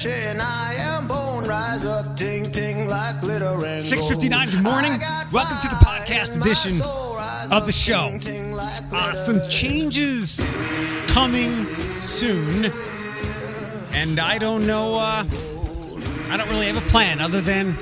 flesh 0.00 0.14
and 0.14 0.40
I 0.40 0.74
am 0.74 1.06
bone. 1.08 1.46
Rise 1.46 1.84
up, 1.84 2.16
ting 2.16 2.50
ting 2.50 2.88
like 2.88 3.20
glitter 3.20 3.64
and 3.64 3.82
6:59, 3.82 4.50
good 4.50 4.62
morning. 4.62 5.00
Welcome 5.32 5.58
to 5.58 5.68
the 5.68 5.76
podcast 5.76 6.40
edition 6.40 6.72
soul. 6.72 7.18
Of 7.50 7.66
the 7.66 7.72
show. 7.72 8.10
ting, 8.10 8.20
ting 8.20 8.52
like 8.52 8.82
Uh, 8.92 9.12
some 9.12 9.40
changes 9.48 10.40
coming 11.08 11.66
soon, 11.96 12.72
and 13.92 14.20
I 14.20 14.38
don't 14.38 14.66
know. 14.66 14.96
Uh, 14.96 15.24
I 16.30 16.36
don't 16.36 16.48
really 16.48 16.66
have 16.66 16.76
a 16.76 16.88
plan 16.88 17.20
other 17.20 17.40
than 17.40 17.76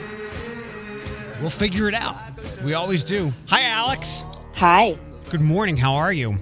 we'll 1.40 1.50
figure 1.50 1.88
it 1.88 1.94
out. 1.94 2.16
We 2.64 2.74
always 2.74 3.04
do. 3.04 3.32
Hi, 3.46 3.64
Alex. 3.64 4.24
Hi, 4.54 4.96
Good 5.30 5.42
morning. 5.42 5.76
How 5.76 5.94
are 5.94 6.12
you? 6.12 6.38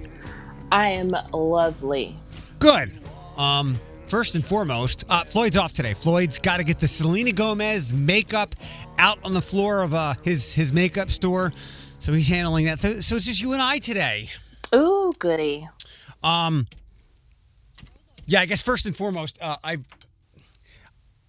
I 0.71 0.89
am 0.91 1.13
lovely. 1.33 2.15
Good. 2.59 2.89
Um, 3.37 3.77
first 4.07 4.35
and 4.35 4.45
foremost, 4.45 5.03
uh, 5.09 5.23
Floyd's 5.23 5.57
off 5.57 5.73
today. 5.73 5.93
Floyd's 5.93 6.39
got 6.39 6.57
to 6.57 6.63
get 6.63 6.79
the 6.79 6.87
Selena 6.87 7.31
Gomez 7.31 7.93
makeup 7.93 8.55
out 8.97 9.19
on 9.23 9.33
the 9.33 9.41
floor 9.41 9.81
of 9.81 9.93
uh, 9.93 10.15
his 10.23 10.53
his 10.53 10.73
makeup 10.73 11.09
store, 11.09 11.51
so 11.99 12.13
he's 12.13 12.27
handling 12.27 12.65
that. 12.65 12.79
So 12.79 13.15
it's 13.15 13.25
just 13.25 13.41
you 13.41 13.53
and 13.53 13.61
I 13.61 13.77
today. 13.79 14.29
Ooh, 14.73 15.13
goody. 15.19 15.67
Um, 16.23 16.67
Yeah, 18.25 18.41
I 18.41 18.45
guess 18.45 18.61
first 18.61 18.85
and 18.85 18.95
foremost, 18.95 19.37
uh, 19.41 19.57
I 19.63 19.77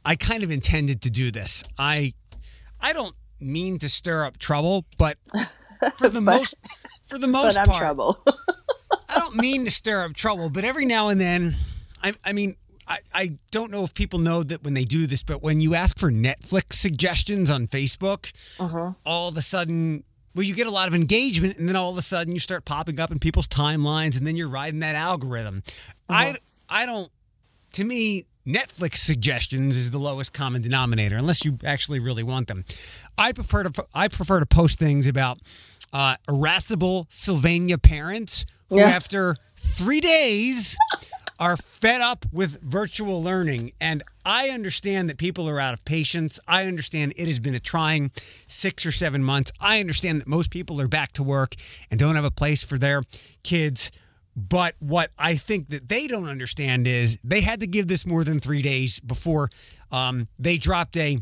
I 0.04 0.16
kind 0.16 0.42
of 0.42 0.50
intended 0.50 1.02
to 1.02 1.10
do 1.10 1.30
this. 1.30 1.64
I 1.78 2.14
I 2.80 2.92
don't 2.92 3.14
mean 3.40 3.78
to 3.80 3.88
stir 3.88 4.24
up 4.24 4.38
trouble, 4.38 4.84
but 4.96 5.16
for 5.96 6.08
the 6.08 6.20
most 6.20 6.54
for 7.06 7.18
the 7.18 7.28
most 7.28 7.54
But 7.54 7.60
I'm 7.60 7.66
part, 7.66 7.80
trouble. 7.82 8.24
I 9.08 9.18
don't 9.18 9.36
mean 9.36 9.64
to 9.64 9.70
stir 9.70 10.04
up 10.04 10.14
trouble, 10.14 10.50
but 10.50 10.64
every 10.64 10.84
now 10.84 11.08
and 11.08 11.20
then, 11.20 11.56
I, 12.02 12.12
I 12.24 12.32
mean, 12.32 12.56
I, 12.88 12.98
I 13.12 13.38
don't 13.50 13.70
know 13.70 13.84
if 13.84 13.92
people 13.94 14.18
know 14.18 14.42
that 14.42 14.64
when 14.64 14.74
they 14.74 14.84
do 14.84 15.06
this, 15.06 15.22
but 15.22 15.42
when 15.42 15.60
you 15.60 15.74
ask 15.74 15.98
for 15.98 16.10
Netflix 16.10 16.74
suggestions 16.74 17.50
on 17.50 17.66
Facebook, 17.68 18.32
all 19.04 19.28
of 19.28 19.36
a 19.36 19.42
sudden, 19.42 20.04
well, 20.34 20.44
you 20.44 20.54
get 20.54 20.66
a 20.66 20.70
lot 20.70 20.88
of 20.88 20.94
engagement, 20.94 21.58
and 21.58 21.68
then 21.68 21.76
all 21.76 21.90
of 21.90 21.98
a 21.98 22.02
sudden 22.02 22.32
you 22.32 22.40
start 22.40 22.64
popping 22.64 22.98
up 22.98 23.10
in 23.10 23.18
people's 23.18 23.48
timelines, 23.48 24.16
and 24.16 24.26
then 24.26 24.36
you're 24.36 24.48
riding 24.48 24.80
that 24.80 24.94
algorithm. 24.94 25.62
I, 26.08 26.36
I 26.68 26.86
don't, 26.86 27.10
to 27.74 27.84
me, 27.84 28.24
Netflix 28.46 28.96
suggestions 28.98 29.76
is 29.76 29.90
the 29.90 29.98
lowest 29.98 30.32
common 30.32 30.62
denominator, 30.62 31.16
unless 31.16 31.44
you 31.44 31.58
actually 31.64 31.98
really 31.98 32.22
want 32.22 32.48
them. 32.48 32.64
I 33.18 33.32
prefer 33.32 33.64
to, 33.64 33.84
I 33.94 34.08
prefer 34.08 34.40
to 34.40 34.46
post 34.46 34.78
things 34.78 35.06
about 35.06 35.38
uh, 35.92 36.16
irascible 36.28 37.06
Sylvania 37.10 37.76
parents 37.76 38.46
who, 38.70 38.76
Yeah. 38.78 38.84
after 38.88 39.36
three 39.56 40.00
days, 40.00 40.76
are 41.38 41.56
fed 41.56 42.00
up 42.00 42.26
with 42.32 42.60
virtual 42.62 43.22
learning. 43.22 43.72
And 43.80 44.02
I 44.24 44.48
understand 44.48 45.08
that 45.08 45.18
people 45.18 45.48
are 45.48 45.60
out 45.60 45.72
of 45.72 45.84
patience. 45.84 46.40
I 46.48 46.64
understand 46.66 47.12
it 47.16 47.26
has 47.26 47.38
been 47.38 47.54
a 47.54 47.60
trying 47.60 48.10
six 48.46 48.84
or 48.84 48.92
seven 48.92 49.22
months. 49.22 49.52
I 49.60 49.80
understand 49.80 50.20
that 50.20 50.28
most 50.28 50.50
people 50.50 50.80
are 50.80 50.88
back 50.88 51.12
to 51.12 51.22
work 51.22 51.54
and 51.90 52.00
don't 52.00 52.16
have 52.16 52.24
a 52.24 52.30
place 52.30 52.64
for 52.64 52.76
their 52.76 53.02
kids. 53.44 53.90
But 54.36 54.74
what 54.78 55.10
I 55.18 55.36
think 55.36 55.70
that 55.70 55.88
they 55.88 56.06
don't 56.06 56.28
understand 56.28 56.86
is 56.86 57.18
they 57.24 57.40
had 57.40 57.60
to 57.60 57.66
give 57.66 57.88
this 57.88 58.04
more 58.04 58.24
than 58.24 58.40
three 58.40 58.62
days 58.62 59.00
before 59.00 59.48
um, 59.90 60.28
they 60.38 60.58
dropped 60.58 60.96
a. 60.96 61.18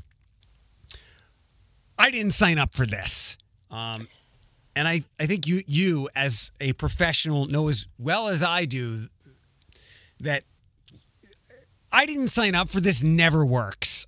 I 1.98 2.10
didn't 2.10 2.32
sign 2.32 2.58
up 2.58 2.74
for 2.74 2.84
this. 2.84 3.38
Um, 3.70 4.08
and 4.74 4.86
I, 4.86 5.02
I 5.18 5.24
think 5.26 5.46
you 5.46 5.62
you 5.66 6.10
as 6.14 6.52
a 6.60 6.74
professional 6.74 7.46
know 7.46 7.68
as 7.68 7.86
well 7.98 8.28
as 8.28 8.42
I 8.42 8.66
do 8.66 9.08
that 10.20 10.44
I 11.92 12.06
didn't 12.06 12.28
sign 12.28 12.54
up 12.54 12.68
for 12.68 12.80
this 12.80 13.02
never 13.02 13.44
works. 13.44 14.06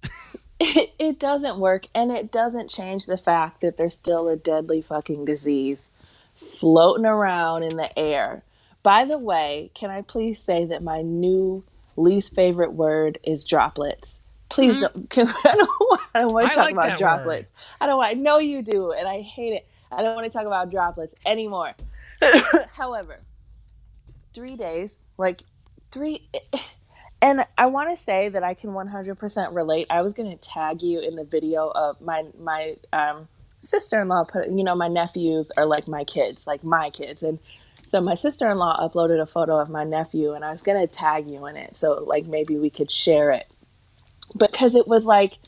it, 0.60 0.90
it 0.98 1.18
doesn't 1.18 1.58
work, 1.58 1.86
and 1.94 2.12
it 2.12 2.30
doesn't 2.30 2.68
change 2.68 3.06
the 3.06 3.18
fact 3.18 3.60
that 3.60 3.76
there's 3.76 3.94
still 3.94 4.28
a 4.28 4.36
deadly 4.36 4.82
fucking 4.82 5.24
disease 5.24 5.88
floating 6.34 7.06
around 7.06 7.62
in 7.62 7.76
the 7.76 7.98
air. 7.98 8.42
By 8.82 9.04
the 9.04 9.18
way, 9.18 9.70
can 9.74 9.90
I 9.90 10.02
please 10.02 10.40
say 10.40 10.64
that 10.66 10.82
my 10.82 11.02
new 11.02 11.64
least 11.96 12.34
favorite 12.34 12.72
word 12.72 13.18
is 13.24 13.44
droplets? 13.44 14.20
Please 14.48 14.76
mm-hmm. 14.76 15.00
don't. 15.00 15.10
Can, 15.10 15.26
I 15.26 15.54
don't 15.56 15.80
want, 15.80 16.00
I 16.14 16.18
don't 16.20 16.32
want 16.32 16.46
I 16.46 16.48
to 16.48 16.54
talk 16.54 16.64
like 16.64 16.72
about 16.74 16.98
droplets. 16.98 17.52
I 17.80 17.86
don't 17.86 17.98
want. 17.98 18.10
I 18.10 18.14
know 18.14 18.38
you 18.38 18.62
do, 18.62 18.92
and 18.92 19.06
I 19.06 19.20
hate 19.20 19.52
it. 19.52 19.66
I 19.90 20.02
don't 20.02 20.14
want 20.14 20.30
to 20.30 20.36
talk 20.36 20.46
about 20.46 20.70
droplets 20.70 21.14
anymore. 21.26 21.74
However, 22.72 23.20
three 24.32 24.56
days, 24.56 24.98
like 25.16 25.42
three. 25.90 26.28
And 27.20 27.44
I 27.56 27.66
want 27.66 27.90
to 27.90 27.96
say 27.96 28.28
that 28.28 28.44
I 28.44 28.54
can 28.54 28.70
100% 28.70 29.54
relate. 29.54 29.88
I 29.90 30.02
was 30.02 30.14
going 30.14 30.30
to 30.30 30.36
tag 30.36 30.82
you 30.82 31.00
in 31.00 31.16
the 31.16 31.24
video 31.24 31.66
of 31.66 32.00
my 32.00 32.26
my 32.38 32.76
um, 32.92 33.28
sister-in-law 33.60 34.24
put 34.24 34.48
you 34.48 34.62
know 34.62 34.76
my 34.76 34.86
nephews 34.86 35.50
are 35.56 35.66
like 35.66 35.88
my 35.88 36.04
kids, 36.04 36.46
like 36.46 36.62
my 36.62 36.90
kids. 36.90 37.22
And 37.22 37.40
so 37.86 38.00
my 38.00 38.14
sister-in-law 38.14 38.88
uploaded 38.88 39.20
a 39.20 39.26
photo 39.26 39.58
of 39.58 39.68
my 39.68 39.82
nephew 39.82 40.32
and 40.32 40.44
I 40.44 40.50
was 40.50 40.62
going 40.62 40.80
to 40.80 40.86
tag 40.86 41.26
you 41.26 41.44
in 41.46 41.56
it. 41.56 41.76
So 41.76 42.04
like 42.06 42.26
maybe 42.26 42.56
we 42.56 42.70
could 42.70 42.90
share 42.90 43.32
it. 43.32 43.50
Because 44.36 44.74
it 44.74 44.86
was 44.86 45.04
like 45.04 45.38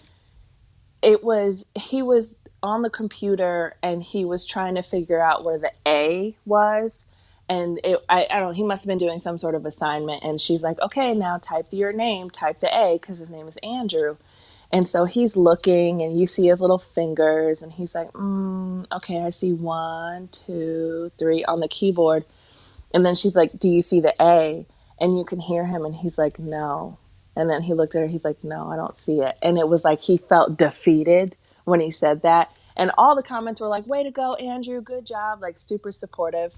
it 1.03 1.23
was 1.23 1.67
he 1.77 2.03
was 2.03 2.35
on 2.63 2.83
the 2.83 2.91
computer 2.91 3.75
and 3.83 4.03
he 4.03 4.25
was 4.25 4.45
trying 4.45 4.75
to 4.75 4.83
figure 4.83 5.21
out 5.21 5.45
where 5.45 5.59
the 5.59 5.73
A 5.87 6.37
was 6.45 7.05
and 7.51 7.81
it, 7.83 7.99
I, 8.09 8.29
I 8.31 8.39
don't 8.39 8.49
know 8.49 8.55
he 8.55 8.63
must 8.63 8.85
have 8.85 8.89
been 8.89 8.99
doing 8.99 9.19
some 9.19 9.37
sort 9.37 9.57
of 9.57 9.67
assignment. 9.67 10.23
And 10.23 10.41
she's 10.41 10.63
like 10.63 10.81
okay 10.81 11.13
now 11.13 11.37
type 11.39 11.67
your 11.73 11.93
name 11.93 12.31
type 12.31 12.61
the 12.61 12.75
a 12.75 12.99
because 12.99 13.19
his 13.19 13.29
name 13.29 13.49
is 13.49 13.59
andrew. 13.59 14.17
And 14.73 14.89
so 14.89 15.05
he's 15.05 15.37
looking 15.37 16.01
and 16.01 16.19
you 16.19 16.29
see 16.29 16.47
his 16.47 16.61
little 16.61 16.79
fingers 16.79 17.61
and 17.61 17.73
he's 17.73 17.95
like 17.95 18.13
mm, 18.13 18.87
okay 18.93 19.21
i 19.25 19.31
see 19.31 19.53
one 19.53 20.29
two 20.29 21.11
three 21.19 21.45
on 21.45 21.61
the 21.61 21.69
keyboard. 21.69 22.25
And 22.95 23.05
then 23.05 23.17
she's 23.17 23.35
like 23.35 23.59
do 23.59 23.69
you 23.69 23.81
see 23.81 24.01
the 24.01 24.15
a? 24.21 24.65
And 25.01 25.19
you 25.19 25.25
can 25.25 25.41
hear 25.41 25.67
him 25.67 25.85
and 25.85 25.95
he's 25.95 26.19
like 26.19 26.39
no. 26.39 26.99
And 27.35 27.51
then 27.51 27.63
he 27.63 27.75
looked 27.75 27.97
at 27.97 28.03
her 28.03 28.07
he's 28.07 28.25
like 28.25 28.45
no 28.45 28.71
i 28.71 28.77
don't 28.77 28.97
see 28.97 29.21
it. 29.21 29.37
And 29.43 29.59
it 29.59 29.69
was 29.69 29.85
like 29.85 30.03
he 30.03 30.19
felt 30.19 30.57
defeated 30.57 31.37
when 31.65 31.81
he 31.81 31.91
said 31.91 32.23
that. 32.23 32.57
And 32.77 32.93
all 32.97 33.17
the 33.17 33.25
comments 33.25 33.61
were 33.61 33.67
like 33.67 33.89
way 33.89 34.05
to 34.05 34.13
go 34.13 34.35
andrew 34.35 34.81
good 34.81 35.05
job 35.05 35.43
like 35.43 35.59
super 35.59 35.91
supportive 35.91 36.53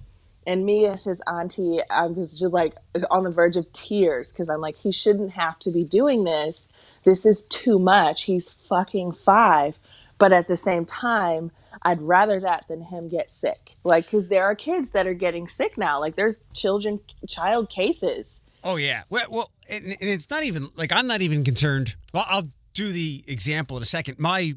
and 0.46 0.64
me 0.64 0.86
as 0.86 1.04
his 1.04 1.20
auntie 1.26 1.80
i 1.90 2.06
was 2.06 2.38
just 2.38 2.52
like 2.52 2.74
on 3.10 3.24
the 3.24 3.30
verge 3.30 3.56
of 3.56 3.70
tears 3.72 4.32
because 4.32 4.48
i'm 4.48 4.60
like 4.60 4.76
he 4.76 4.92
shouldn't 4.92 5.32
have 5.32 5.58
to 5.58 5.70
be 5.70 5.84
doing 5.84 6.24
this 6.24 6.68
this 7.04 7.26
is 7.26 7.42
too 7.42 7.78
much 7.78 8.24
he's 8.24 8.50
fucking 8.50 9.12
five 9.12 9.78
but 10.18 10.32
at 10.32 10.48
the 10.48 10.56
same 10.56 10.84
time 10.84 11.50
i'd 11.82 12.00
rather 12.00 12.40
that 12.40 12.66
than 12.68 12.82
him 12.82 13.08
get 13.08 13.30
sick 13.30 13.76
like 13.84 14.04
because 14.04 14.28
there 14.28 14.44
are 14.44 14.54
kids 14.54 14.90
that 14.90 15.06
are 15.06 15.14
getting 15.14 15.46
sick 15.48 15.76
now 15.78 16.00
like 16.00 16.16
there's 16.16 16.40
children 16.52 17.00
child 17.28 17.68
cases 17.68 18.40
Oh 18.64 18.76
yeah. 18.76 19.02
Well, 19.10 19.26
well, 19.30 19.50
and, 19.68 19.84
and 19.84 19.96
it's 20.00 20.30
not 20.30 20.44
even 20.44 20.68
like 20.76 20.92
I'm 20.92 21.06
not 21.06 21.20
even 21.20 21.44
concerned. 21.44 21.96
Well, 22.14 22.24
I'll 22.28 22.48
do 22.74 22.92
the 22.92 23.24
example 23.26 23.76
in 23.76 23.82
a 23.82 23.86
second. 23.86 24.18
My 24.18 24.54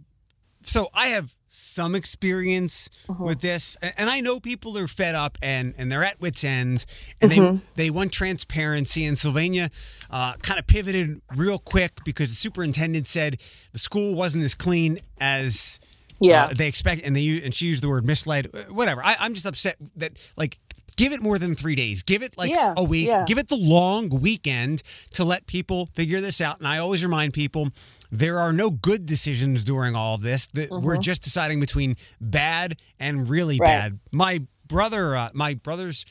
so 0.66 0.90
I 0.94 1.08
have 1.08 1.36
some 1.48 1.96
experience 1.96 2.90
with 3.20 3.40
this, 3.42 3.78
and 3.82 4.10
I 4.10 4.20
know 4.20 4.40
people 4.42 4.78
are 4.78 4.88
fed 4.88 5.16
up 5.16 5.38
and 5.42 5.74
and 5.78 5.90
they're 5.92 6.04
at 6.04 6.20
wits 6.20 6.44
end, 6.44 6.86
and 7.22 7.32
they 7.32 7.60
they 7.76 7.90
want 7.90 8.12
transparency. 8.12 9.06
And 9.06 9.18
Sylvania 9.18 9.70
uh, 10.10 10.34
kind 10.42 10.60
of 10.60 10.68
pivoted 10.68 11.22
real 11.36 11.60
quick 11.60 12.04
because 12.04 12.30
the 12.30 12.36
superintendent 12.36 13.08
said 13.08 13.38
the 13.72 13.80
school 13.80 14.16
wasn't 14.16 14.44
as 14.44 14.54
clean 14.54 15.00
as 15.20 15.80
Yeah. 16.20 16.46
uh, 16.46 16.54
they 16.54 16.68
expect, 16.68 17.04
and 17.06 17.16
they 17.16 17.42
and 17.44 17.54
she 17.54 17.68
used 17.68 17.84
the 17.84 17.90
word 17.90 18.06
misled. 18.06 18.50
uh, 18.54 18.74
Whatever. 18.74 19.02
I, 19.04 19.16
I'm 19.20 19.34
just 19.34 19.46
upset 19.46 19.78
that 19.96 20.14
like 20.36 20.58
give 20.98 21.12
it 21.12 21.22
more 21.22 21.38
than 21.38 21.56
three 21.56 21.76
days. 21.76 22.04
Give 22.04 22.22
it 22.24 22.38
like 22.38 22.50
Yeah, 22.52 22.74
a 22.78 22.84
week. 22.84 23.08
yeah. 23.08 23.26
Give 23.26 23.38
it 23.38 23.48
the 23.50 23.56
long 23.58 24.10
weekend 24.10 24.82
to 25.12 25.24
let 25.26 25.46
people 25.48 25.88
figure 25.94 26.22
this 26.22 26.40
out. 26.42 26.60
And 26.60 26.68
I 26.68 26.78
always 26.78 27.04
remind 27.04 27.34
people 27.34 27.70
there 28.12 28.40
are 28.40 28.54
no 28.54 28.70
good 28.70 29.06
decisions 29.06 29.64
during 29.64 29.96
all 29.96 30.16
of 30.16 30.22
this. 30.22 30.48
That 30.48 30.70
We're 30.72 30.98
just 30.98 31.22
deciding 31.24 31.60
between 31.60 31.96
bad 32.22 32.78
and 33.00 33.30
really 33.30 33.56
Mm-hmm. 33.56 33.64
Right. 33.64 33.68
bad. 33.90 34.00
My 34.12 34.40
brother, 34.68 35.16
uh, 35.16 35.30
my 35.34 35.54
brother's 35.54 36.06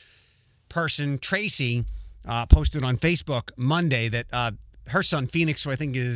person, 0.69 1.17
Tracy, 1.19 1.85
uh, 2.27 2.45
posted 2.45 2.83
on 2.83 2.97
Facebook 2.97 3.51
Monday 3.57 4.07
that 4.09 4.25
uh, 4.33 4.51
her 4.87 5.03
son 5.03 5.27
Phoenix, 5.27 5.63
who 5.63 5.71
I 5.71 5.75
think 5.75 5.95
is 5.95 6.15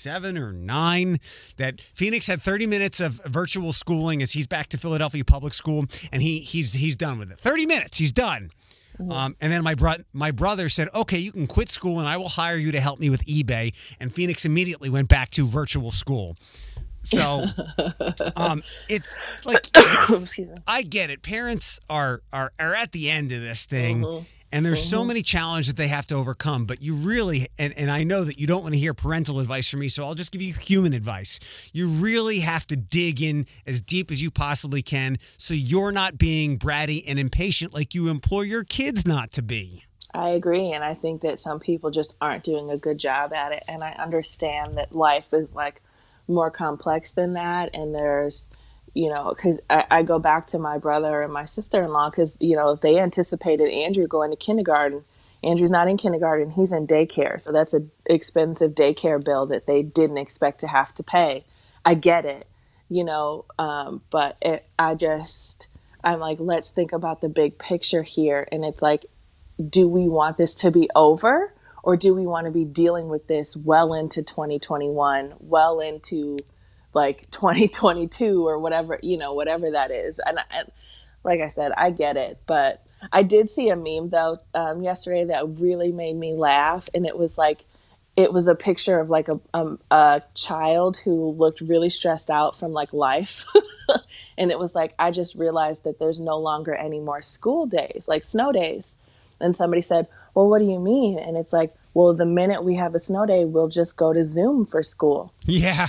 seven 0.00 0.38
or 0.38 0.52
nine, 0.52 1.20
that 1.56 1.80
Phoenix 1.94 2.26
had 2.26 2.42
30 2.42 2.66
minutes 2.66 3.00
of 3.00 3.20
virtual 3.26 3.72
schooling 3.72 4.22
as 4.22 4.32
he's 4.32 4.46
back 4.46 4.68
to 4.68 4.78
Philadelphia 4.78 5.24
Public 5.24 5.54
School, 5.54 5.86
and 6.10 6.22
he 6.22 6.40
he's 6.40 6.72
he's 6.74 6.96
done 6.96 7.18
with 7.18 7.30
it. 7.30 7.38
30 7.38 7.66
minutes, 7.66 7.98
he's 7.98 8.12
done. 8.12 8.50
Um, 9.08 9.34
and 9.40 9.50
then 9.50 9.62
my 9.62 9.74
bro- 9.74 10.04
my 10.12 10.30
brother 10.30 10.68
said, 10.68 10.88
"Okay, 10.94 11.18
you 11.18 11.32
can 11.32 11.46
quit 11.46 11.70
school, 11.70 11.98
and 12.00 12.08
I 12.08 12.18
will 12.18 12.28
hire 12.28 12.56
you 12.56 12.70
to 12.72 12.80
help 12.80 12.98
me 13.00 13.08
with 13.08 13.24
eBay." 13.24 13.72
And 13.98 14.12
Phoenix 14.12 14.44
immediately 14.44 14.90
went 14.90 15.08
back 15.08 15.30
to 15.30 15.46
virtual 15.46 15.90
school. 15.90 16.36
So, 17.02 17.46
um, 18.36 18.62
it's 18.88 19.16
like. 19.46 19.68
I 20.66 20.82
get 20.82 21.08
it. 21.08 21.22
Parents 21.22 21.80
are 21.88 22.20
are 22.32 22.52
are 22.58 22.74
at 22.74 22.92
the 22.92 23.08
end 23.08 23.32
of 23.32 23.40
this 23.40 23.64
thing, 23.64 24.26
and 24.52 24.66
there's 24.66 24.82
so 24.82 24.98
mm-hmm. 24.98 25.08
many 25.08 25.22
challenges 25.22 25.68
that 25.68 25.76
they 25.76 25.88
have 25.88 26.06
to 26.06 26.14
overcome 26.14 26.64
but 26.64 26.80
you 26.82 26.94
really 26.94 27.48
and, 27.58 27.72
and 27.76 27.90
i 27.90 28.02
know 28.02 28.24
that 28.24 28.38
you 28.38 28.46
don't 28.46 28.62
want 28.62 28.74
to 28.74 28.78
hear 28.78 28.94
parental 28.94 29.40
advice 29.40 29.68
from 29.68 29.80
me 29.80 29.88
so 29.88 30.04
i'll 30.04 30.14
just 30.14 30.32
give 30.32 30.42
you 30.42 30.52
human 30.54 30.92
advice 30.92 31.40
you 31.72 31.86
really 31.86 32.40
have 32.40 32.66
to 32.66 32.76
dig 32.76 33.22
in 33.22 33.46
as 33.66 33.80
deep 33.80 34.10
as 34.10 34.22
you 34.22 34.30
possibly 34.30 34.82
can 34.82 35.18
so 35.38 35.54
you're 35.54 35.92
not 35.92 36.18
being 36.18 36.58
bratty 36.58 37.02
and 37.06 37.18
impatient 37.18 37.72
like 37.74 37.94
you 37.94 38.08
implore 38.08 38.44
your 38.44 38.64
kids 38.64 39.06
not 39.06 39.32
to 39.32 39.42
be 39.42 39.84
I 40.12 40.30
agree. 40.30 40.72
And 40.72 40.82
I 40.82 40.94
think 40.94 41.22
that 41.22 41.40
some 41.40 41.60
people 41.60 41.90
just 41.90 42.16
aren't 42.20 42.44
doing 42.44 42.70
a 42.70 42.76
good 42.76 42.98
job 42.98 43.32
at 43.32 43.52
it. 43.52 43.62
And 43.68 43.84
I 43.84 43.92
understand 43.92 44.76
that 44.76 44.94
life 44.94 45.32
is 45.32 45.54
like 45.54 45.82
more 46.26 46.50
complex 46.50 47.12
than 47.12 47.34
that. 47.34 47.70
And 47.74 47.94
there's, 47.94 48.48
you 48.94 49.08
know, 49.08 49.32
because 49.34 49.60
I, 49.70 49.84
I, 49.90 50.02
go 50.02 50.18
back 50.18 50.48
to 50.48 50.58
my 50.58 50.78
brother 50.78 51.22
and 51.22 51.32
my 51.32 51.44
sister 51.44 51.82
in 51.82 51.90
law 51.90 52.10
because, 52.10 52.36
you 52.40 52.56
know, 52.56 52.74
they 52.74 52.98
anticipated 52.98 53.70
Andrew 53.70 54.06
going 54.06 54.30
to 54.30 54.36
kindergarten. 54.36 55.04
Andrew's 55.42 55.70
not 55.70 55.88
in 55.88 55.96
kindergarten, 55.96 56.50
he's 56.50 56.72
in 56.72 56.86
daycare. 56.86 57.40
So 57.40 57.52
that's 57.52 57.72
an 57.72 57.90
expensive 58.06 58.72
daycare 58.72 59.24
bill 59.24 59.46
that 59.46 59.66
they 59.66 59.82
didn't 59.82 60.18
expect 60.18 60.60
to 60.60 60.66
have 60.66 60.94
to 60.96 61.02
pay. 61.02 61.44
I 61.84 61.94
get 61.94 62.26
it, 62.26 62.46
you 62.88 63.04
know, 63.04 63.46
um, 63.58 64.02
but 64.10 64.36
it, 64.42 64.66
I 64.78 64.94
just, 64.96 65.68
I'm 66.04 66.18
like, 66.18 66.38
let's 66.40 66.70
think 66.70 66.92
about 66.92 67.20
the 67.20 67.28
big 67.28 67.58
picture 67.58 68.02
here. 68.02 68.46
And 68.52 68.64
it's 68.64 68.82
like, 68.82 69.06
do 69.68 69.88
we 69.88 70.08
want 70.08 70.36
this 70.36 70.54
to 70.56 70.70
be 70.70 70.88
over 70.94 71.54
or 71.82 71.96
do 71.96 72.14
we 72.14 72.26
want 72.26 72.46
to 72.46 72.50
be 72.50 72.64
dealing 72.64 73.08
with 73.08 73.26
this 73.26 73.56
well 73.56 73.94
into 73.94 74.22
2021 74.22 75.34
well 75.40 75.80
into 75.80 76.38
like 76.94 77.30
2022 77.30 78.46
or 78.46 78.58
whatever 78.58 78.98
you 79.02 79.16
know 79.16 79.34
whatever 79.34 79.70
that 79.70 79.90
is. 79.90 80.20
And, 80.24 80.38
and 80.50 80.70
like 81.24 81.40
i 81.40 81.48
said 81.48 81.72
i 81.76 81.90
get 81.90 82.16
it. 82.16 82.38
But 82.46 82.84
i 83.12 83.22
did 83.22 83.50
see 83.50 83.68
a 83.68 83.76
meme 83.76 84.10
though 84.10 84.38
um, 84.54 84.82
yesterday 84.82 85.24
that 85.26 85.58
really 85.58 85.92
made 85.92 86.16
me 86.16 86.34
laugh. 86.34 86.88
And 86.94 87.06
it 87.06 87.16
was 87.16 87.38
like 87.38 87.64
it 88.16 88.32
was 88.32 88.48
a 88.48 88.54
picture 88.54 88.98
of 88.98 89.08
like 89.08 89.28
a, 89.28 89.40
um, 89.54 89.78
a 89.90 90.20
child 90.34 90.98
who 90.98 91.30
looked 91.30 91.60
really 91.60 91.88
stressed 91.88 92.28
out 92.28 92.58
from 92.58 92.72
like 92.72 92.92
life. 92.92 93.46
And 94.38 94.50
it 94.50 94.58
was 94.58 94.74
like 94.74 94.94
i 94.98 95.10
just 95.10 95.34
realized 95.34 95.84
that 95.84 95.98
there's 95.98 96.18
no 96.18 96.38
longer 96.38 96.74
any 96.74 96.98
more 96.98 97.20
school 97.20 97.66
days 97.66 98.04
like 98.08 98.24
snow 98.24 98.52
days. 98.52 98.94
And 99.40 99.56
somebody 99.56 99.82
said, 99.82 100.06
Well, 100.34 100.48
what 100.48 100.58
do 100.58 100.64
you 100.66 100.78
mean? 100.78 101.18
And 101.18 101.36
it's 101.36 101.52
like, 101.52 101.74
Well, 101.94 102.14
the 102.14 102.26
minute 102.26 102.62
we 102.62 102.76
have 102.76 102.94
a 102.94 102.98
snow 102.98 103.26
day, 103.26 103.44
we'll 103.44 103.68
just 103.68 103.96
go 103.96 104.12
to 104.12 104.22
Zoom 104.22 104.66
for 104.66 104.82
school. 104.82 105.32
Yeah. 105.44 105.88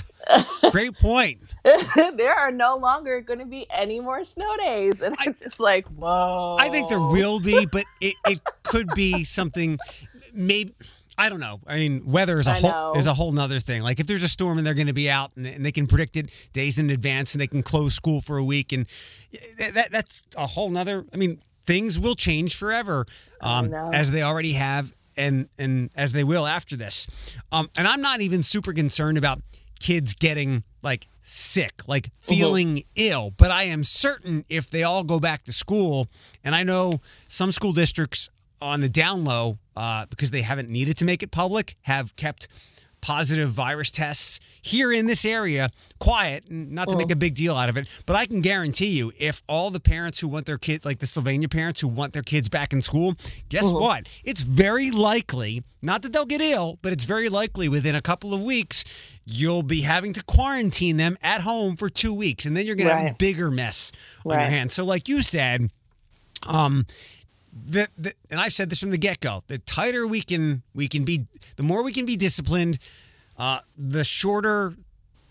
Great 0.70 0.98
point. 0.98 1.38
there 1.64 2.34
are 2.34 2.50
no 2.50 2.76
longer 2.76 3.20
going 3.20 3.38
to 3.38 3.44
be 3.44 3.66
any 3.70 4.00
more 4.00 4.24
snow 4.24 4.56
days. 4.56 5.00
And 5.00 5.16
it's 5.24 5.40
just 5.40 5.60
like, 5.60 5.86
whoa. 5.86 6.56
I 6.58 6.68
think 6.68 6.88
there 6.88 7.00
will 7.00 7.38
be, 7.38 7.66
but 7.66 7.84
it, 8.00 8.16
it 8.26 8.40
could 8.64 8.88
be 8.94 9.22
something 9.24 9.78
maybe. 10.32 10.74
I 11.16 11.28
don't 11.28 11.40
know. 11.40 11.60
I 11.66 11.76
mean, 11.76 12.06
weather 12.06 12.40
is 12.40 12.48
a 12.48 12.54
whole 12.54 12.94
is 12.94 13.06
a 13.06 13.14
whole 13.14 13.32
nother 13.32 13.60
thing. 13.60 13.82
Like 13.82 14.00
if 14.00 14.06
there's 14.06 14.24
a 14.24 14.28
storm 14.28 14.58
and 14.58 14.66
they're 14.66 14.74
going 14.74 14.86
to 14.86 14.92
be 14.94 15.10
out 15.10 15.30
and, 15.36 15.46
and, 15.46 15.64
they 15.64 15.70
can 15.70 15.86
predict 15.86 16.16
it 16.16 16.30
days 16.52 16.78
in 16.78 16.88
advance 16.90 17.34
and 17.34 17.40
they 17.40 17.46
can 17.46 17.62
close 17.62 17.94
school 17.94 18.20
for 18.20 18.38
a 18.38 18.44
week 18.44 18.72
and 18.72 18.86
that 19.58 19.90
that's 19.92 20.24
a 20.36 20.48
whole 20.48 20.70
nother. 20.70 21.04
I 21.12 21.16
mean, 21.16 21.38
things 21.66 22.00
will 22.00 22.14
change 22.14 22.56
forever, 22.56 23.06
um, 23.40 23.72
as 23.74 24.10
they 24.10 24.22
already 24.22 24.54
have, 24.54 24.92
and 25.22 25.48
and 25.58 25.90
as 25.94 26.12
they 26.12 26.24
will 26.24 26.46
after 26.46 26.76
this. 26.76 27.06
Um, 27.50 27.70
and 27.76 27.86
I'm 27.86 28.00
not 28.00 28.20
even 28.20 28.42
super 28.42 28.72
concerned 28.72 29.18
about 29.18 29.40
kids 29.80 30.14
getting 30.14 30.64
like 30.82 31.06
sick, 31.22 31.82
like 31.86 32.06
mm-hmm. 32.06 32.34
feeling 32.34 32.70
uh-huh. 32.78 32.82
ill. 32.96 33.30
But 33.36 33.50
I 33.50 33.64
am 33.64 33.84
certain 33.84 34.44
if 34.48 34.70
they 34.70 34.82
all 34.82 35.04
go 35.04 35.20
back 35.20 35.44
to 35.44 35.52
school, 35.52 36.08
and 36.44 36.54
I 36.54 36.62
know 36.62 37.00
some 37.28 37.52
school 37.52 37.72
districts 37.72 38.28
on 38.60 38.80
the 38.80 38.88
down 38.88 39.24
low, 39.24 39.58
uh, 39.76 40.06
because 40.06 40.30
they 40.30 40.42
haven't 40.42 40.68
needed 40.68 40.96
to 40.98 41.04
make 41.04 41.22
it 41.22 41.30
public, 41.30 41.76
have 41.82 42.14
kept 42.16 42.46
positive 43.02 43.50
virus 43.50 43.90
tests 43.90 44.40
here 44.62 44.92
in 44.92 45.06
this 45.06 45.24
area 45.24 45.70
quiet, 45.98 46.50
not 46.50 46.88
to 46.88 46.96
make 46.96 47.10
a 47.10 47.16
big 47.16 47.34
deal 47.34 47.54
out 47.56 47.68
of 47.68 47.76
it. 47.76 47.86
But 48.06 48.16
I 48.16 48.24
can 48.26 48.40
guarantee 48.40 48.86
you, 48.86 49.12
if 49.18 49.42
all 49.48 49.70
the 49.70 49.80
parents 49.80 50.20
who 50.20 50.28
want 50.28 50.46
their 50.46 50.56
kids, 50.56 50.84
like 50.84 51.00
the 51.00 51.06
Sylvania 51.06 51.48
parents 51.48 51.80
who 51.80 51.88
want 51.88 52.12
their 52.12 52.22
kids 52.22 52.48
back 52.48 52.72
in 52.72 52.80
school, 52.80 53.14
guess 53.48 53.64
uh-huh. 53.64 53.78
what? 53.78 54.08
It's 54.24 54.40
very 54.40 54.90
likely, 54.90 55.62
not 55.82 56.02
that 56.02 56.12
they'll 56.12 56.24
get 56.24 56.40
ill, 56.40 56.78
but 56.80 56.92
it's 56.92 57.04
very 57.04 57.28
likely 57.28 57.68
within 57.68 57.94
a 57.94 58.02
couple 58.02 58.32
of 58.32 58.42
weeks, 58.42 58.84
you'll 59.24 59.62
be 59.62 59.82
having 59.82 60.12
to 60.14 60.24
quarantine 60.24 60.96
them 60.96 61.18
at 61.22 61.42
home 61.42 61.76
for 61.76 61.90
two 61.90 62.14
weeks. 62.14 62.46
And 62.46 62.56
then 62.56 62.66
you're 62.66 62.76
going 62.76 62.88
right. 62.88 62.94
to 62.94 63.06
have 63.08 63.14
a 63.14 63.18
bigger 63.18 63.50
mess 63.50 63.92
on 64.24 64.36
right. 64.36 64.42
your 64.42 64.50
hands. 64.50 64.74
So, 64.74 64.84
like 64.84 65.08
you 65.08 65.22
said, 65.22 65.70
um, 66.46 66.86
the, 67.52 67.88
the, 67.98 68.14
and 68.30 68.40
I've 68.40 68.52
said 68.52 68.70
this 68.70 68.80
from 68.80 68.90
the 68.90 68.98
get 68.98 69.20
go. 69.20 69.44
The 69.46 69.58
tighter 69.58 70.06
we 70.06 70.22
can 70.22 70.62
we 70.74 70.88
can 70.88 71.04
be, 71.04 71.26
the 71.56 71.62
more 71.62 71.82
we 71.82 71.92
can 71.92 72.06
be 72.06 72.16
disciplined, 72.16 72.78
uh, 73.36 73.60
the 73.76 74.04
shorter 74.04 74.74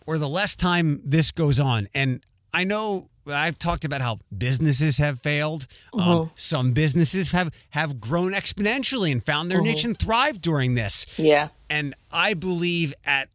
or 0.06 0.18
the 0.18 0.29
less 0.29 0.56
time 0.56 1.01
this 1.03 1.31
goes 1.31 1.59
on. 1.59 1.88
And 1.94 2.25
I 2.53 2.63
know 2.63 3.09
I've 3.27 3.59
talked 3.59 3.85
about 3.85 4.01
how 4.01 4.19
businesses 4.35 4.97
have 4.97 5.19
failed. 5.19 5.68
Um, 5.94 6.00
uh-huh. 6.00 6.25
some 6.35 6.73
businesses 6.73 7.31
have 7.31 7.53
have 7.71 8.00
grown 8.00 8.33
exponentially 8.33 9.12
and 9.12 9.25
found 9.25 9.50
their 9.50 9.59
uh-huh. 9.59 9.71
niche 9.71 9.83
and 9.85 9.97
thrived 9.97 10.41
during 10.41 10.75
this. 10.75 11.06
Yeah. 11.17 11.50
And 11.69 11.95
I 12.12 12.33
believe 12.33 12.94
at 13.06 13.29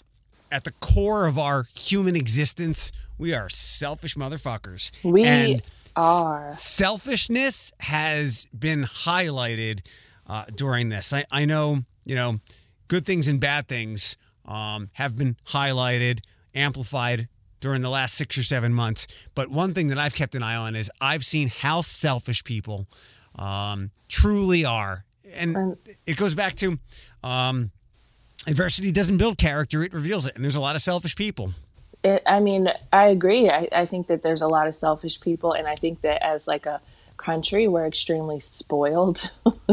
at 0.50 0.64
the 0.64 0.72
core 0.72 1.26
of 1.26 1.38
our 1.38 1.64
human 1.74 2.14
existence, 2.14 2.92
we 3.18 3.34
are 3.34 3.48
selfish 3.48 4.14
motherfuckers. 4.14 4.90
We 5.02 5.24
and 5.24 5.62
are. 5.96 6.50
Selfishness 6.50 7.72
has 7.80 8.46
been 8.56 8.84
highlighted 8.84 9.80
uh, 10.26 10.44
during 10.54 10.88
this. 10.88 11.12
I, 11.12 11.24
I 11.30 11.44
know, 11.44 11.84
you 12.04 12.14
know, 12.14 12.40
good 12.88 13.06
things 13.06 13.28
and 13.28 13.40
bad 13.40 13.68
things 13.68 14.16
um, 14.44 14.90
have 14.94 15.16
been 15.16 15.36
highlighted, 15.48 16.20
amplified 16.54 17.28
during 17.60 17.82
the 17.82 17.90
last 17.90 18.14
six 18.14 18.36
or 18.38 18.42
seven 18.42 18.72
months. 18.72 19.06
But 19.34 19.50
one 19.50 19.74
thing 19.74 19.88
that 19.88 19.98
I've 19.98 20.14
kept 20.14 20.34
an 20.34 20.42
eye 20.42 20.56
on 20.56 20.76
is 20.76 20.90
I've 21.00 21.24
seen 21.24 21.48
how 21.48 21.80
selfish 21.80 22.44
people 22.44 22.86
um, 23.34 23.90
truly 24.08 24.64
are. 24.64 25.04
And 25.34 25.76
it 26.06 26.16
goes 26.16 26.34
back 26.34 26.54
to 26.56 26.78
um, 27.24 27.72
adversity 28.46 28.92
doesn't 28.92 29.18
build 29.18 29.38
character, 29.38 29.82
it 29.82 29.92
reveals 29.92 30.26
it. 30.26 30.36
And 30.36 30.44
there's 30.44 30.56
a 30.56 30.60
lot 30.60 30.76
of 30.76 30.82
selfish 30.82 31.16
people. 31.16 31.52
It, 32.06 32.22
I 32.24 32.38
mean, 32.38 32.68
I 32.92 33.08
agree. 33.08 33.50
I, 33.50 33.68
I 33.72 33.84
think 33.84 34.06
that 34.06 34.22
there's 34.22 34.40
a 34.40 34.46
lot 34.46 34.68
of 34.68 34.76
selfish 34.76 35.20
people, 35.20 35.54
and 35.54 35.66
I 35.66 35.74
think 35.74 36.02
that 36.02 36.24
as 36.24 36.46
like 36.46 36.64
a 36.64 36.80
country, 37.16 37.66
we're 37.66 37.84
extremely 37.84 38.38
spoiled, 38.38 39.28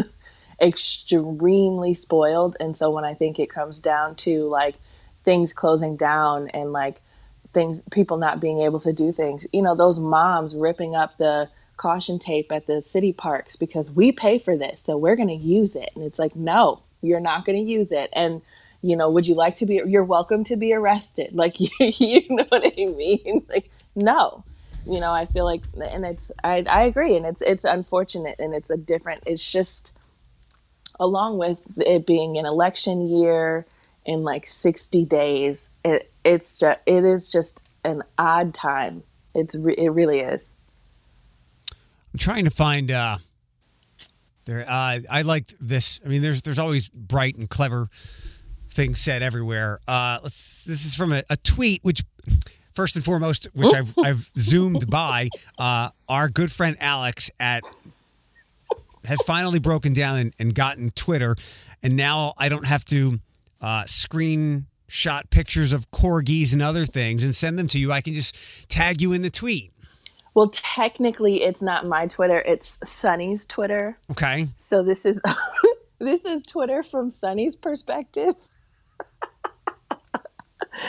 extremely 0.62 1.94
spoiled. 1.94 2.58
And 2.60 2.76
so 2.76 2.90
when 2.90 3.06
I 3.06 3.14
think 3.14 3.38
it 3.38 3.52
comes 3.52 3.82
down 3.82 4.16
to 4.16 4.48
like 4.48 4.78
things 5.24 5.54
closing 5.54 5.96
down 5.96 6.50
and 6.50 6.74
like 6.74 7.02
things, 7.54 7.82
people 7.92 8.18
not 8.18 8.40
being 8.40 8.62
able 8.62 8.80
to 8.80 8.94
do 8.94 9.12
things, 9.12 9.46
you 9.54 9.62
know, 9.62 9.76
those 9.76 10.00
moms 10.00 10.56
ripping 10.56 10.96
up 10.96 11.20
the 11.20 11.50
caution 11.78 12.18
tape 12.18 12.52
at 12.52 12.66
the 12.66 12.82
city 12.82 13.14
parks 13.14 13.58
because 13.58 13.92
we 13.92 14.12
pay 14.12 14.40
for 14.40 14.58
this, 14.58 14.82
so 14.82 14.98
we're 14.98 15.16
going 15.16 15.28
to 15.28 15.36
use 15.36 15.76
it. 15.76 15.92
And 15.94 16.04
it's 16.04 16.18
like, 16.18 16.36
no, 16.36 16.82
you're 17.04 17.20
not 17.20 17.46
going 17.46 17.64
to 17.64 17.72
use 17.72 17.92
it. 17.92 18.10
And 18.12 18.42
you 18.84 18.98
know, 18.98 19.10
would 19.10 19.26
you 19.26 19.34
like 19.34 19.56
to 19.56 19.66
be, 19.66 19.82
you're 19.88 20.04
welcome 20.04 20.44
to 20.44 20.58
be 20.58 20.74
arrested. 20.74 21.32
Like, 21.44 21.56
you, 21.60 22.22
know 22.30 22.46
what 22.50 22.64
I 22.66 22.86
mean? 22.86 23.46
Like, 23.50 23.72
no, 23.96 24.44
you 24.86 25.00
know, 25.00 25.12
I 25.12 25.26
feel 25.26 25.46
like, 25.46 25.64
and 25.76 26.06
it's, 26.06 26.32
I, 26.44 26.64
I 26.70 26.84
agree. 26.84 27.16
And 27.16 27.26
it's, 27.26 27.42
it's 27.42 27.64
unfortunate 27.64 28.36
and 28.40 28.54
it's 28.54 28.70
a 28.70 28.78
different, 28.78 29.24
it's 29.26 29.50
just 29.50 29.94
along 31.00 31.38
with 31.38 31.60
it 31.80 32.06
being 32.06 32.38
an 32.38 32.46
election 32.46 33.06
year 33.06 33.66
in 34.06 34.24
like 34.24 34.46
60 34.46 35.06
days, 35.06 35.72
it, 35.86 36.12
it's 36.26 36.60
just, 36.60 36.80
it 36.86 37.06
is 37.06 37.32
just 37.32 37.64
an 37.84 38.04
odd 38.18 38.54
time. 38.54 39.04
It's, 39.34 39.56
re- 39.56 39.76
it 39.78 39.90
really 39.90 40.20
is. 40.20 40.52
I'm 42.14 42.20
trying 42.20 42.44
to 42.44 42.52
find, 42.52 42.92
uh, 42.92 43.18
there, 44.46 44.66
uh, 44.68 45.00
I 45.10 45.22
liked 45.22 45.56
this. 45.60 46.02
I 46.06 46.10
mean, 46.10 46.22
there's 46.22 46.42
there's 46.42 46.60
always 46.60 46.90
bright 46.90 47.38
and 47.38 47.50
clever 47.50 47.90
things 48.74 49.00
said 49.00 49.22
everywhere. 49.22 49.80
Uh, 49.88 50.20
let's. 50.22 50.64
This 50.66 50.86
is 50.86 50.96
from 50.96 51.12
a, 51.12 51.24
a 51.30 51.38
tweet, 51.38 51.84
which 51.84 52.04
first 52.74 52.96
and 52.96 53.06
foremost, 53.06 53.48
which 53.54 53.74
I've, 53.74 53.98
I've 54.04 54.32
zoomed 54.38 54.90
by, 54.90 55.30
uh, 55.58 55.90
our 56.10 56.30
good 56.30 56.52
friend 56.52 56.76
Alex 56.80 57.32
at 57.40 57.64
has 59.06 59.22
finally 59.26 59.60
broken 59.60 59.94
down 59.94 60.18
and, 60.18 60.36
and 60.40 60.56
gotten 60.56 60.92
Twitter, 60.92 61.36
and 61.82 61.96
now 61.96 62.34
I 62.38 62.50
don't 62.50 62.66
have 62.66 62.86
to 62.86 63.20
uh, 63.62 63.84
screenshot 63.84 65.30
pictures 65.30 65.74
of 65.74 65.92
corgis 65.92 66.54
and 66.54 66.62
other 66.62 66.86
things 66.86 67.24
and 67.24 67.36
send 67.36 67.60
them 67.60 67.68
to 67.70 67.80
you. 67.80 67.92
I 67.92 68.02
can 68.02 68.14
just 68.14 68.38
tag 68.70 69.02
you 69.02 69.14
in 69.14 69.22
the 69.22 69.30
tweet. 69.30 69.72
Well, 70.34 70.50
technically, 70.50 71.44
it's 71.44 71.62
not 71.62 71.86
my 71.86 72.08
Twitter; 72.08 72.40
it's 72.40 72.80
Sunny's 72.84 73.46
Twitter. 73.46 74.00
Okay. 74.12 74.48
So 74.58 74.82
this 74.82 75.06
is 75.06 75.22
this 76.00 76.26
is 76.26 76.42
Twitter 76.44 76.82
from 76.82 77.12
Sunny's 77.12 77.56
perspective. 77.56 78.36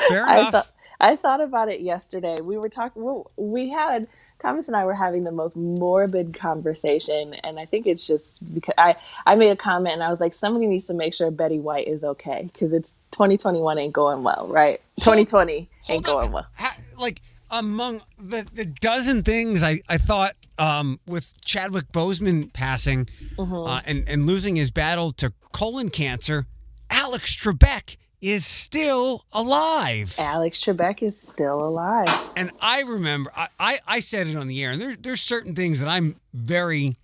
Fair 0.08 0.22
enough. 0.24 0.28
I 0.28 0.50
thought 0.50 0.66
I 1.00 1.16
thought 1.16 1.40
about 1.40 1.68
it 1.68 1.80
yesterday. 1.80 2.40
We 2.40 2.56
were 2.56 2.68
talking. 2.68 3.24
We 3.36 3.70
had 3.70 4.06
Thomas 4.38 4.68
and 4.68 4.76
I 4.76 4.84
were 4.86 4.94
having 4.94 5.24
the 5.24 5.32
most 5.32 5.56
morbid 5.56 6.34
conversation, 6.34 7.34
and 7.44 7.58
I 7.58 7.66
think 7.66 7.86
it's 7.86 8.06
just 8.06 8.38
because 8.54 8.74
I 8.78 8.96
I 9.26 9.34
made 9.34 9.50
a 9.50 9.56
comment 9.56 9.94
and 9.94 10.02
I 10.02 10.10
was 10.10 10.20
like, 10.20 10.34
somebody 10.34 10.66
needs 10.66 10.86
to 10.86 10.94
make 10.94 11.14
sure 11.14 11.30
Betty 11.30 11.58
White 11.58 11.88
is 11.88 12.04
okay 12.04 12.48
because 12.52 12.72
it's 12.72 12.92
2021 13.12 13.78
ain't 13.78 13.92
going 13.92 14.22
well, 14.22 14.48
right? 14.50 14.80
2020 15.00 15.54
ain't 15.56 15.68
Hold 15.88 16.04
going 16.04 16.32
well. 16.32 16.46
Ha- 16.58 16.76
like 16.98 17.20
among 17.50 18.02
the, 18.18 18.46
the 18.52 18.64
dozen 18.64 19.22
things 19.22 19.62
I, 19.62 19.80
I 19.88 19.98
thought 19.98 20.34
um, 20.58 20.98
with 21.06 21.34
Chadwick 21.44 21.92
Boseman 21.92 22.52
passing 22.52 23.08
Mm-hmm. 23.36 23.54
uh, 23.54 23.80
and, 23.86 24.08
and 24.08 24.26
losing 24.26 24.56
his 24.56 24.70
battle 24.70 25.10
to 25.12 25.32
colon 25.52 25.88
cancer, 25.90 26.46
Alex 26.90 27.34
Trebek 27.36 27.96
is 28.24 28.46
still 28.46 29.26
alive. 29.34 30.14
Alex 30.18 30.58
Trebek 30.64 31.02
is 31.02 31.20
still 31.20 31.62
alive. 31.62 32.08
And 32.34 32.52
I 32.58 32.80
remember, 32.80 33.30
I, 33.36 33.48
I, 33.60 33.78
I 33.86 34.00
said 34.00 34.28
it 34.28 34.34
on 34.34 34.48
the 34.48 34.64
air, 34.64 34.70
and 34.70 34.80
there, 34.80 34.96
there's 34.98 35.20
certain 35.20 35.54
things 35.54 35.78
that 35.80 35.90
I'm 35.90 36.16
very, 36.32 36.96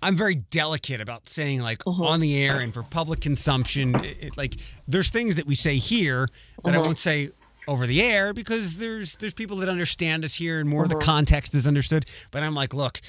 I'm 0.00 0.16
very 0.16 0.36
delicate 0.36 1.00
about 1.00 1.28
saying, 1.28 1.60
like 1.60 1.80
mm-hmm. 1.80 2.00
on 2.00 2.20
the 2.20 2.40
air 2.40 2.60
and 2.60 2.72
for 2.72 2.84
public 2.84 3.20
consumption. 3.20 3.96
It, 3.96 4.16
it- 4.20 4.36
like, 4.36 4.54
there's 4.86 5.10
things 5.10 5.34
that 5.34 5.46
we 5.46 5.56
say 5.56 5.74
here 5.78 6.28
that 6.62 6.70
I 6.72 6.76
mm-hmm. 6.76 6.86
won't 6.86 6.98
say 6.98 7.30
over 7.66 7.84
the 7.84 8.00
air 8.00 8.32
because 8.32 8.78
there's 8.78 9.16
there's 9.16 9.34
people 9.34 9.56
that 9.56 9.68
understand 9.68 10.24
us 10.24 10.36
here 10.36 10.60
and 10.60 10.70
more 10.70 10.84
of 10.84 10.88
the 10.88 10.94
mm-hmm. 10.94 11.04
context 11.04 11.52
is 11.52 11.66
understood. 11.66 12.06
But 12.30 12.44
I'm 12.44 12.54
like, 12.54 12.72
look. 12.72 13.00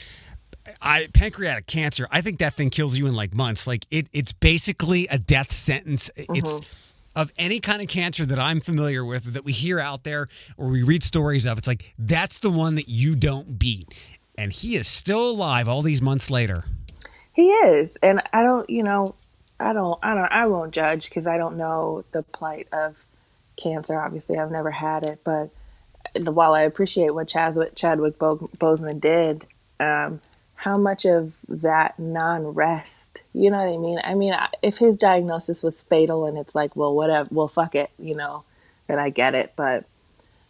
I 0.82 1.08
pancreatic 1.14 1.66
cancer. 1.66 2.10
I 2.12 2.20
think 2.20 2.40
that 2.40 2.56
thing 2.56 2.70
kills 2.70 3.00
you 3.00 3.08
in 3.08 3.14
like 3.14 3.34
months. 3.34 3.68
Like 3.68 3.86
it, 3.90 4.10
it's 4.12 4.34
basically 4.34 5.08
a 5.08 5.18
death 5.18 5.54
sentence. 5.54 6.12
It's 6.18 6.60
of 7.18 7.32
any 7.36 7.60
kind 7.60 7.82
of 7.82 7.88
cancer 7.88 8.28
that 8.28 8.38
I'm 8.38 8.60
familiar 8.60 9.04
with 9.04 9.34
that 9.34 9.44
we 9.44 9.52
hear 9.52 9.80
out 9.80 10.04
there 10.04 10.28
or 10.56 10.68
we 10.68 10.84
read 10.84 11.04
stories 11.04 11.48
of. 11.48 11.58
It's 11.58 11.68
like 11.68 11.96
that's 11.98 12.38
the 12.38 12.52
one 12.52 12.76
that 12.76 12.88
you 12.88 13.16
don't 13.16 13.58
beat, 13.58 13.88
and 14.38 14.54
he 14.54 14.76
is 14.76 14.88
still 14.88 15.32
alive 15.32 15.68
all 15.68 15.82
these 15.82 16.02
months 16.02 16.30
later. 16.30 16.66
He 17.34 17.50
is, 17.50 17.98
and 17.98 18.22
I 18.32 18.44
don't, 18.44 18.70
you 18.70 18.84
know, 18.84 19.16
I 19.60 19.74
don't, 19.74 20.00
I 20.04 20.14
don't, 20.14 20.32
I 20.32 20.46
won't 20.46 20.74
judge 20.74 21.10
because 21.10 21.26
I 21.26 21.38
don't 21.38 21.58
know 21.58 22.06
the 22.12 22.22
plight 22.22 22.68
of 22.72 23.04
cancer. 23.58 24.00
Obviously, 24.00 24.38
I've 24.38 24.52
never 24.52 24.70
had 24.72 25.04
it, 25.04 25.22
but 25.24 25.50
while 26.16 26.54
I 26.54 26.62
appreciate 26.62 27.16
what 27.16 27.28
Chadwick 27.28 27.76
Chadwick 27.76 28.20
Bo- 28.20 28.50
Boseman 28.60 29.02
did, 29.02 29.48
um, 29.80 30.22
how 30.58 30.78
much 30.78 31.06
of 31.06 31.38
that 31.48 31.98
non-rest, 31.98 33.24
you 33.34 33.50
know 33.50 33.58
what 33.58 33.74
I 33.74 33.78
mean? 33.78 34.00
I 34.04 34.14
mean, 34.16 34.36
if 34.62 34.78
his 34.80 34.98
diagnosis 34.98 35.64
was 35.64 35.82
fatal 35.82 36.26
and 36.26 36.38
it's 36.38 36.56
like, 36.56 36.76
well, 36.76 36.94
whatever, 36.94 37.30
well, 37.32 37.48
fuck 37.48 37.76
it, 37.76 37.90
you 37.98 38.16
know, 38.16 38.44
then 38.88 39.00
I 39.00 39.10
get 39.10 39.34
it, 39.34 39.54
but. 39.56 39.86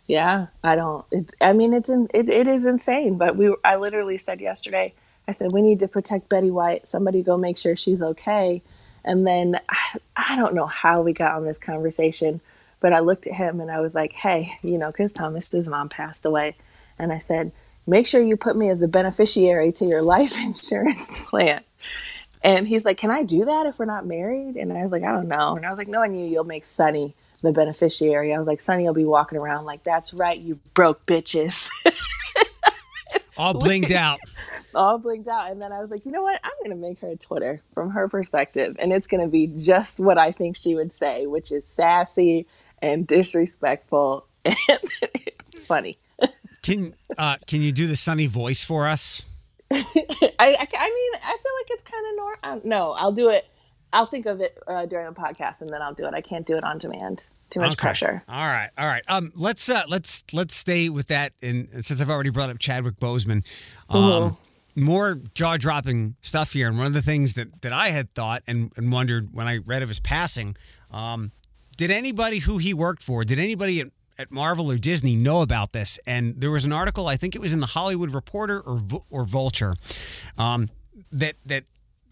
Yeah, 0.08 0.48
I 0.64 0.78
don't. 0.78 1.06
It's. 1.12 1.34
I 1.42 1.52
mean, 1.52 1.74
it's 1.74 1.90
in, 1.90 2.08
it. 2.14 2.30
It 2.30 2.48
is 2.48 2.66
insane. 2.66 3.18
But 3.18 3.36
we. 3.36 3.54
I 3.66 3.76
literally 3.76 4.18
said 4.18 4.40
yesterday. 4.40 4.94
I 5.28 5.34
said 5.34 5.52
we 5.52 5.62
need 5.62 5.82
to 5.82 5.90
protect 5.90 6.30
Betty 6.30 6.50
White. 6.50 6.88
Somebody 6.88 7.22
go 7.22 7.36
make 7.36 7.58
sure 7.58 7.76
she's 7.76 8.02
okay. 8.02 8.62
And 9.04 9.28
then 9.28 9.60
I, 9.68 9.98
I 10.16 10.36
don't 10.38 10.56
know 10.56 10.66
how 10.66 11.02
we 11.02 11.12
got 11.12 11.36
on 11.36 11.44
this 11.44 11.58
conversation, 11.58 12.40
but 12.80 12.94
I 12.94 13.00
looked 13.00 13.28
at 13.28 13.34
him 13.34 13.60
and 13.60 13.70
I 13.70 13.82
was 13.82 13.96
like, 13.96 14.14
hey, 14.14 14.58
you 14.62 14.78
know, 14.78 14.88
because 14.88 15.12
Thomas's 15.12 15.68
mom 15.68 15.90
passed 15.90 16.26
away, 16.26 16.56
and 16.98 17.12
I 17.12 17.20
said, 17.20 17.52
make 17.88 18.06
sure 18.06 18.22
you 18.22 18.38
put 18.38 18.56
me 18.56 18.70
as 18.70 18.82
a 18.82 18.88
beneficiary 18.88 19.72
to 19.74 19.86
your 19.86 20.02
life 20.02 20.38
insurance 20.44 21.08
plan. 21.30 21.64
And 22.44 22.68
he's 22.68 22.86
like, 22.86 22.98
Can 22.98 23.10
I 23.10 23.24
do 23.24 23.46
that 23.46 23.66
if 23.66 23.80
we're 23.80 23.86
not 23.86 24.06
married? 24.06 24.56
And 24.56 24.72
I 24.72 24.84
was 24.84 24.92
like, 24.92 25.04
I 25.04 25.12
don't 25.12 25.28
know. 25.28 25.56
And 25.56 25.66
I 25.66 25.70
was 25.70 25.78
like, 25.78 25.88
Knowing 25.88 26.14
you, 26.14 26.26
you'll 26.26 26.44
make 26.44 26.66
Sonny 26.66 27.16
the 27.42 27.52
beneficiary. 27.52 28.34
I 28.34 28.38
was 28.38 28.48
like, 28.48 28.62
Sonny 28.62 28.86
will 28.86 28.94
be 28.94 29.06
walking 29.06 29.40
around 29.40 29.66
like, 29.66 29.84
That's 29.84 30.14
right, 30.14 30.38
you 30.38 30.60
broke 30.74 31.06
bitches. 31.06 31.70
All 33.38 33.54
blinged 33.54 33.92
out. 33.92 34.20
All 34.74 34.98
blinked 34.98 35.28
out. 35.28 35.52
And 35.52 35.62
then 35.62 35.72
I 35.72 35.80
was 35.80 35.90
like, 35.90 36.06
You 36.06 36.12
know 36.12 36.24
what? 36.24 36.40
I'm 36.44 36.52
going 36.64 36.76
to 36.76 36.88
make 36.88 37.00
her 37.00 37.10
a 37.10 37.16
Twitter 37.16 37.62
from 37.74 37.92
her 37.92 38.08
perspective. 38.08 38.76
And 38.80 38.92
it's 38.92 39.08
going 39.08 39.22
to 39.22 39.30
be 39.30 39.48
just 39.48 40.00
what 40.00 40.18
I 40.18 40.32
think 40.32 40.56
she 40.56 40.76
would 40.76 40.94
say, 40.94 41.26
which 41.26 41.52
is 41.52 41.66
sassy 41.66 42.48
and 42.82 43.08
disrespectful 43.08 44.26
and 44.46 44.80
funny. 45.68 45.98
Can 46.68 46.94
uh, 47.18 47.38
can 47.48 47.62
you 47.62 47.72
do 47.72 47.88
the 47.88 47.96
sunny 47.96 48.28
voice 48.28 48.64
for 48.64 48.88
us? 48.88 49.24
I, 49.72 49.84
I, 50.40 50.68
I 50.78 50.90
mean, 50.90 51.12
I 51.24 51.38
feel 51.42 51.54
like 51.60 51.68
it's 51.70 51.84
kind 51.84 52.06
of 52.10 52.16
normal. 52.18 52.62
No, 52.66 52.92
I'll 52.92 53.12
do 53.14 53.30
it. 53.30 53.48
I'll 53.94 54.06
think 54.06 54.26
of 54.26 54.42
it 54.42 54.58
uh, 54.68 54.86
during 54.86 55.08
a 55.08 55.14
podcast 55.14 55.62
and 55.62 55.70
then 55.70 55.82
I'll 55.82 55.94
do 55.94 56.06
it. 56.06 56.14
I 56.14 56.20
can't 56.22 56.46
do 56.46 56.58
it 56.58 56.64
on 56.64 56.78
demand. 56.78 57.28
Too 57.50 57.62
much 57.62 57.72
Okay. 57.72 57.82
pressure. 57.82 58.24
All 58.28 58.46
right, 58.48 58.70
all 58.78 58.86
right. 58.86 59.04
Um, 59.08 59.32
let's 59.36 59.70
uh, 59.70 59.84
let's 59.88 60.26
let's 60.34 60.56
stay 60.58 60.90
with 60.90 61.08
that. 61.08 61.32
And 61.42 61.70
and 61.74 61.86
since 61.86 62.02
I've 62.02 62.10
already 62.10 62.30
brought 62.32 62.50
up 62.50 62.60
Chadwick 62.60 63.00
Boseman, 63.00 63.46
um, 63.90 64.02
Mm-hmm. 64.02 64.84
more 64.86 65.22
jaw 65.34 65.56
dropping 65.56 66.16
stuff 66.22 66.52
here. 66.52 66.68
And 66.68 66.78
one 66.78 66.88
of 66.88 66.94
the 66.94 67.02
things 67.02 67.36
that 67.36 67.62
that 67.62 67.72
I 67.72 67.90
had 67.92 68.14
thought 68.14 68.44
and, 68.46 68.74
and 68.76 68.92
wondered 68.92 69.30
when 69.34 69.48
I 69.48 69.60
read 69.60 69.82
of 69.82 69.88
his 69.88 70.02
passing, 70.02 70.58
um, 70.92 71.32
did 71.78 71.92
anybody 71.92 72.40
who 72.40 72.58
he 72.58 72.74
worked 72.74 73.02
for, 73.04 73.24
did 73.24 73.40
anybody 73.40 73.80
at, 73.80 73.88
at 74.18 74.32
Marvel 74.32 74.72
or 74.72 74.78
Disney 74.78 75.16
know 75.16 75.42
about 75.42 75.74
this? 75.74 76.00
And 76.08 76.40
there 76.42 76.52
was 76.52 76.66
an 76.66 76.74
article, 76.74 77.08
I 77.08 77.16
think 77.16 77.36
it 77.36 77.40
was 77.42 77.54
in 77.54 77.60
the 77.60 77.68
Hollywood 77.68 78.12
Reporter 78.12 78.60
or 78.60 78.82
or 79.10 79.26
Vulture, 79.26 79.74
um, 80.38 80.68
that 81.12 81.36
that 81.46 81.64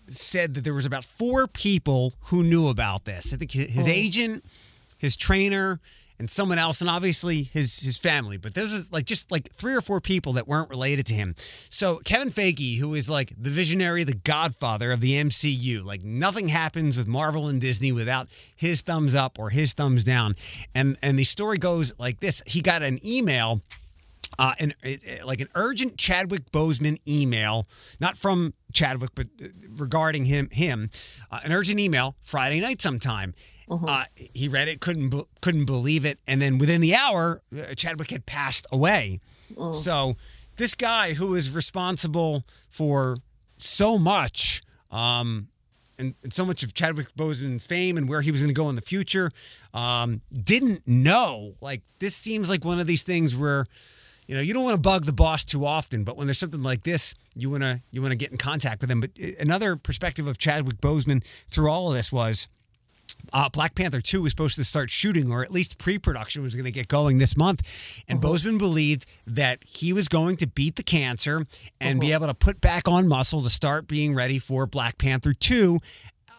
said 0.08 0.54
that 0.54 0.64
there 0.64 0.74
was 0.74 0.86
about 0.86 1.04
four 1.04 1.48
people 1.48 2.14
who 2.26 2.44
knew 2.44 2.68
about 2.68 3.06
this. 3.06 3.34
I 3.34 3.38
think 3.38 3.52
his, 3.52 3.68
his 3.68 3.88
agent, 3.88 4.46
his 4.98 5.18
trainer, 5.18 5.80
and 6.20 6.30
someone 6.30 6.58
else, 6.58 6.82
and 6.82 6.90
obviously 6.90 7.44
his 7.44 7.80
his 7.80 7.98
family. 7.98 8.38
But 8.38 8.56
those 8.56 8.74
are 8.74 8.84
like 8.92 9.06
just 9.06 9.32
like 9.32 9.52
three 9.52 9.76
or 9.76 9.82
four 9.82 10.02
people 10.02 10.34
that 10.34 10.48
weren't 10.48 10.70
related 10.70 11.06
to 11.08 11.14
him. 11.14 11.36
So 11.70 11.98
Kevin 12.06 12.30
Feige, 12.30 12.78
who 12.80 12.94
is 12.94 13.10
like 13.10 13.34
the 13.38 13.50
visionary, 13.50 14.04
the 14.04 14.16
godfather 14.16 14.92
of 14.92 15.02
the 15.02 15.14
MCU, 15.14 15.84
like 15.84 16.04
nothing 16.04 16.50
happens 16.50 16.98
with 16.98 17.08
Marvel 17.08 17.48
and 17.48 17.60
Disney 17.60 17.92
without 17.92 18.28
his 18.56 18.82
thumbs 18.82 19.16
up 19.16 19.40
or 19.40 19.50
his 19.50 19.74
thumbs 19.74 20.04
down. 20.04 20.36
And 20.74 20.98
and 21.02 21.18
the 21.20 21.24
story 21.24 21.58
goes 21.58 21.94
like 21.98 22.20
this: 22.20 22.42
He 22.46 22.62
got 22.62 22.82
an 22.82 23.00
email 23.06 23.62
uh, 24.40 24.54
an 24.60 24.74
like 25.26 25.42
an 25.42 25.48
urgent 25.56 25.98
Chadwick 25.98 26.52
Boseman 26.52 27.00
email, 27.08 27.66
not 28.00 28.18
from 28.18 28.54
Chadwick, 28.74 29.12
but 29.16 29.28
uh, 29.42 29.48
regarding 29.70 30.26
him. 30.26 30.50
Him, 30.52 30.90
uh, 31.32 31.40
an 31.44 31.52
urgent 31.52 31.80
email 31.80 32.16
Friday 32.22 32.60
night 32.60 32.82
sometime. 32.82 33.34
Uh, 33.88 34.06
he 34.34 34.48
read 34.48 34.68
it, 34.68 34.80
couldn't 34.80 35.14
couldn't 35.42 35.66
believe 35.66 36.06
it, 36.06 36.20
and 36.28 36.42
then 36.42 36.58
within 36.58 36.82
the 36.82 36.96
hour, 36.96 37.42
uh, 37.58 37.74
Chadwick 37.76 38.12
had 38.12 38.26
passed 38.26 38.68
away. 38.72 39.20
So 39.74 40.16
this 40.58 40.76
guy 40.76 41.14
who 41.14 41.34
is 41.36 41.50
responsible 41.52 42.44
for 42.70 43.18
so 43.58 43.98
much. 43.98 44.62
Um, 44.92 45.48
and, 45.98 46.14
and 46.24 46.34
so 46.34 46.46
much 46.46 46.62
of 46.64 46.74
Chadwick 46.74 47.14
Boseman's 47.16 47.66
fame 47.66 47.98
and 47.98 48.10
where 48.10 48.22
he 48.22 48.32
was 48.32 48.42
going 48.42 48.54
to 48.54 48.54
go 48.54 48.70
in 48.70 48.76
the 48.76 48.82
future, 48.82 49.32
um, 49.74 50.22
didn't 50.32 50.86
know. 50.86 51.56
Like 51.62 51.84
this 52.00 52.16
seems 52.16 52.50
like 52.50 52.66
one 52.66 52.80
of 52.80 52.88
these 52.88 53.04
things 53.04 53.36
where, 53.36 53.66
you 54.28 54.36
know, 54.36 54.42
you 54.42 54.54
don't 54.54 54.64
want 54.64 54.76
to 54.76 54.82
bug 54.82 55.06
the 55.06 55.14
boss 55.14 55.46
too 55.46 55.66
often, 55.66 56.04
but 56.04 56.18
when 56.18 56.28
there's 56.28 56.38
something 56.38 56.64
like 56.64 56.84
this, 56.84 57.16
you 57.34 57.50
want 57.50 57.64
to 57.64 57.82
you 57.92 58.02
want 58.02 58.12
to 58.12 58.18
get 58.18 58.32
in 58.32 58.38
contact 58.38 58.82
with 58.82 58.92
him. 58.92 59.00
But 59.00 59.12
uh, 59.22 59.28
another 59.40 59.76
perspective 59.78 60.28
of 60.28 60.38
Chadwick 60.38 60.82
Boseman 60.82 61.24
through 61.48 61.70
all 61.70 61.90
of 61.90 61.96
this 61.96 62.12
was. 62.12 62.48
Uh, 63.34 63.50
Black 63.50 63.76
Panther 63.76 64.02
2 64.02 64.22
was 64.22 64.32
supposed 64.32 64.56
to 64.56 64.64
start 64.64 64.90
shooting, 64.90 65.32
or 65.32 65.44
at 65.44 65.52
least 65.52 65.78
pre 65.78 65.98
production 65.98 66.44
was 66.44 66.56
going 66.56 66.66
to 66.66 66.72
get 66.72 66.88
going 66.88 67.18
this 67.18 67.36
month. 67.38 67.62
And 68.08 68.22
Boseman 68.22 68.58
believed 68.58 69.06
that 69.26 69.64
he 69.64 69.94
was 69.94 70.08
going 70.08 70.38
to 70.38 70.48
beat 70.48 70.76
the 70.76 70.84
cancer 70.84 71.46
and 71.80 72.00
be 72.00 72.12
able 72.12 72.28
to 72.28 72.34
put 72.34 72.62
back 72.62 72.88
on 72.88 73.08
muscle 73.08 73.42
to 73.42 73.50
start 73.50 73.88
being 73.88 74.16
ready 74.16 74.40
for 74.40 74.66
Black 74.66 74.98
Panther 74.98 75.34
2 75.34 75.80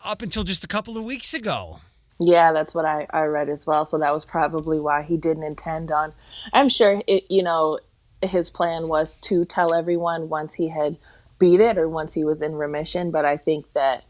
up 0.05 0.23
until 0.23 0.45
just 0.45 0.65
a 0.65 0.69
couple 0.69 0.97
of 0.97 1.05
weeks 1.05 1.35
ago. 1.35 1.81
Yeah, 2.19 2.53
that's 2.53 2.75
what 2.75 2.85
I, 2.85 3.07
I 3.11 3.25
read 3.25 3.49
as 3.49 3.67
well. 3.67 3.85
So 3.85 3.99
that 3.99 4.13
was 4.13 4.25
probably 4.25 4.81
why 4.81 5.03
he 5.03 5.17
didn't 5.17 5.43
intend 5.43 5.93
on. 5.93 6.15
I'm 6.53 6.69
sure 6.69 7.03
it, 7.07 7.25
you 7.31 7.43
know, 7.43 7.79
his 8.23 8.49
plan 8.49 8.89
was 8.89 9.19
to 9.19 9.45
tell 9.45 9.75
everyone 9.75 10.29
once 10.29 10.55
he 10.55 10.69
had 10.69 10.97
beat 11.39 11.61
it 11.61 11.77
or 11.77 11.89
once 11.89 12.15
he 12.15 12.25
was 12.25 12.41
in 12.41 12.55
remission. 12.55 13.11
But 13.11 13.27
I 13.27 13.37
think 13.37 13.71
that, 13.75 14.05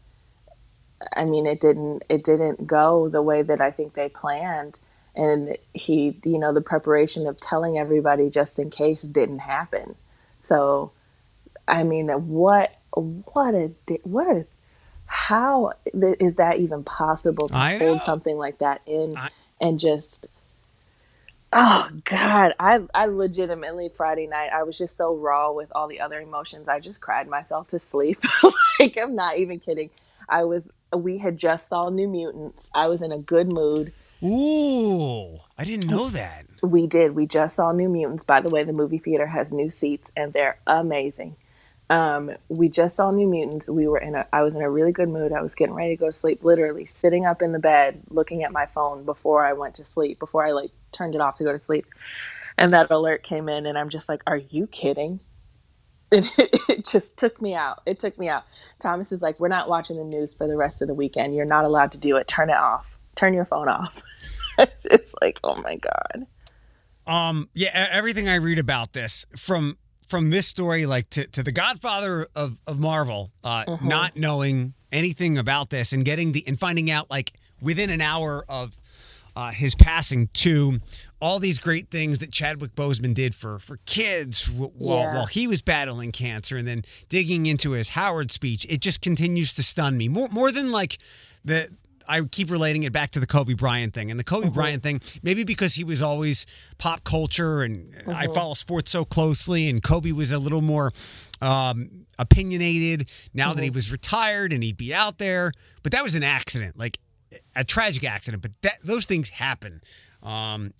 I 1.15 1.25
mean, 1.25 1.45
it 1.45 1.59
didn't 1.59 2.03
it 2.09 2.23
didn't 2.23 2.67
go 2.67 3.09
the 3.09 3.21
way 3.21 3.41
that 3.41 3.61
I 3.61 3.71
think 3.71 3.93
they 3.93 4.09
planned. 4.09 4.81
And 5.15 5.57
he, 5.73 6.19
you 6.23 6.37
know, 6.37 6.53
the 6.53 6.61
preparation 6.61 7.25
of 7.27 7.37
telling 7.37 7.77
everybody 7.77 8.29
just 8.29 8.59
in 8.59 8.69
case 8.69 9.01
didn't 9.01 9.39
happen. 9.39 9.95
So, 10.37 10.91
I 11.67 11.83
mean, 11.83 12.09
what 12.09 12.75
what 12.91 13.55
a 13.55 13.71
what 14.03 14.27
a 14.27 14.45
how 15.05 15.73
is 15.93 16.35
that 16.35 16.57
even 16.57 16.83
possible 16.83 17.47
to 17.49 17.57
I 17.57 17.77
hold 17.77 17.97
know. 17.97 18.03
something 18.03 18.37
like 18.37 18.59
that 18.59 18.81
in 18.85 19.15
I- 19.17 19.29
and 19.59 19.79
just 19.79 20.27
oh 21.53 21.89
god 22.03 22.53
i 22.59 22.79
i 22.93 23.05
legitimately 23.05 23.87
friday 23.87 24.27
night 24.27 24.49
i 24.53 24.63
was 24.63 24.77
just 24.77 24.97
so 24.97 25.15
raw 25.15 25.49
with 25.49 25.71
all 25.73 25.87
the 25.87 26.01
other 26.01 26.19
emotions 26.19 26.67
i 26.67 26.77
just 26.77 26.99
cried 26.99 27.27
myself 27.27 27.69
to 27.69 27.79
sleep 27.79 28.17
like 28.79 28.97
i'm 29.01 29.15
not 29.15 29.37
even 29.37 29.57
kidding 29.57 29.89
i 30.27 30.43
was 30.43 30.69
we 30.95 31.17
had 31.17 31.37
just 31.37 31.69
saw 31.69 31.89
new 31.89 32.07
mutants 32.07 32.69
i 32.73 32.87
was 32.87 33.01
in 33.01 33.11
a 33.11 33.19
good 33.19 33.51
mood 33.51 33.91
Ooh, 34.23 35.37
I 35.57 35.63
didn't 35.63 35.87
know 35.87 36.09
that. 36.09 36.45
We 36.63 36.87
did. 36.87 37.13
We 37.13 37.27
just 37.27 37.55
saw 37.55 37.71
New 37.71 37.87
Mutants. 37.87 38.23
By 38.23 38.41
the 38.41 38.49
way, 38.49 38.63
the 38.63 38.73
movie 38.73 38.97
theater 38.97 39.27
has 39.27 39.51
new 39.51 39.69
seats 39.69 40.11
and 40.17 40.33
they're 40.33 40.59
amazing. 40.65 41.35
Um, 41.89 42.31
we 42.49 42.67
just 42.67 42.95
saw 42.95 43.11
New 43.11 43.27
Mutants. 43.27 43.69
We 43.69 43.87
were 43.87 43.99
in 43.99 44.15
a. 44.15 44.27
I 44.33 44.41
was 44.41 44.55
in 44.55 44.61
a 44.61 44.69
really 44.69 44.91
good 44.91 45.07
mood. 45.07 45.31
I 45.31 45.41
was 45.41 45.55
getting 45.55 45.75
ready 45.75 45.95
to 45.95 45.99
go 45.99 46.07
to 46.07 46.11
sleep. 46.11 46.43
Literally 46.43 46.85
sitting 46.85 47.25
up 47.25 47.41
in 47.41 47.51
the 47.51 47.59
bed, 47.59 48.01
looking 48.09 48.43
at 48.43 48.51
my 48.51 48.65
phone 48.65 49.05
before 49.05 49.45
I 49.45 49.53
went 49.53 49.75
to 49.75 49.85
sleep. 49.85 50.19
Before 50.19 50.45
I 50.45 50.51
like 50.51 50.71
turned 50.91 51.15
it 51.15 51.21
off 51.21 51.35
to 51.35 51.43
go 51.43 51.51
to 51.51 51.59
sleep, 51.59 51.85
and 52.57 52.73
that 52.73 52.91
alert 52.91 53.23
came 53.23 53.47
in, 53.47 53.65
and 53.65 53.77
I'm 53.77 53.89
just 53.89 54.09
like, 54.09 54.21
"Are 54.27 54.37
you 54.37 54.67
kidding?" 54.67 55.21
And 56.11 56.25
it, 56.37 56.59
it 56.69 56.85
just 56.85 57.17
took 57.17 57.41
me 57.41 57.53
out. 57.53 57.81
It 57.85 57.99
took 57.99 58.17
me 58.17 58.29
out. 58.29 58.43
Thomas 58.79 59.11
is 59.11 59.21
like, 59.21 59.39
"We're 59.39 59.47
not 59.47 59.69
watching 59.69 59.97
the 59.97 60.03
news 60.03 60.33
for 60.33 60.47
the 60.47 60.57
rest 60.57 60.81
of 60.81 60.87
the 60.87 60.93
weekend. 60.93 61.35
You're 61.35 61.45
not 61.45 61.65
allowed 61.65 61.91
to 61.93 61.99
do 61.99 62.17
it. 62.17 62.27
Turn 62.27 62.49
it 62.49 62.57
off. 62.57 62.97
Turn 63.15 63.33
your 63.33 63.45
phone 63.45 63.67
off." 63.67 64.01
it's 64.57 65.13
like, 65.21 65.39
oh 65.43 65.55
my 65.61 65.75
god. 65.75 66.27
Um, 67.05 67.49
yeah, 67.53 67.87
everything 67.91 68.27
I 68.27 68.35
read 68.35 68.59
about 68.59 68.93
this 68.93 69.25
from 69.35 69.77
from 70.07 70.29
this 70.29 70.47
story, 70.47 70.85
like 70.85 71.09
to, 71.11 71.27
to 71.27 71.43
the 71.43 71.51
Godfather 71.51 72.27
of, 72.33 72.61
of 72.65 72.79
Marvel, 72.79 73.31
uh, 73.43 73.77
not 73.81 74.15
knowing 74.15 74.73
anything 74.91 75.37
about 75.37 75.69
this 75.69 75.91
and 75.91 76.05
getting 76.05 76.31
the 76.31 76.43
and 76.47 76.59
finding 76.59 76.89
out 76.89 77.09
like 77.09 77.33
within 77.61 77.89
an 77.89 78.01
hour 78.01 78.45
of 78.47 78.77
uh, 79.37 79.51
his 79.51 79.75
passing 79.75 80.29
to 80.33 80.79
all 81.21 81.37
these 81.39 81.59
great 81.59 81.91
things 81.91 82.17
that 82.19 82.31
Chadwick 82.31 82.73
Boseman 82.75 83.13
did 83.13 83.35
for 83.35 83.59
for 83.59 83.77
kids 83.85 84.47
w- 84.47 84.71
while 84.75 84.99
Yeah. 84.99 85.13
while 85.15 85.25
he 85.27 85.45
was 85.47 85.61
battling 85.61 86.11
cancer, 86.11 86.57
and 86.57 86.67
then 86.67 86.83
digging 87.07 87.45
into 87.45 87.71
his 87.71 87.89
Howard 87.89 88.31
speech, 88.31 88.65
it 88.67 88.81
just 88.81 88.99
continues 89.01 89.53
to 89.53 89.61
stun 89.63 89.95
me 89.97 90.07
more 90.07 90.27
more 90.29 90.51
than 90.51 90.71
like 90.71 90.97
the. 91.45 91.69
I 92.09 92.21
keep 92.21 92.49
relating 92.49 92.83
it 92.83 92.93
back 92.93 93.11
to 93.11 93.19
the 93.19 93.27
Kobe 93.27 93.53
Bryant 93.53 93.93
thing. 93.93 94.09
And 94.09 94.17
the 94.17 94.23
Kobe 94.23 94.47
Bryant 94.49 94.81
thing, 94.81 95.01
maybe 95.21 95.43
because 95.43 95.75
he 95.75 95.83
was 95.83 96.01
always 96.01 96.45
pop 96.77 97.03
culture 97.03 97.61
and 97.63 97.93
I 98.07 98.27
follow 98.27 98.53
sports 98.53 98.89
so 98.91 99.03
closely, 99.03 99.69
and 99.69 99.83
Kobe 99.83 100.13
was 100.13 100.31
a 100.31 100.39
little 100.39 100.61
more 100.61 100.93
um, 101.41 102.05
opinionated 102.17 103.09
now 103.33 103.53
that 103.53 103.61
he 103.61 103.69
was 103.69 103.91
retired 103.91 104.53
and 104.53 104.63
he'd 104.63 104.77
be 104.77 104.93
out 104.93 105.17
there. 105.17 105.51
But 105.83 105.91
that 105.91 106.01
was 106.01 106.15
an 106.15 106.23
accident, 106.23 106.79
like 106.79 106.97
a 107.55 107.63
tragic 107.63 108.03
accident. 108.03 108.41
But 108.41 108.61
that 108.61 108.79
those 108.83 109.05
things 109.05 109.29
happen. 109.29 109.81
Um, 110.23 110.73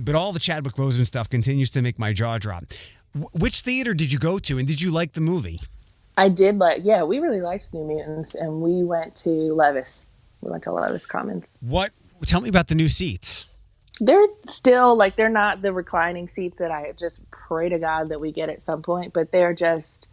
but 0.00 0.14
all 0.14 0.32
the 0.32 0.40
Chadwick 0.40 0.74
Boseman 0.74 1.06
stuff 1.06 1.28
continues 1.28 1.70
to 1.72 1.82
make 1.82 1.98
my 1.98 2.12
jaw 2.12 2.38
drop. 2.38 2.64
Wh- 3.12 3.34
which 3.34 3.60
theater 3.60 3.94
did 3.94 4.12
you 4.12 4.18
go 4.18 4.38
to, 4.38 4.58
and 4.58 4.66
did 4.66 4.80
you 4.80 4.90
like 4.90 5.12
the 5.12 5.20
movie? 5.20 5.60
I 6.16 6.28
did 6.28 6.58
like, 6.58 6.82
yeah, 6.84 7.04
we 7.04 7.18
really 7.20 7.40
liked 7.40 7.72
New 7.72 7.84
Mutants, 7.84 8.34
and 8.34 8.60
we 8.60 8.82
went 8.84 9.16
to 9.16 9.30
Levis. 9.30 10.06
We 10.42 10.50
went 10.50 10.62
to 10.64 10.72
Levis 10.72 11.06
Commons. 11.06 11.50
What? 11.60 11.92
Tell 12.26 12.40
me 12.40 12.48
about 12.48 12.68
the 12.68 12.74
new 12.74 12.88
seats. 12.88 13.46
They're 14.00 14.26
still 14.48 14.96
like 14.96 15.16
they're 15.16 15.28
not 15.28 15.60
the 15.60 15.72
reclining 15.72 16.28
seats 16.28 16.58
that 16.58 16.70
I 16.70 16.92
just 16.96 17.30
pray 17.30 17.68
to 17.68 17.78
God 17.78 18.08
that 18.08 18.20
we 18.20 18.32
get 18.32 18.48
at 18.48 18.62
some 18.62 18.82
point, 18.82 19.12
but 19.12 19.32
they're 19.32 19.54
just 19.54 20.08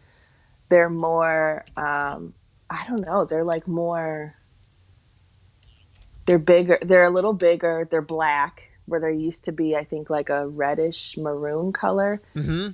they're 0.69 0.89
more. 0.89 1.65
um 1.77 2.33
I 2.69 2.85
don't 2.87 3.05
know. 3.05 3.25
They're 3.25 3.43
like 3.43 3.67
more. 3.67 4.35
They're 6.29 6.37
bigger. 6.37 6.77
They're 6.83 7.05
a 7.05 7.09
little 7.09 7.33
bigger. 7.33 7.87
They're 7.89 8.03
black, 8.03 8.69
where 8.85 8.99
there 8.99 9.09
used 9.09 9.45
to 9.45 9.51
be, 9.51 9.75
I 9.75 9.83
think, 9.83 10.11
like 10.11 10.29
a 10.29 10.47
reddish 10.47 11.17
maroon 11.17 11.73
color. 11.73 12.21
Mm-hmm. 12.35 12.69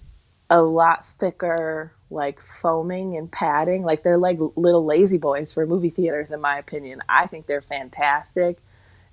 a 0.50 0.62
lot 0.62 1.08
thicker 1.08 1.94
like 2.12 2.40
foaming 2.42 3.16
and 3.18 3.32
padding 3.32 3.82
like 3.84 4.04
they're 4.04 4.18
like 4.18 4.38
little 4.56 4.86
lazy 4.86 5.18
boys 5.18 5.52
for 5.54 5.66
movie 5.66 5.90
theaters 5.90 6.32
in 6.32 6.40
my 6.40 6.60
opinion 6.60 7.02
i 7.10 7.26
think 7.26 7.48
they're 7.48 7.64
fantastic 7.64 8.60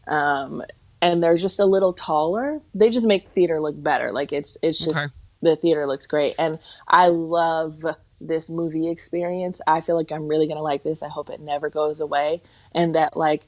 um 0.08 0.62
and 1.00 1.22
they're 1.22 1.38
just 1.38 1.58
a 1.58 1.64
little 1.64 1.94
taller 1.94 2.60
they 2.74 2.90
just 2.90 3.06
make 3.06 3.28
theater 3.30 3.60
look 3.60 3.80
better 3.82 4.12
like 4.12 4.30
it's 4.30 4.58
it's 4.62 4.78
just 4.78 4.98
Okay. 4.98 5.14
the 5.40 5.56
theater 5.56 5.86
looks 5.86 6.06
great 6.06 6.34
and 6.38 6.58
i 6.86 7.06
love 7.06 7.82
this 8.20 8.50
movie 8.50 8.90
experience 8.90 9.62
i 9.66 9.80
feel 9.80 9.96
like 9.96 10.12
i'm 10.12 10.28
really 10.28 10.46
gonna 10.46 10.60
like 10.62 10.82
this 10.82 11.02
i 11.02 11.08
hope 11.08 11.30
it 11.30 11.40
never 11.40 11.70
goes 11.70 12.02
away 12.02 12.42
and 12.72 12.94
that 12.94 13.16
like 13.16 13.42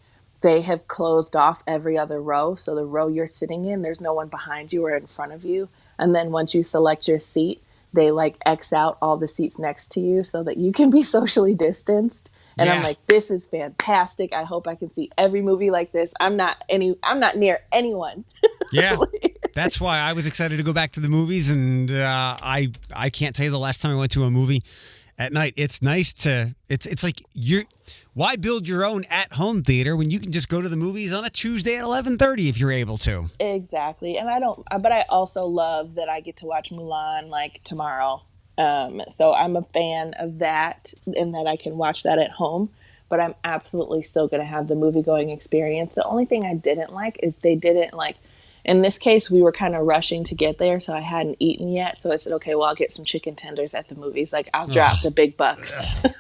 they 0.45 0.61
have 0.61 0.87
closed 0.89 1.35
off 1.35 1.63
every 1.67 1.97
other 1.97 2.21
row. 2.21 2.55
So 2.55 2.75
the 2.75 2.85
row 2.85 3.09
you're 3.09 3.27
sitting 3.27 3.65
in 3.65 3.81
there's 3.81 4.03
no 4.03 4.13
one 4.13 4.29
behind 4.29 4.75
you 4.75 4.85
or 4.85 4.95
in 4.95 5.07
front 5.07 5.33
of 5.33 5.43
you. 5.43 5.71
And 5.99 6.15
then 6.15 6.33
once 6.33 6.55
you 6.55 6.63
select 6.63 7.09
your 7.09 7.19
seat 7.19 7.63
they 7.95 8.11
like 8.11 8.37
x 8.45 8.73
out 8.73 8.99
all 9.01 9.17
the 9.17 9.29
seats 9.29 9.57
next 9.57 9.93
to 9.93 10.01
you 10.01 10.25
so 10.25 10.43
that 10.43 10.57
you 10.57 10.73
can 10.73 10.91
be 10.91 11.03
socially 11.17 11.55
distanced. 11.55 12.31
And 12.59 12.69
i'm 12.69 12.83
like 12.83 12.99
this 13.07 13.31
is 13.31 13.49
fantastic. 13.49 14.35
I 14.35 14.45
hope 14.45 14.69
i 14.69 14.75
can 14.75 14.91
see 14.91 15.11
every 15.17 15.41
movie 15.41 15.71
like 15.71 15.93
this. 15.93 16.13
I'm 16.21 16.37
not 16.37 16.63
any 16.69 16.95
i'm 17.03 17.19
not 17.19 17.37
near 17.37 17.61
anyone. 17.73 18.27
Yeah, 18.73 18.97
that's 19.55 19.81
why 19.81 19.99
I 19.99 20.15
was 20.15 20.27
excited 20.27 20.57
to 20.57 20.65
go 20.65 20.73
back 20.73 20.91
to 20.93 21.01
the 21.01 21.09
movies, 21.09 21.49
and 21.49 21.93
uh, 21.93 22.37
I 22.43 22.73
I 22.93 23.09
can't 23.09 23.37
tell 23.37 23.45
you 23.45 23.53
the 23.53 23.59
last 23.59 23.81
time 23.83 23.93
I 23.93 23.95
went 23.95 24.11
to 24.13 24.25
a 24.25 24.31
movie 24.31 24.65
at 25.19 25.33
night. 25.33 25.55
It's 25.57 25.81
nice 25.83 26.13
to 26.15 26.55
it's 26.69 26.87
it's 26.87 27.03
like 27.03 27.23
you 27.35 27.63
why 28.15 28.37
build 28.37 28.67
your 28.67 28.85
own 28.85 29.05
at 29.11 29.33
home 29.35 29.63
theater 29.63 29.97
when 29.97 30.11
you 30.11 30.19
can 30.19 30.33
just 30.33 30.49
go 30.49 30.63
to 30.63 30.69
the 30.69 30.77
movies 30.77 31.13
on 31.13 31.25
a 31.25 31.31
Tuesday 31.31 31.77
at 31.77 31.85
eleven 31.85 32.19
thirty 32.19 32.49
if 32.49 32.59
you're 32.59 32.73
able 32.73 32.99
to. 32.99 33.31
exactly 33.41 34.17
and 34.17 34.29
i 34.29 34.39
don't 34.39 34.65
but 34.81 34.93
i 34.93 35.05
also 35.09 35.45
love 35.45 35.95
that 35.97 36.09
i 36.09 36.21
get 36.21 36.37
to 36.37 36.47
watch 36.47 36.71
mulan 36.71 37.29
like 37.31 37.63
tomorrow 37.65 38.23
um 38.59 39.03
so 39.09 39.35
i'm 39.35 39.57
a 39.57 39.63
fan 39.63 40.15
of 40.15 40.39
that 40.39 40.93
and 41.17 41.35
that 41.35 41.47
i 41.47 41.57
can 41.57 41.77
watch 41.77 42.03
that 42.03 42.19
at 42.19 42.31
home 42.31 42.71
but 43.09 43.21
i'm 43.21 43.35
absolutely 43.45 44.03
still 44.03 44.29
going 44.29 44.41
to 44.41 44.47
have 44.47 44.69
the 44.69 44.75
movie 44.75 45.03
going 45.03 45.31
experience 45.31 45.95
the 45.95 46.05
only 46.05 46.25
thing 46.25 46.45
i 46.45 46.55
didn't 46.55 46.93
like 46.93 47.19
is 47.23 47.39
they 47.39 47.55
didn't 47.57 47.95
like 47.95 48.17
in 48.65 48.83
this 48.83 48.99
case 48.99 49.31
we 49.31 49.43
were 49.43 49.53
kind 49.53 49.75
of 49.75 49.87
rushing 49.87 50.25
to 50.25 50.35
get 50.35 50.59
there 50.59 50.81
so 50.81 50.95
i 50.95 51.01
hadn't 51.01 51.37
eaten 51.39 51.71
yet 51.73 52.03
so 52.03 52.13
i 52.13 52.17
said 52.17 52.33
okay 52.33 52.55
well 52.55 52.69
i'll 52.69 52.75
get 52.75 52.93
some 52.93 53.05
chicken 53.05 53.35
tenders 53.35 53.75
at 53.75 53.89
the 53.89 53.95
movies 53.95 54.33
like 54.33 54.49
i'll 54.55 54.67
drop 54.67 55.01
the 55.03 55.11
big 55.11 55.37
bucks 55.37 56.07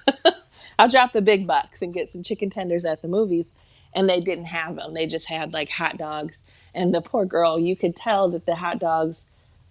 I'll 0.78 0.88
drop 0.88 1.12
the 1.12 1.22
big 1.22 1.46
bucks 1.46 1.83
and 1.83 1.94
get 1.94 2.12
some 2.12 2.22
chicken 2.22 2.50
tenders 2.50 2.85
at 2.85 3.02
the 3.02 3.09
movies. 3.09 3.52
And 3.94 4.09
they 4.09 4.20
didn't 4.20 4.46
have 4.46 4.76
them. 4.76 4.94
They 4.94 5.07
just 5.07 5.28
had 5.28 5.52
like 5.52 5.70
hot 5.70 5.98
dogs. 5.98 6.37
And 6.74 6.92
the 6.92 7.00
poor 7.00 7.24
girl, 7.24 7.59
you 7.59 7.76
could 7.76 7.94
tell 7.94 8.28
that 8.30 8.44
the 8.44 8.57
hot 8.57 8.80
dogs, 8.80 9.24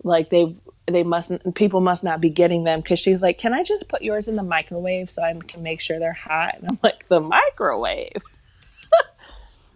like 0.03 0.29
they 0.29 0.55
they 0.85 1.03
mustn't 1.03 1.55
people 1.55 1.79
must 1.81 2.03
not 2.03 2.21
be 2.21 2.29
getting 2.29 2.63
them 2.63 2.79
because 2.79 2.99
she's 2.99 3.21
like, 3.21 3.37
can 3.37 3.53
I 3.53 3.63
just 3.63 3.87
put 3.87 4.01
yours 4.01 4.27
in 4.27 4.35
the 4.35 4.43
microwave 4.43 5.11
so 5.11 5.23
I 5.23 5.33
can 5.33 5.61
make 5.61 5.81
sure 5.81 5.99
they're 5.99 6.13
hot? 6.13 6.55
And 6.59 6.69
I'm 6.69 6.79
like, 6.81 7.07
the 7.09 7.19
microwave. 7.19 8.23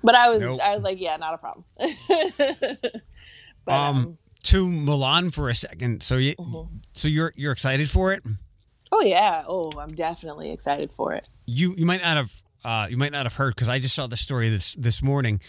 But 0.08 0.16
I 0.16 0.30
was 0.30 0.42
Nope. 0.42 0.62
I 0.64 0.74
was 0.74 0.84
like, 0.84 1.02
yeah, 1.02 1.18
not 1.18 1.34
a 1.34 1.38
problem. 1.38 1.66
but, 3.66 3.74
Um, 3.74 4.18
to 4.44 4.66
Mulan 4.66 5.34
for 5.34 5.50
a 5.50 5.56
second. 5.56 6.02
So 6.02 6.16
you 6.16 6.34
so 6.94 7.10
you're 7.10 7.34
you're 7.36 7.52
excited 7.52 7.90
for 7.90 8.14
it? 8.14 8.24
oh 8.94 9.02
yeah, 9.02 9.44
oh, 9.50 9.70
I'm 9.78 9.90
definitely 9.90 10.52
excited 10.52 10.94
for 10.94 11.12
it. 11.12 11.28
you 11.46 11.76
you 11.78 11.86
might 11.86 12.02
not 12.02 12.16
have 12.16 12.32
uh, 12.64 12.88
you 12.90 12.96
might 12.96 13.12
not 13.12 13.26
have 13.26 13.36
heard 13.36 13.54
because 13.54 13.68
I 13.68 13.80
just 13.80 13.96
saw 13.96 14.08
the 14.08 14.16
story 14.16 14.48
this 14.48 14.76
this 14.76 15.04
morning. 15.04 15.42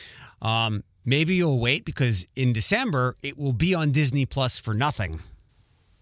Um, 0.43 0.83
maybe 1.05 1.37
you'll 1.37 1.61
wait 1.61 1.85
because 1.85 2.27
in 2.35 2.53
December 2.53 3.17
it 3.23 3.39
will 3.39 3.53
be 3.53 3.77
on 3.77 3.93
Disney 3.93 4.27
Plus 4.27 4.59
for 4.59 4.75
nothing. 4.75 5.21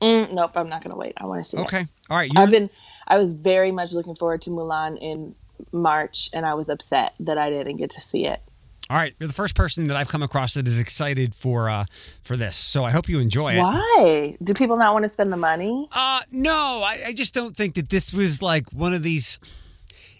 Mm, 0.01 0.33
nope, 0.33 0.57
I'm 0.57 0.71
not 0.71 0.83
gonna 0.83 0.97
wait. 0.97 1.13
I 1.19 1.27
want 1.27 1.45
to 1.45 1.51
see 1.51 1.59
it. 1.59 1.65
Okay, 1.65 1.85
all 2.09 2.17
right. 2.17 2.31
I've 2.35 2.51
been 2.51 2.71
I 3.07 3.19
was 3.19 3.35
very 3.35 3.71
much 3.71 3.93
looking 3.93 4.15
forward 4.15 4.41
to 4.43 4.51
Mulan 4.51 4.97
in 4.99 5.35
March 5.73 6.31
and 6.33 6.45
I 6.47 6.55
was 6.55 6.69
upset 6.69 7.15
that 7.21 7.39
I 7.39 7.51
didn't 7.51 7.77
get 7.77 7.91
to 7.91 8.01
see 8.01 8.27
it. 8.27 8.41
All 8.89 8.97
right. 8.97 9.15
You're 9.19 9.27
the 9.29 9.35
first 9.35 9.55
person 9.55 9.89
that 9.89 9.97
I've 9.97 10.09
come 10.09 10.23
across 10.23 10.55
that 10.55 10.67
is 10.67 10.79
excited 10.79 11.35
for 11.35 11.69
uh, 11.69 11.85
for 12.23 12.37
this. 12.37 12.57
So 12.57 12.85
I 12.85 12.91
hope 12.91 13.09
you 13.09 13.19
enjoy 13.21 13.55
it. 13.55 13.63
Why? 13.63 14.37
Do 14.43 14.55
people 14.55 14.77
not 14.77 14.93
want 14.93 15.05
to 15.05 15.09
spend 15.09 15.33
the 15.33 15.37
money? 15.37 15.89
Uh, 15.93 16.21
no, 16.31 16.83
I, 16.85 17.01
I 17.09 17.13
just 17.13 17.35
don't 17.35 17.57
think 17.57 17.75
that 17.75 17.89
this 17.89 18.13
was 18.13 18.43
like 18.43 18.73
one 18.73 18.95
of 18.95 19.03
these. 19.03 19.39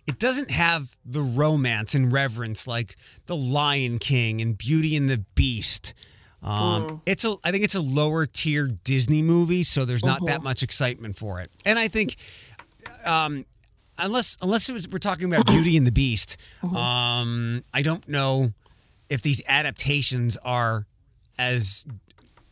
It 0.07 0.19
doesn't 0.21 0.51
have 0.53 0.97
the 1.05 1.21
romance 1.21 1.95
and 1.95 2.13
reverence 2.13 2.67
like 2.69 2.97
The 3.27 3.35
Lion 3.37 3.99
King 3.99 4.41
and 4.41 4.57
Beauty 4.57 4.97
and 4.97 5.11
the 5.11 5.25
Beast. 5.35 5.95
Um, 6.43 7.03
It's 7.07 7.25
a, 7.25 7.37
I 7.43 7.51
think 7.51 7.65
it's 7.65 7.75
a 7.75 7.81
lower 7.81 8.25
tier 8.25 8.69
Disney 8.69 9.21
movie, 9.21 9.65
so 9.65 9.85
there's 9.85 10.05
not 10.05 10.25
that 10.27 10.45
much 10.45 10.63
excitement 10.63 11.17
for 11.19 11.41
it. 11.41 11.51
And 11.65 11.77
I 11.77 11.89
think, 11.89 12.15
um, 13.05 13.47
unless 13.99 14.37
unless 14.43 14.69
it 14.69 14.73
was, 14.73 14.89
we're 14.89 14.99
talking 14.99 15.33
about 15.33 15.47
Beauty 15.47 15.77
and 15.77 15.87
the 15.87 15.93
Beast, 15.93 16.37
um, 16.63 17.63
I 17.75 17.83
don't 17.83 18.07
know 18.09 18.53
if 19.09 19.23
these 19.23 19.41
adaptations 19.49 20.37
are 20.39 20.87
as 21.39 21.85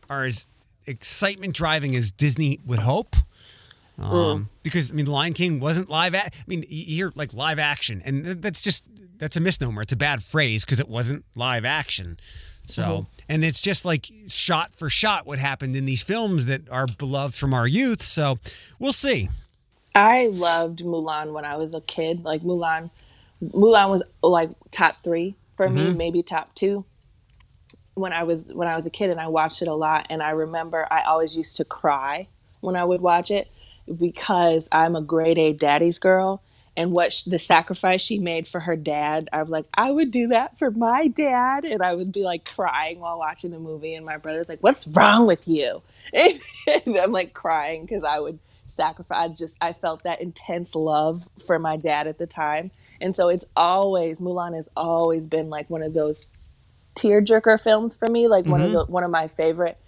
are 0.09 0.25
as 0.25 0.47
excitement 0.87 1.55
driving 1.55 1.97
as 1.97 2.11
Disney 2.11 2.61
would 2.67 2.81
hope. 2.81 3.17
Um, 3.99 4.51
Because 4.63 4.91
I 4.91 4.95
mean, 4.95 5.07
Lion 5.07 5.33
King 5.35 5.61
wasn't 5.61 5.89
live. 5.89 6.15
A- 6.15 6.27
I 6.27 6.31
mean, 6.47 6.65
you 6.69 6.85
hear 6.97 7.13
like 7.15 7.33
live 7.33 7.59
action, 7.59 8.03
and 8.05 8.25
that's 8.25 8.61
just 8.61 8.85
that's 9.19 9.37
a 9.37 9.41
misnomer. 9.41 9.83
It's 9.83 9.93
a 9.93 9.97
bad 9.97 10.23
phrase 10.23 10.65
because 10.65 10.81
it 10.81 10.89
wasn't 10.89 11.25
live 11.35 11.65
action. 11.65 12.19
So, 12.67 13.07
and 13.29 13.45
it's 13.45 13.61
just 13.61 13.85
like 13.85 14.11
shot 14.27 14.75
for 14.75 14.89
shot 14.91 15.27
what 15.27 15.39
happened 15.39 15.77
in 15.77 15.85
these 15.85 16.03
films 16.03 16.47
that 16.47 16.69
are 16.71 16.87
beloved 16.99 17.35
from 17.35 17.53
our 17.53 17.67
youth. 17.67 18.01
So, 18.03 18.39
we'll 18.79 18.95
see. 18.95 19.29
I 19.95 20.27
loved 20.29 20.81
Mulan 20.85 21.33
when 21.33 21.45
I 21.45 21.57
was 21.57 21.75
a 21.75 21.81
kid. 21.81 22.25
Like 22.25 22.43
Mulan 22.43 22.91
Mulan 23.43 23.91
was 23.91 24.03
like 24.23 24.51
top 24.71 25.03
3 25.05 25.37
for 25.57 25.69
me, 25.71 25.89
mm-hmm. 25.89 25.99
maybe 25.99 26.23
top 26.23 26.55
2. 26.57 26.85
when 27.95 28.13
I 28.13 28.25
was 28.25 28.47
when 28.47 28.69
I 28.69 28.77
was 28.77 28.87
a 28.87 28.91
kid 28.91 29.11
and 29.11 29.21
I 29.21 29.29
watched 29.29 29.63
it 29.63 29.69
a 29.69 29.75
lot 29.75 30.07
and 30.11 30.23
I 30.23 30.31
remember 30.31 30.89
I 30.91 31.03
always 31.05 31.37
used 31.37 31.57
to 31.59 31.65
cry 31.65 32.29
when 32.61 32.77
I 32.77 32.85
would 32.85 33.03
watch 33.03 33.31
it 33.31 33.51
because 33.99 34.69
I'm 34.73 34.97
a 34.97 35.03
grade 35.03 35.39
A 35.39 35.53
daddy's 35.53 35.99
girl 36.01 36.43
and 36.77 36.93
what 36.93 37.13
sh- 37.13 37.25
the 37.25 37.39
sacrifice 37.39 38.01
she 38.03 38.19
made 38.19 38.49
for 38.49 38.61
her 38.61 38.77
dad 38.77 39.29
I'm 39.33 39.49
like 39.51 39.67
I 39.75 39.91
would 39.93 40.11
do 40.11 40.29
that 40.29 40.59
for 40.59 40.73
my 40.73 41.09
dad 41.09 41.65
and 41.67 41.83
I 41.83 41.95
would 41.95 42.13
be 42.13 42.25
like 42.25 42.47
crying 42.47 43.01
while 43.01 43.19
watching 43.19 43.53
the 43.53 43.61
movie 43.61 43.95
and 43.95 44.07
my 44.07 44.19
brother's 44.19 44.49
like 44.49 44.63
what's 44.63 44.87
wrong 44.89 45.27
with 45.27 45.49
you 45.49 45.83
and, 46.15 46.41
I'm 46.99 47.13
like 47.13 47.35
crying 47.35 47.87
cuz 47.87 48.05
I 48.05 48.21
would 48.21 48.41
sacrifice 48.67 49.17
I 49.19 49.29
just 49.29 49.57
I 49.61 49.73
felt 49.73 50.03
that 50.05 50.21
intense 50.21 50.75
love 50.75 51.29
for 51.47 51.59
my 51.59 51.77
dad 51.77 52.07
at 52.07 52.19
the 52.19 52.27
time 52.27 52.71
and 53.01 53.15
so 53.15 53.29
it's 53.29 53.45
always 53.57 54.19
Mulan 54.19 54.57
has 54.57 54.69
always 54.77 55.25
been 55.27 55.51
like 55.51 55.69
one 55.69 55.83
of 55.83 55.95
those 55.95 56.27
tearjerker 56.95 57.63
films 57.63 57.97
for 57.97 58.09
me, 58.09 58.29
like 58.29 58.47
one 58.47 58.61
of 58.61 58.69
mm-hmm. 58.69 58.77
the 58.77 58.85
one 58.87 59.05
of 59.05 59.11
my 59.11 59.29
favorite. 59.29 59.79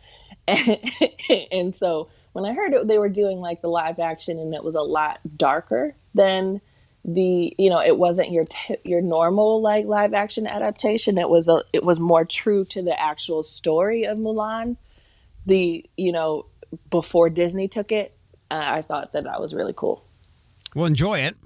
And, 0.49 0.79
and 1.53 1.77
so 1.77 2.09
when 2.33 2.45
I 2.45 2.53
heard 2.53 2.75
it, 2.75 2.87
they 2.87 2.99
were 2.99 3.09
doing 3.09 3.39
like 3.39 3.63
the 3.63 3.69
live 3.69 3.99
action, 3.99 4.39
and 4.39 4.55
it 4.55 4.63
was 4.63 4.75
a 4.75 4.83
lot 4.83 5.21
darker 5.37 5.95
than 6.15 6.61
the 7.05 7.55
you 7.57 7.71
know 7.71 7.81
it 7.81 7.97
wasn't 7.97 8.33
your 8.33 8.45
t- 8.45 8.77
your 8.85 9.01
normal 9.01 9.61
like 9.63 9.87
live 9.87 10.15
action 10.15 10.47
adaptation. 10.47 11.19
It 11.19 11.31
was 11.31 11.49
a 11.49 11.63
it 11.73 11.85
was 11.85 12.01
more 12.01 12.25
true 12.25 12.65
to 12.67 12.83
the 12.83 12.99
actual 13.01 13.43
story 13.43 14.05
of 14.05 14.19
Mulan. 14.19 14.77
The 15.47 15.85
you 15.97 16.13
know 16.13 16.47
before 16.91 17.31
Disney 17.31 17.69
took 17.69 17.93
it, 17.93 18.16
uh, 18.51 18.55
I 18.55 18.83
thought 18.83 19.13
that 19.13 19.25
that 19.25 19.41
was 19.41 19.55
really 19.55 19.75
cool. 19.77 20.05
Well, 20.75 20.87
enjoy 20.87 21.21
it. 21.21 21.37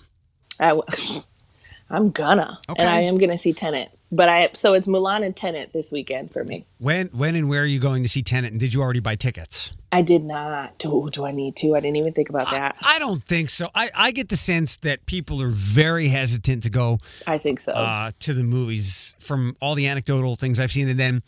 I 0.58 0.68
w- 0.70 1.22
I'm 1.90 2.10
gonna, 2.10 2.60
Okay. 2.68 2.80
and 2.80 2.88
I 2.88 3.00
am 3.02 3.18
gonna 3.18 3.36
see 3.38 3.52
Tenet. 3.52 3.90
But 4.12 4.28
I 4.28 4.50
so 4.54 4.74
it's 4.74 4.88
Mulan 4.88 5.24
and 5.24 5.36
Tenet 5.36 5.72
this 5.72 5.92
weekend 5.92 6.32
for 6.32 6.42
me. 6.44 6.66
When, 6.78 7.06
when, 7.08 7.36
and 7.36 7.48
where 7.48 7.62
are 7.62 7.66
you 7.66 7.78
going 7.78 8.02
to 8.02 8.08
see 8.08 8.22
Tenet? 8.22 8.50
And 8.50 8.60
did 8.60 8.74
you 8.74 8.80
already 8.80 8.98
buy 8.98 9.14
tickets? 9.14 9.70
I 9.92 10.02
did 10.02 10.24
not. 10.24 10.78
Do, 10.78 11.08
do 11.12 11.24
I 11.24 11.30
need 11.30 11.54
to? 11.56 11.76
I 11.76 11.80
didn't 11.80 11.96
even 11.96 12.12
think 12.12 12.28
about 12.28 12.50
that. 12.50 12.76
I 12.84 12.98
don't 12.98 13.22
think 13.22 13.50
so. 13.50 13.68
I, 13.72 13.88
I 13.94 14.10
get 14.10 14.28
the 14.28 14.36
sense 14.36 14.76
that 14.78 15.06
people 15.06 15.40
are 15.40 15.48
very 15.48 16.08
hesitant 16.08 16.64
to 16.64 16.70
go 16.70 16.98
I 17.26 17.38
think 17.38 17.60
so. 17.60 17.72
uh, 17.72 18.10
to 18.20 18.34
the 18.34 18.42
movies 18.42 19.14
from 19.20 19.56
all 19.60 19.76
the 19.76 19.86
anecdotal 19.86 20.34
things 20.34 20.58
I've 20.58 20.72
seen, 20.72 20.88
and 20.88 20.98
then 20.98 21.22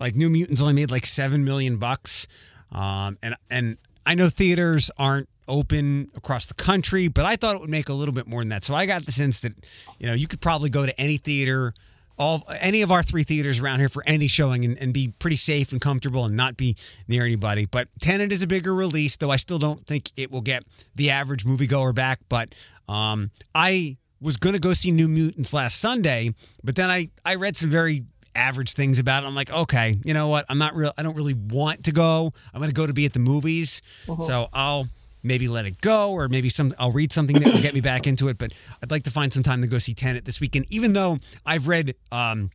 like 0.00 0.16
New 0.16 0.28
Mutants 0.28 0.60
only 0.60 0.74
made 0.74 0.90
like 0.90 1.06
seven 1.06 1.44
million 1.44 1.76
bucks, 1.76 2.26
um, 2.72 3.16
and 3.22 3.36
and 3.48 3.78
I 4.06 4.14
know 4.14 4.28
theaters 4.28 4.90
aren't 4.98 5.28
open 5.48 6.10
across 6.14 6.46
the 6.46 6.54
country, 6.54 7.08
but 7.08 7.24
I 7.24 7.36
thought 7.36 7.56
it 7.56 7.60
would 7.60 7.70
make 7.70 7.88
a 7.88 7.94
little 7.94 8.14
bit 8.14 8.26
more 8.26 8.40
than 8.40 8.50
that. 8.50 8.64
So 8.64 8.74
I 8.74 8.86
got 8.86 9.06
the 9.06 9.12
sense 9.12 9.40
that 9.40 9.52
you 9.98 10.06
know 10.06 10.14
you 10.14 10.26
could 10.26 10.40
probably 10.40 10.70
go 10.70 10.86
to 10.86 11.00
any 11.00 11.16
theater. 11.16 11.74
All 12.16 12.44
any 12.60 12.80
of 12.82 12.92
our 12.92 13.02
three 13.02 13.24
theaters 13.24 13.58
around 13.58 13.80
here 13.80 13.88
for 13.88 14.04
any 14.06 14.28
showing 14.28 14.64
and, 14.64 14.78
and 14.78 14.94
be 14.94 15.08
pretty 15.18 15.34
safe 15.34 15.72
and 15.72 15.80
comfortable 15.80 16.24
and 16.24 16.36
not 16.36 16.56
be 16.56 16.76
near 17.08 17.24
anybody. 17.24 17.66
But 17.66 17.88
Tenet 18.00 18.30
is 18.30 18.40
a 18.40 18.46
bigger 18.46 18.72
release, 18.72 19.16
though 19.16 19.32
I 19.32 19.36
still 19.36 19.58
don't 19.58 19.84
think 19.84 20.12
it 20.16 20.30
will 20.30 20.40
get 20.40 20.62
the 20.94 21.10
average 21.10 21.44
moviegoer 21.44 21.92
back. 21.92 22.20
But 22.28 22.54
um, 22.88 23.32
I 23.52 23.96
was 24.20 24.36
going 24.36 24.54
to 24.54 24.60
go 24.60 24.72
see 24.74 24.92
New 24.92 25.08
Mutants 25.08 25.52
last 25.52 25.80
Sunday, 25.80 26.32
but 26.62 26.76
then 26.76 26.88
I, 26.88 27.10
I 27.24 27.34
read 27.34 27.56
some 27.56 27.68
very 27.68 28.04
average 28.34 28.72
things 28.72 28.98
about 28.98 29.24
it. 29.24 29.26
I'm 29.26 29.34
like, 29.34 29.50
okay, 29.50 29.98
you 30.04 30.14
know 30.14 30.28
what? 30.28 30.44
I'm 30.48 30.58
not 30.58 30.74
real. 30.74 30.92
I 30.96 31.02
don't 31.02 31.16
really 31.16 31.34
want 31.34 31.84
to 31.84 31.92
go. 31.92 32.32
I'm 32.52 32.60
going 32.60 32.70
to 32.70 32.74
go 32.74 32.86
to 32.86 32.92
be 32.92 33.06
at 33.06 33.12
the 33.12 33.18
movies, 33.18 33.82
so 34.26 34.48
I'll 34.52 34.88
maybe 35.22 35.48
let 35.48 35.64
it 35.66 35.80
go, 35.80 36.12
or 36.12 36.28
maybe 36.28 36.48
some. 36.48 36.74
I'll 36.78 36.92
read 36.92 37.12
something 37.12 37.38
that 37.38 37.52
will 37.52 37.62
get 37.62 37.74
me 37.74 37.80
back 37.80 38.06
into 38.10 38.28
it. 38.28 38.38
But 38.38 38.52
I'd 38.82 38.90
like 38.90 39.04
to 39.04 39.10
find 39.10 39.32
some 39.32 39.42
time 39.42 39.60
to 39.62 39.66
go 39.66 39.78
see 39.78 39.94
Tenet 39.94 40.24
this 40.24 40.40
weekend, 40.40 40.66
even 40.70 40.92
though 40.92 41.18
I've 41.46 41.68
read 41.68 41.94
um, 42.12 42.50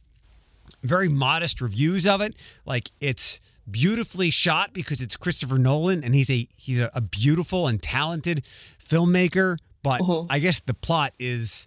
very 0.84 1.10
modest 1.10 1.62
reviews 1.62 2.06
of 2.08 2.22
it. 2.22 2.36
Like 2.66 2.92
it's 3.00 3.40
beautifully 3.70 4.30
shot 4.32 4.74
because 4.74 5.02
it's 5.02 5.16
Christopher 5.16 5.58
Nolan 5.58 6.04
and 6.04 6.16
he's 6.16 6.30
a 6.30 6.48
he's 6.56 6.80
a, 6.80 6.90
a 6.94 7.02
beautiful 7.02 7.68
and 7.68 7.82
talented 7.82 8.46
filmmaker. 8.84 9.58
But 9.82 10.02
I 10.30 10.40
guess 10.40 10.60
the 10.60 10.74
plot 10.74 11.14
is 11.20 11.66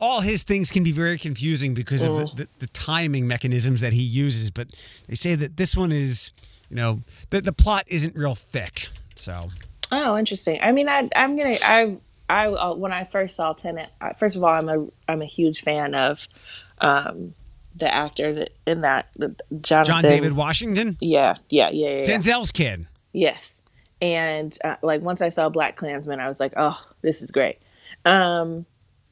all 0.00 0.20
his 0.20 0.42
things 0.42 0.70
can 0.70 0.82
be 0.82 0.92
very 0.92 1.18
confusing 1.18 1.74
because 1.74 2.02
of 2.02 2.16
the, 2.16 2.44
the, 2.44 2.48
the 2.60 2.66
timing 2.68 3.26
mechanisms 3.26 3.80
that 3.80 3.92
he 3.92 4.02
uses. 4.02 4.50
But 4.50 4.68
they 5.08 5.14
say 5.14 5.34
that 5.34 5.56
this 5.56 5.76
one 5.76 5.92
is, 5.92 6.30
you 6.68 6.76
know, 6.76 7.00
the, 7.30 7.40
the 7.40 7.52
plot 7.52 7.84
isn't 7.86 8.16
real 8.16 8.34
thick. 8.34 8.88
So 9.14 9.50
oh, 9.92 10.16
interesting. 10.16 10.58
I 10.62 10.72
mean, 10.72 10.88
I, 10.88 11.08
I'm 11.14 11.36
gonna. 11.36 11.56
I 11.62 11.96
I 12.28 12.46
uh, 12.46 12.74
when 12.74 12.92
I 12.92 13.04
first 13.04 13.36
saw 13.36 13.52
Tenet, 13.52 13.90
I, 14.00 14.12
first 14.14 14.36
of 14.36 14.44
all, 14.44 14.50
I'm 14.50 14.68
a 14.68 14.86
I'm 15.08 15.20
a 15.22 15.26
huge 15.26 15.62
fan 15.62 15.94
of 15.94 16.26
um, 16.80 17.34
the 17.74 17.92
actor 17.92 18.32
that 18.32 18.50
in 18.66 18.82
that 18.82 19.08
Jonathan. 19.60 19.84
John 19.84 20.02
David 20.02 20.32
Washington, 20.32 20.96
Yeah, 21.00 21.34
yeah, 21.48 21.70
yeah, 21.70 21.88
yeah. 21.88 21.98
yeah. 21.98 22.04
Denzel's 22.04 22.52
kid. 22.52 22.86
Yes. 23.12 23.60
And 24.02 24.56
uh, 24.64 24.76
like 24.82 25.02
once 25.02 25.20
I 25.20 25.28
saw 25.28 25.48
Black 25.48 25.76
Klansman, 25.76 26.20
I 26.20 26.28
was 26.28 26.40
like, 26.40 26.54
oh, 26.56 26.80
this 27.02 27.20
is 27.20 27.30
great. 27.30 27.58
Um, 28.04 28.64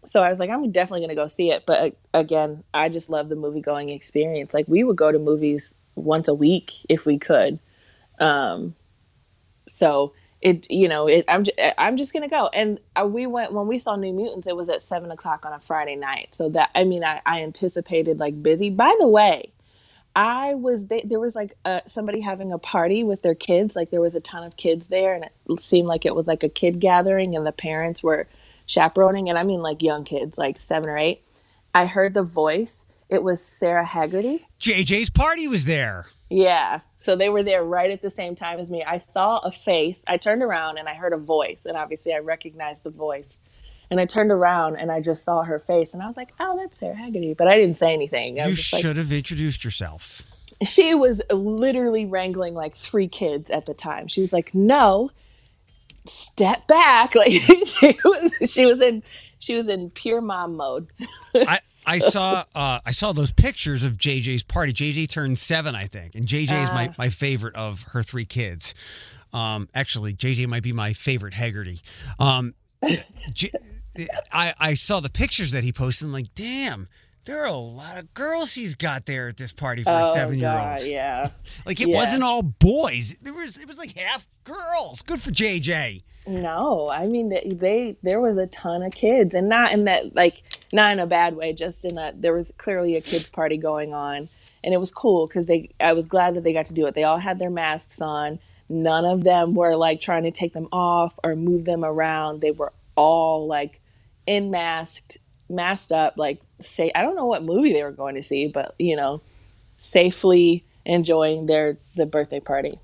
so 0.08 0.22
I 0.22 0.30
was 0.30 0.40
like, 0.40 0.48
I'm 0.48 0.72
definitely 0.72 1.00
going 1.00 1.10
to 1.10 1.14
go 1.14 1.26
see 1.26 1.50
it. 1.50 1.64
But 1.66 1.94
again, 2.14 2.64
I 2.72 2.88
just 2.88 3.10
love 3.10 3.28
the 3.28 3.36
movie 3.36 3.60
going 3.60 3.90
experience. 3.90 4.54
Like 4.54 4.66
we 4.66 4.82
would 4.82 4.96
go 4.96 5.12
to 5.12 5.18
movies 5.18 5.74
once 5.96 6.28
a 6.28 6.34
week 6.34 6.72
if 6.88 7.04
we 7.04 7.18
could. 7.18 7.58
Um, 8.18 8.74
so 9.68 10.14
it, 10.40 10.68
you 10.70 10.88
know, 10.88 11.08
it, 11.08 11.26
I'm, 11.28 11.44
I'm 11.76 11.98
just 11.98 12.14
going 12.14 12.22
to 12.22 12.28
go. 12.28 12.48
And 12.54 12.80
uh, 12.98 13.06
we 13.06 13.26
went, 13.26 13.52
when 13.52 13.66
we 13.66 13.78
saw 13.78 13.96
New 13.96 14.14
Mutants, 14.14 14.48
it 14.48 14.56
was 14.56 14.70
at 14.70 14.82
seven 14.82 15.10
o'clock 15.10 15.44
on 15.44 15.52
a 15.52 15.60
Friday 15.60 15.96
night. 15.96 16.34
So 16.34 16.48
that, 16.50 16.70
I 16.74 16.84
mean, 16.84 17.04
I, 17.04 17.20
I 17.26 17.42
anticipated 17.42 18.18
like 18.18 18.42
busy. 18.42 18.70
By 18.70 18.96
the 18.98 19.08
way, 19.08 19.52
I 20.16 20.54
was 20.54 20.86
they, 20.86 21.02
there 21.04 21.20
was 21.20 21.36
like 21.36 21.52
uh, 21.66 21.80
somebody 21.86 22.20
having 22.20 22.50
a 22.50 22.58
party 22.58 23.04
with 23.04 23.20
their 23.20 23.34
kids. 23.34 23.76
Like 23.76 23.90
there 23.90 24.00
was 24.00 24.14
a 24.14 24.20
ton 24.20 24.42
of 24.42 24.56
kids 24.56 24.88
there, 24.88 25.14
and 25.14 25.24
it 25.24 25.60
seemed 25.60 25.86
like 25.86 26.06
it 26.06 26.14
was 26.14 26.26
like 26.26 26.42
a 26.42 26.48
kid 26.48 26.80
gathering, 26.80 27.36
and 27.36 27.46
the 27.46 27.52
parents 27.52 28.02
were 28.02 28.26
chaperoning. 28.68 29.28
And 29.28 29.36
I 29.36 29.42
mean 29.42 29.60
like 29.62 29.82
young 29.82 30.04
kids, 30.04 30.38
like 30.38 30.60
seven 30.60 30.88
or 30.88 30.96
eight. 30.96 31.24
I 31.74 31.86
heard 31.86 32.14
the 32.14 32.22
voice. 32.22 32.84
It 33.08 33.22
was 33.24 33.42
Sarah 33.42 33.84
Haggerty. 33.86 34.46
JJ's 34.60 35.10
party 35.10 35.48
was 35.48 35.64
there. 35.64 36.06
Yeah. 36.30 36.80
So 36.98 37.16
they 37.16 37.28
were 37.30 37.42
there 37.42 37.64
right 37.64 37.90
at 37.90 38.02
the 38.02 38.10
same 38.10 38.36
time 38.36 38.58
as 38.58 38.70
me. 38.70 38.84
I 38.84 38.98
saw 38.98 39.38
a 39.38 39.50
face. 39.50 40.04
I 40.06 40.18
turned 40.18 40.42
around 40.42 40.78
and 40.78 40.88
I 40.88 40.94
heard 40.94 41.12
a 41.12 41.16
voice, 41.18 41.60
and 41.64 41.76
obviously 41.76 42.12
I 42.12 42.18
recognized 42.18 42.82
the 42.84 42.90
voice. 42.90 43.38
And 43.90 43.98
I 43.98 44.04
turned 44.04 44.30
around 44.30 44.76
and 44.76 44.92
I 44.92 45.00
just 45.00 45.24
saw 45.24 45.42
her 45.44 45.58
face, 45.58 45.94
and 45.94 46.02
I 46.02 46.06
was 46.06 46.16
like, 46.18 46.34
"Oh, 46.38 46.58
that's 46.58 46.76
Sarah 46.78 46.94
Haggerty," 46.96 47.32
but 47.32 47.48
I 47.50 47.56
didn't 47.56 47.78
say 47.78 47.94
anything. 47.94 48.38
I 48.38 48.48
You 48.48 48.54
just 48.54 48.70
like, 48.74 48.82
should 48.82 48.98
have 48.98 49.10
introduced 49.10 49.64
yourself. 49.64 50.22
she 50.62 50.94
was 50.94 51.22
literally 51.30 52.04
wrangling 52.04 52.52
like 52.52 52.76
three 52.76 53.08
kids 53.08 53.50
at 53.50 53.64
the 53.64 53.72
time. 53.72 54.06
She 54.08 54.20
was 54.20 54.30
like, 54.32 54.54
"No, 54.54 55.10
step 56.08 56.66
back!" 56.66 57.14
Like 57.18 57.32
she 57.32 57.98
was, 58.04 58.50
she 58.50 58.66
was 58.66 58.80
in, 58.80 59.02
she 59.38 59.56
was 59.56 59.68
in 59.68 59.90
pure 59.90 60.20
mom 60.20 60.56
mode. 60.56 60.88
I, 61.34 61.60
I 61.86 61.98
saw 61.98 62.44
uh, 62.54 62.80
I 62.84 62.90
saw 62.90 63.12
those 63.12 63.32
pictures 63.32 63.84
of 63.84 63.96
JJ's 63.96 64.42
party. 64.42 64.72
JJ 64.72 65.08
turned 65.08 65.38
seven, 65.38 65.74
I 65.74 65.86
think, 65.86 66.14
and 66.14 66.26
JJ 66.26 66.62
is 66.62 66.70
my, 66.70 66.94
my 66.98 67.08
favorite 67.08 67.54
of 67.54 67.82
her 67.92 68.02
three 68.02 68.24
kids. 68.24 68.74
Um, 69.32 69.68
actually, 69.74 70.14
JJ 70.14 70.46
might 70.48 70.62
be 70.62 70.72
my 70.72 70.92
favorite 70.92 71.34
Haggerty. 71.34 71.80
Um, 72.18 72.54
J- 73.32 73.50
I 74.32 74.54
I 74.58 74.74
saw 74.74 75.00
the 75.00 75.10
pictures 75.10 75.50
that 75.52 75.64
he 75.64 75.72
posted. 75.72 76.06
I'm 76.06 76.12
like, 76.12 76.34
damn, 76.34 76.86
there 77.28 77.42
are 77.42 77.46
a 77.46 77.52
lot 77.52 77.98
of 77.98 78.12
girls 78.14 78.54
he's 78.54 78.74
got 78.74 79.06
there 79.06 79.28
at 79.28 79.36
this 79.36 79.52
party 79.52 79.84
for 79.84 79.90
a 79.92 80.12
seven 80.14 80.38
year 80.38 80.48
Oh, 80.50 80.72
old. 80.72 80.82
yeah. 80.84 81.30
Like 81.66 81.80
it 81.80 81.88
Yeah. 81.88 81.96
wasn't 81.96 82.24
all 82.24 82.42
boys. 82.42 83.16
There 83.22 83.32
was 83.34 83.56
it 83.58 83.68
was 83.68 83.78
like 83.78 83.96
half 83.96 84.26
girls. 84.44 85.02
Good 85.02 85.20
for 85.20 85.30
JJ. 85.30 86.02
No, 86.26 86.88
I 86.90 87.06
mean 87.06 87.28
they, 87.28 87.50
they 87.54 87.96
there 88.02 88.20
was 88.20 88.36
a 88.36 88.46
ton 88.48 88.82
of 88.82 88.92
kids, 88.92 89.34
and 89.34 89.48
not 89.48 89.72
in 89.72 89.84
that 89.84 90.14
like 90.16 90.42
not 90.72 90.92
in 90.92 90.98
a 90.98 91.06
bad 91.06 91.36
way, 91.36 91.52
just 91.52 91.84
in 91.84 91.94
that 91.94 92.20
there 92.20 92.34
was 92.34 92.52
clearly 92.58 92.96
a 92.96 93.00
kids 93.00 93.28
party 93.30 93.56
going 93.56 93.94
on, 93.94 94.28
and 94.64 94.74
it 94.74 94.78
was 94.80 94.90
cool 94.90 95.26
because 95.26 95.46
they 95.46 95.70
I 95.80 95.92
was 95.94 96.06
glad 96.06 96.34
that 96.34 96.44
they 96.44 96.52
got 96.52 96.66
to 96.66 96.74
do 96.74 96.86
it. 96.86 96.94
They 96.94 97.04
all 97.04 97.18
had 97.18 97.38
their 97.38 97.50
masks 97.50 98.00
on. 98.02 98.38
None 98.68 99.06
of 99.06 99.24
them 99.24 99.54
were 99.54 99.74
like 99.76 100.00
trying 100.00 100.24
to 100.24 100.30
take 100.30 100.52
them 100.52 100.68
off 100.72 101.18
or 101.24 101.34
move 101.34 101.64
them 101.64 101.84
around. 101.84 102.40
They 102.42 102.50
were 102.50 102.72
all 102.94 103.46
like 103.46 103.80
in 104.26 104.50
masked, 104.50 105.16
masked 105.48 105.92
up. 105.92 106.14
Like 106.18 106.40
say 106.60 106.90
I 106.94 107.02
don't 107.02 107.16
know 107.16 107.26
what 107.26 107.42
movie 107.42 107.72
they 107.72 107.82
were 107.82 107.92
going 107.92 108.14
to 108.14 108.22
see, 108.22 108.48
but 108.48 108.74
you 108.78 108.96
know, 108.96 109.20
safely 109.76 110.64
enjoying 110.84 111.46
their 111.46 111.78
the 111.96 112.06
birthday 112.06 112.40
party. 112.40 112.78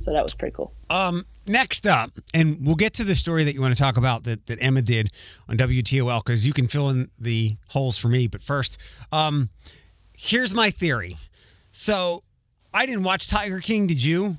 So 0.00 0.12
that 0.12 0.22
was 0.22 0.34
pretty 0.34 0.54
cool. 0.54 0.72
Um, 0.90 1.24
next 1.46 1.86
up, 1.86 2.10
and 2.32 2.66
we'll 2.66 2.74
get 2.74 2.92
to 2.94 3.04
the 3.04 3.14
story 3.14 3.44
that 3.44 3.54
you 3.54 3.60
want 3.60 3.74
to 3.74 3.80
talk 3.80 3.96
about 3.96 4.24
that, 4.24 4.46
that 4.46 4.58
Emma 4.60 4.82
did 4.82 5.10
on 5.48 5.56
WTOL 5.56 6.24
because 6.24 6.46
you 6.46 6.52
can 6.52 6.68
fill 6.68 6.88
in 6.90 7.10
the 7.18 7.56
holes 7.68 7.96
for 7.96 8.08
me. 8.08 8.26
But 8.26 8.42
first, 8.42 8.78
um, 9.12 9.50
here's 10.12 10.54
my 10.54 10.70
theory. 10.70 11.16
So 11.70 12.22
I 12.72 12.86
didn't 12.86 13.04
watch 13.04 13.28
Tiger 13.28 13.60
King. 13.60 13.86
Did 13.86 14.02
you? 14.02 14.36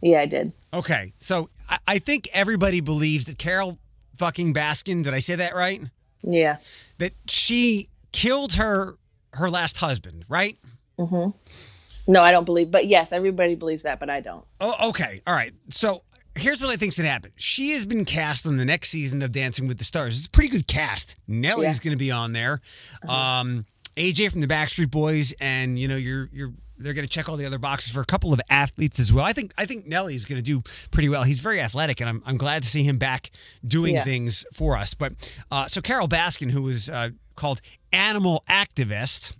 Yeah, 0.00 0.20
I 0.20 0.26
did. 0.26 0.52
Okay. 0.72 1.12
So 1.18 1.50
I, 1.68 1.78
I 1.86 1.98
think 1.98 2.28
everybody 2.32 2.80
believes 2.80 3.26
that 3.26 3.38
Carole 3.38 3.78
fucking 4.18 4.54
Baskin, 4.54 5.04
did 5.04 5.14
I 5.14 5.18
say 5.18 5.34
that 5.34 5.54
right? 5.54 5.82
Yeah. 6.22 6.58
That 6.98 7.12
she 7.26 7.88
killed 8.12 8.54
her 8.54 8.96
her 9.34 9.48
last 9.50 9.78
husband, 9.78 10.24
right? 10.28 10.58
No, 10.98 12.22
I 12.22 12.32
don't 12.32 12.44
believe. 12.44 12.70
But 12.70 12.86
yes, 12.86 13.12
everybody 13.12 13.54
believes 13.54 13.82
that, 13.84 14.00
but 14.00 14.10
I 14.10 14.20
don't. 14.20 14.44
Oh, 14.60 14.88
okay. 14.90 15.20
All 15.26 15.34
right. 15.34 15.52
So 15.70 16.02
here's 16.34 16.60
what 16.62 16.70
I 16.70 16.76
think's 16.76 16.96
gonna 16.96 17.08
happen. 17.08 17.32
She 17.36 17.70
has 17.72 17.86
been 17.86 18.04
cast 18.04 18.46
on 18.46 18.56
the 18.56 18.64
next 18.64 18.90
season 18.90 19.22
of 19.22 19.32
Dancing 19.32 19.68
with 19.68 19.78
the 19.78 19.84
Stars. 19.84 20.18
It's 20.18 20.26
a 20.26 20.30
pretty 20.30 20.48
good 20.48 20.66
cast. 20.66 21.16
Nelly's 21.28 21.62
Yeah. 21.64 21.70
Uh-huh. 21.70 21.78
gonna 21.84 21.96
be 21.96 22.10
on 22.10 22.32
there. 22.32 22.60
Um, 23.08 23.66
AJ 23.96 24.30
from 24.32 24.40
the 24.40 24.46
Backstreet 24.46 24.90
Boys, 24.90 25.32
and 25.40 25.78
you 25.78 25.86
know 25.88 25.96
you're 25.96 26.28
you're 26.32 26.52
they're 26.78 26.94
gonna 26.94 27.06
check 27.06 27.28
all 27.28 27.36
the 27.36 27.46
other 27.46 27.58
boxes 27.58 27.92
for 27.92 28.00
a 28.00 28.04
couple 28.06 28.32
of 28.32 28.40
athletes 28.50 28.98
as 28.98 29.12
well. 29.12 29.24
I 29.24 29.32
think 29.32 29.52
I 29.56 29.66
think 29.66 29.86
Nelly's 29.86 30.24
gonna 30.24 30.42
do 30.42 30.62
pretty 30.90 31.08
well. 31.08 31.22
He's 31.22 31.40
very 31.40 31.60
athletic, 31.60 32.00
and 32.00 32.08
I'm 32.08 32.22
I'm 32.26 32.36
glad 32.38 32.62
to 32.64 32.68
see 32.68 32.82
him 32.82 32.98
back 32.98 33.30
doing 33.64 33.94
Yeah. 33.94 34.04
things 34.04 34.44
for 34.52 34.76
us. 34.76 34.94
But 34.94 35.12
uh, 35.50 35.66
so 35.68 35.80
Carole 35.80 36.08
Baskin, 36.08 36.50
who 36.50 36.62
was 36.62 36.88
uh, 36.88 37.10
called 37.36 37.60
Animal 37.92 38.42
Activist. 38.48 39.32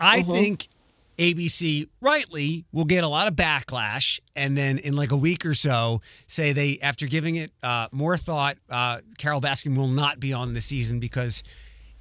I 0.00 0.20
Uh-huh. 0.20 0.32
think 0.32 0.68
ABC 1.18 1.88
rightly 2.00 2.64
will 2.72 2.84
get 2.84 3.04
a 3.04 3.08
lot 3.08 3.28
of 3.28 3.34
backlash, 3.34 4.18
and 4.34 4.56
then 4.58 4.78
in 4.78 4.96
like 4.96 5.12
a 5.12 5.16
week 5.16 5.44
or 5.46 5.54
so, 5.54 6.00
say 6.26 6.52
they 6.52 6.78
after 6.82 7.06
giving 7.06 7.36
it 7.36 7.52
uh, 7.62 7.88
more 7.92 8.16
thought, 8.16 8.56
uh, 8.70 9.00
Carole 9.18 9.40
Baskin 9.40 9.76
will 9.76 9.88
not 9.88 10.18
be 10.18 10.32
on 10.32 10.54
the 10.54 10.60
season 10.60 10.98
because 11.00 11.42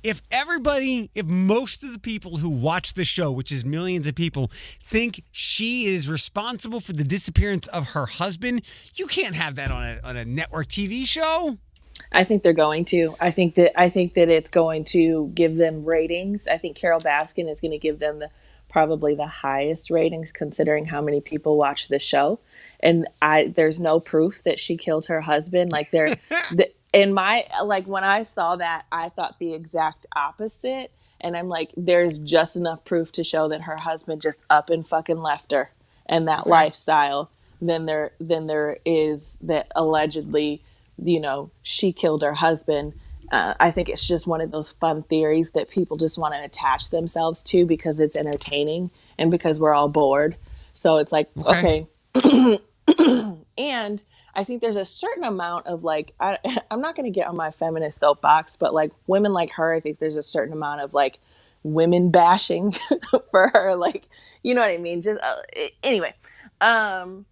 if 0.02 0.22
everybody, 0.32 1.12
if 1.14 1.28
most 1.28 1.84
of 1.84 1.94
the 1.94 2.00
people 2.00 2.38
who 2.38 2.50
watch 2.50 2.94
the 2.96 3.06
show, 3.06 3.32
which 3.32 3.52
is 3.52 3.64
millions 3.64 4.08
of 4.08 4.16
people, 4.16 4.50
think 4.84 5.24
she 5.30 5.86
is 5.86 6.10
responsible 6.10 6.80
for 6.80 6.94
the 6.94 7.04
disappearance 7.04 7.68
of 7.68 7.90
her 7.90 8.08
husband, 8.08 8.64
you 8.96 9.06
can't 9.06 9.36
have 9.36 9.54
that 9.56 9.70
on 9.70 9.84
a 9.84 10.00
on 10.04 10.18
a 10.18 10.26
network 10.26 10.68
TV 10.70 11.06
show. 11.06 11.58
I 12.12 12.24
think 12.24 12.44
they're 12.44 12.54
going 12.54 12.86
to. 12.86 13.16
I 13.20 13.32
think 13.32 13.56
that 13.56 13.80
I 13.80 13.90
think 13.90 14.16
that 14.16 14.30
it's 14.30 14.50
going 14.50 14.84
to 14.86 15.32
give 15.34 15.56
them 15.56 15.86
ratings. 15.86 16.48
I 16.48 16.58
think 16.58 16.76
Carole 16.76 17.00
Baskin 17.00 17.50
is 17.50 17.62
going 17.62 17.72
to 17.72 17.78
give 17.78 18.00
them 18.00 18.20
the 18.20 18.30
probably 18.70 19.16
the 19.16 19.28
highest 19.28 19.90
ratings 19.90 20.32
considering 20.32 20.86
how 20.86 21.02
many 21.02 21.22
people 21.22 21.58
watch 21.58 21.88
the 21.88 22.00
show. 22.00 22.40
And 22.80 23.08
I 23.22 23.54
there's 23.56 23.80
no 23.80 24.00
proof 24.00 24.44
that 24.44 24.60
she 24.60 24.78
killed 24.78 25.08
her 25.08 25.22
husband. 25.22 25.72
Like 25.72 25.92
there 25.92 26.08
the, 26.52 26.70
in 26.94 27.14
my 27.14 27.46
like 27.64 27.88
when 27.88 28.04
I 28.04 28.24
saw 28.24 28.58
that, 28.58 28.86
I 28.92 29.10
thought 29.10 29.40
the 29.40 29.54
exact 29.54 30.06
opposite. 30.16 30.92
And 31.24 31.38
I'm 31.38 31.50
like, 31.50 31.72
there's 31.78 32.18
just 32.18 32.56
enough 32.56 32.84
proof 32.84 33.12
to 33.12 33.24
show 33.24 33.48
that 33.50 33.62
her 33.62 33.78
husband 33.78 34.22
just 34.22 34.44
up 34.50 34.72
and 34.72 34.88
fucking 34.88 35.22
left 35.22 35.52
her 35.52 35.70
and 36.08 36.28
that 36.28 36.48
lifestyle 36.48 37.30
than 37.62 37.86
there 37.86 38.12
than 38.20 38.48
there 38.48 38.78
is 38.86 39.38
that 39.42 39.72
allegedly 39.76 40.64
you 41.02 41.20
know, 41.20 41.52
she 41.62 41.92
killed 41.92 42.22
her 42.22 42.34
husband. 42.34 42.94
Uh, 43.32 43.54
I 43.60 43.72
think 43.72 43.90
it's 43.90 44.06
just 44.06 44.28
one 44.28 44.42
of 44.42 44.52
those 44.52 44.74
fun 44.74 45.04
theories 45.04 45.52
that 45.52 45.70
people 45.70 45.98
just 45.98 46.18
want 46.18 46.34
to 46.34 46.44
attach 46.44 46.90
themselves 46.90 47.44
to 47.44 47.66
because 47.66 48.00
it's 48.00 48.16
entertaining 48.16 48.92
and 49.18 49.32
because 49.32 49.60
we're 49.60 49.74
all 49.74 49.88
bored. 49.90 50.36
So 50.74 50.98
it's 50.98 51.12
like, 51.12 51.30
Okay. 51.38 51.88
okay. 52.16 52.60
and 53.58 54.04
I 54.34 54.44
think 54.44 54.62
there's 54.62 54.76
a 54.78 54.86
certain 54.86 55.24
amount 55.24 55.68
of 55.68 55.84
like, 55.84 56.14
I, 56.20 56.38
I'm 56.72 56.82
not 56.82 56.96
going 56.96 57.12
to 57.12 57.18
get 57.18 57.28
on 57.28 57.36
my 57.36 57.52
feminist 57.52 58.00
soapbox, 58.00 58.58
but 58.58 58.74
like 58.74 58.92
women 59.08 59.34
like 59.34 59.52
her, 59.54 59.74
I 59.74 59.80
think 59.80 60.00
there's 60.00 60.18
a 60.18 60.24
certain 60.24 60.54
amount 60.54 60.82
of 60.82 60.94
like 60.94 61.20
women 61.64 62.12
bashing 62.12 62.72
for 63.32 63.50
her. 63.54 63.76
Like, 63.76 64.08
you 64.44 64.54
know 64.56 64.62
what 64.62 64.72
I 64.72 64.78
mean? 64.78 65.02
Just 65.02 65.22
uh, 65.22 65.36
anyway. 65.84 66.14
Um, 66.60 67.26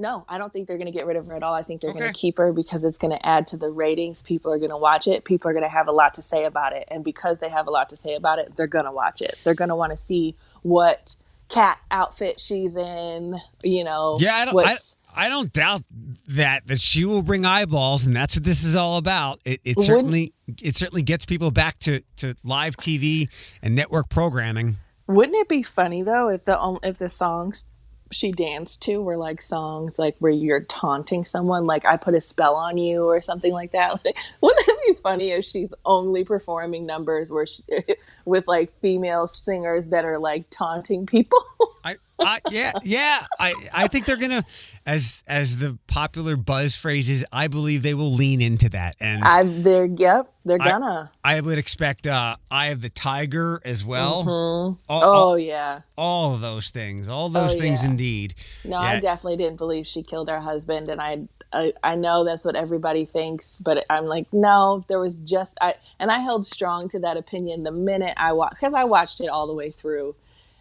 no, 0.00 0.24
I 0.28 0.38
don't 0.38 0.52
think 0.52 0.66
they're 0.66 0.78
going 0.78 0.90
to 0.90 0.96
get 0.96 1.06
rid 1.06 1.16
of 1.16 1.26
her 1.26 1.36
at 1.36 1.42
all. 1.42 1.54
I 1.54 1.62
think 1.62 1.80
they're 1.80 1.92
going 1.92 2.06
to 2.06 2.18
keep 2.18 2.38
her 2.38 2.52
because 2.52 2.84
it's 2.84 2.98
going 2.98 3.12
to 3.12 3.26
add 3.26 3.46
to 3.48 3.56
the 3.56 3.70
ratings. 3.70 4.22
People 4.22 4.52
are 4.52 4.58
going 4.58 4.70
to 4.70 4.76
watch 4.76 5.06
it. 5.06 5.24
People 5.24 5.50
are 5.50 5.52
going 5.52 5.64
to 5.64 5.70
have 5.70 5.88
a 5.88 5.92
lot 5.92 6.14
to 6.14 6.22
say 6.22 6.44
about 6.44 6.72
it. 6.72 6.88
And 6.90 7.04
because 7.04 7.38
they 7.38 7.48
have 7.48 7.66
a 7.66 7.70
lot 7.70 7.88
to 7.90 7.96
say 7.96 8.14
about 8.14 8.38
it, 8.38 8.56
they're 8.56 8.66
going 8.66 8.86
to 8.86 8.92
watch 8.92 9.20
it. 9.20 9.34
They're 9.44 9.54
going 9.54 9.68
to 9.68 9.76
want 9.76 9.92
to 9.92 9.96
see 9.96 10.36
what 10.62 11.16
cat 11.48 11.78
outfit 11.90 12.40
she's 12.40 12.76
in, 12.76 13.38
you 13.62 13.84
know. 13.84 14.16
Yeah, 14.18 14.34
I 14.34 14.44
don't. 14.46 14.66
I, 14.66 14.76
I 15.14 15.28
don't 15.28 15.52
doubt 15.52 15.82
that 16.28 16.66
that 16.68 16.80
she 16.80 17.04
will 17.04 17.22
bring 17.22 17.44
eyeballs, 17.44 18.06
and 18.06 18.14
that's 18.14 18.36
what 18.36 18.44
this 18.44 18.64
is 18.64 18.76
all 18.76 18.96
about. 18.96 19.40
It, 19.44 19.60
it 19.64 19.80
certainly 19.80 20.32
it 20.62 20.76
certainly 20.76 21.02
gets 21.02 21.26
people 21.26 21.50
back 21.50 21.78
to 21.80 22.00
to 22.16 22.36
live 22.44 22.76
TV 22.76 23.28
and 23.60 23.74
network 23.74 24.08
programming. 24.08 24.76
Wouldn't 25.06 25.36
it 25.36 25.48
be 25.48 25.62
funny 25.62 26.02
though 26.02 26.28
if 26.28 26.44
the 26.44 26.78
if 26.82 26.98
the 26.98 27.08
songs 27.08 27.64
she 28.10 28.32
danced 28.32 28.82
to 28.82 29.00
were 29.00 29.16
like 29.16 29.40
songs 29.40 29.98
like 29.98 30.16
where 30.18 30.32
you're 30.32 30.60
taunting 30.60 31.24
someone, 31.24 31.66
like 31.66 31.84
I 31.84 31.96
put 31.96 32.14
a 32.14 32.20
spell 32.20 32.56
on 32.56 32.76
you 32.76 33.04
or 33.04 33.20
something 33.20 33.52
like 33.52 33.72
that? 33.72 34.00
Like, 34.04 34.16
wouldn't 34.40 34.68
it 34.68 34.78
be 34.86 35.02
funny 35.02 35.30
if 35.30 35.44
she's 35.44 35.72
only 35.84 36.24
performing 36.24 36.86
numbers 36.86 37.30
where 37.30 37.46
she, 37.46 37.62
with 38.24 38.46
like 38.48 38.72
female 38.80 39.28
singers 39.28 39.90
that 39.90 40.04
are 40.04 40.18
like 40.18 40.46
taunting 40.50 41.06
people? 41.06 41.38
I, 41.84 41.96
I 42.20 42.38
yeah 42.50 42.72
yeah 42.82 43.26
I 43.38 43.54
I 43.72 43.88
think 43.88 44.06
they're 44.06 44.16
gonna 44.16 44.44
as 44.86 45.22
as 45.26 45.58
the 45.58 45.78
popular 45.86 46.36
buzz 46.36 46.76
phrase 46.76 47.08
is 47.08 47.24
I 47.32 47.48
believe 47.48 47.82
they 47.82 47.94
will 47.94 48.12
lean 48.12 48.40
into 48.40 48.68
that 48.70 48.96
and 49.00 49.22
I 49.24 49.42
they're 49.44 49.84
yep 49.86 50.32
they're 50.44 50.58
gonna. 50.58 51.10
I 51.22 51.40
would 51.40 51.58
expect 51.58 52.06
uh, 52.06 52.36
Eye 52.50 52.68
of 52.68 52.80
the 52.80 52.88
Tiger 52.88 53.60
as 53.64 53.84
well. 53.84 54.26
All, 54.28 54.78
oh 54.88 55.10
all, 55.10 55.38
yeah. 55.38 55.80
all 55.98 56.34
of 56.34 56.40
those 56.40 56.70
things, 56.70 57.08
all 57.08 57.28
those 57.28 57.56
Oh, 57.56 57.60
things 57.60 57.84
yeah. 57.84 57.90
indeed. 57.90 58.34
No, 58.64 58.78
I 58.78 59.00
definitely 59.00 59.36
didn't 59.36 59.58
believe 59.58 59.86
she 59.86 60.02
killed 60.02 60.28
her 60.30 60.40
husband, 60.40 60.88
and 60.88 60.98
I, 61.00 61.28
I, 61.52 61.72
I 61.82 61.94
know 61.94 62.24
that's 62.24 62.44
what 62.44 62.56
everybody 62.56 63.04
thinks, 63.04 63.58
but 63.58 63.84
I'm 63.90 64.06
like, 64.06 64.32
no, 64.32 64.84
there 64.88 64.98
was 64.98 65.16
just 65.16 65.58
I, 65.60 65.74
and 65.98 66.10
I 66.10 66.20
held 66.20 66.46
strong 66.46 66.88
to 66.90 66.98
that 67.00 67.18
opinion 67.18 67.62
the 67.64 67.70
minute 67.72 68.14
I 68.16 68.32
watched 68.32 68.54
because 68.60 68.72
I 68.72 68.84
watched 68.84 69.20
it 69.20 69.28
all 69.28 69.46
the 69.46 69.54
way 69.54 69.70
through, 69.70 70.14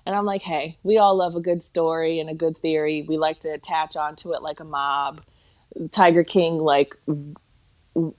and 0.10 0.16
I'm 0.16 0.26
like, 0.26 0.42
hey, 0.42 0.76
we 0.82 0.98
all 0.98 1.16
love 1.16 1.36
a 1.36 1.40
good 1.40 1.62
story 1.62 2.20
and 2.20 2.32
a 2.32 2.34
good 2.34 2.58
theory. 2.58 3.06
We 3.08 3.20
like 3.20 3.42
to 3.42 3.50
attach 3.50 3.96
onto 3.96 4.34
it 4.34 4.42
like 4.42 4.60
a 4.60 4.64
mob. 4.64 5.22
Tiger 5.92 6.24
King 6.24 6.58
like 6.58 6.98
w- 7.06 7.36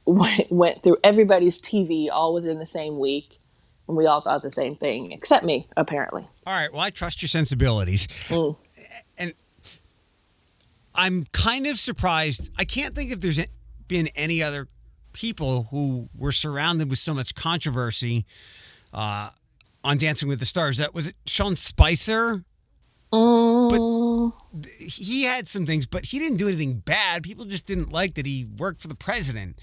went, 0.07 0.47
went 0.53 0.85
through 0.85 0.99
everybody's 1.03 1.61
TV 1.61 2.07
all 2.09 2.33
within 2.33 2.61
the 2.61 2.67
same 2.67 3.01
week, 3.01 3.41
and 3.89 3.97
we 3.97 4.07
all 4.07 4.21
thought 4.21 4.41
the 4.43 4.53
same 4.53 4.77
thing, 4.77 5.11
except 5.11 5.45
me, 5.45 5.67
apparently. 5.77 6.29
All 6.47 6.55
right. 6.55 6.73
Well, 6.73 6.81
I 6.81 6.91
trust 6.91 7.23
your 7.23 7.29
sensibilities. 7.29 8.07
Mm. 8.29 8.57
And 9.19 9.35
I'm 10.95 11.25
kind 11.33 11.67
of 11.67 11.77
surprised. 11.77 12.53
I 12.57 12.65
can't 12.65 12.95
think 12.95 13.11
if 13.11 13.21
there's 13.21 13.45
been 13.89 14.11
any 14.15 14.45
other 14.45 14.69
people 15.13 15.65
who 15.73 16.09
were 16.17 16.31
surrounded 16.31 16.89
with 16.89 17.01
so 17.01 17.15
much 17.15 17.35
controversy 17.35 18.27
uh, 18.95 19.31
on 19.85 19.97
Dancing 19.99 20.29
with 20.29 20.39
the 20.41 20.47
Stars. 20.47 20.79
That 20.79 20.95
was 20.95 21.09
it 21.09 21.17
Sean 21.27 21.57
Spicer. 21.57 22.45
Mm, 23.13 24.33
He 24.79 25.25
had 25.25 25.49
some 25.49 25.67
things, 25.67 25.87
but 25.87 26.07
he 26.07 26.19
didn't 26.19 26.37
do 26.39 26.49
anything 26.49 26.75
bad. 26.79 27.23
People 27.23 27.45
just 27.45 27.67
didn't 27.67 27.91
like 27.93 28.15
that 28.15 28.27
he 28.27 28.47
worked 28.57 28.81
for 28.81 28.89
the 28.89 28.95
president. 28.95 29.59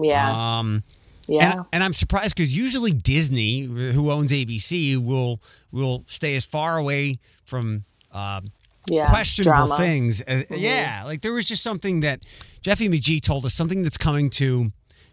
yeah, 0.00 0.58
Um, 0.58 0.82
yeah. 1.26 1.52
and, 1.58 1.66
and 1.72 1.84
I'm 1.84 1.92
surprised 1.92 2.34
because 2.34 2.56
usually 2.56 2.92
Disney, 2.92 3.60
who 3.62 4.10
owns 4.10 4.32
ABC, 4.32 4.96
will 4.96 5.40
will 5.72 6.04
stay 6.06 6.36
as 6.36 6.44
far 6.44 6.78
away 6.78 7.18
from 7.44 7.84
um, 8.12 8.50
yeah, 8.88 9.08
questionable 9.08 9.66
drama. 9.66 9.76
things. 9.76 10.20
As, 10.22 10.46
Yeah, 10.50 11.02
like 11.04 11.20
there 11.22 11.32
was 11.32 11.44
just 11.44 11.62
something 11.62 12.00
that 12.00 12.20
Jeffy 12.62 12.88
McGee 12.88 13.20
told 13.20 13.44
us 13.44 13.52
something 13.54 13.82
that's 13.82 13.98
coming 13.98 14.30
to 14.30 14.72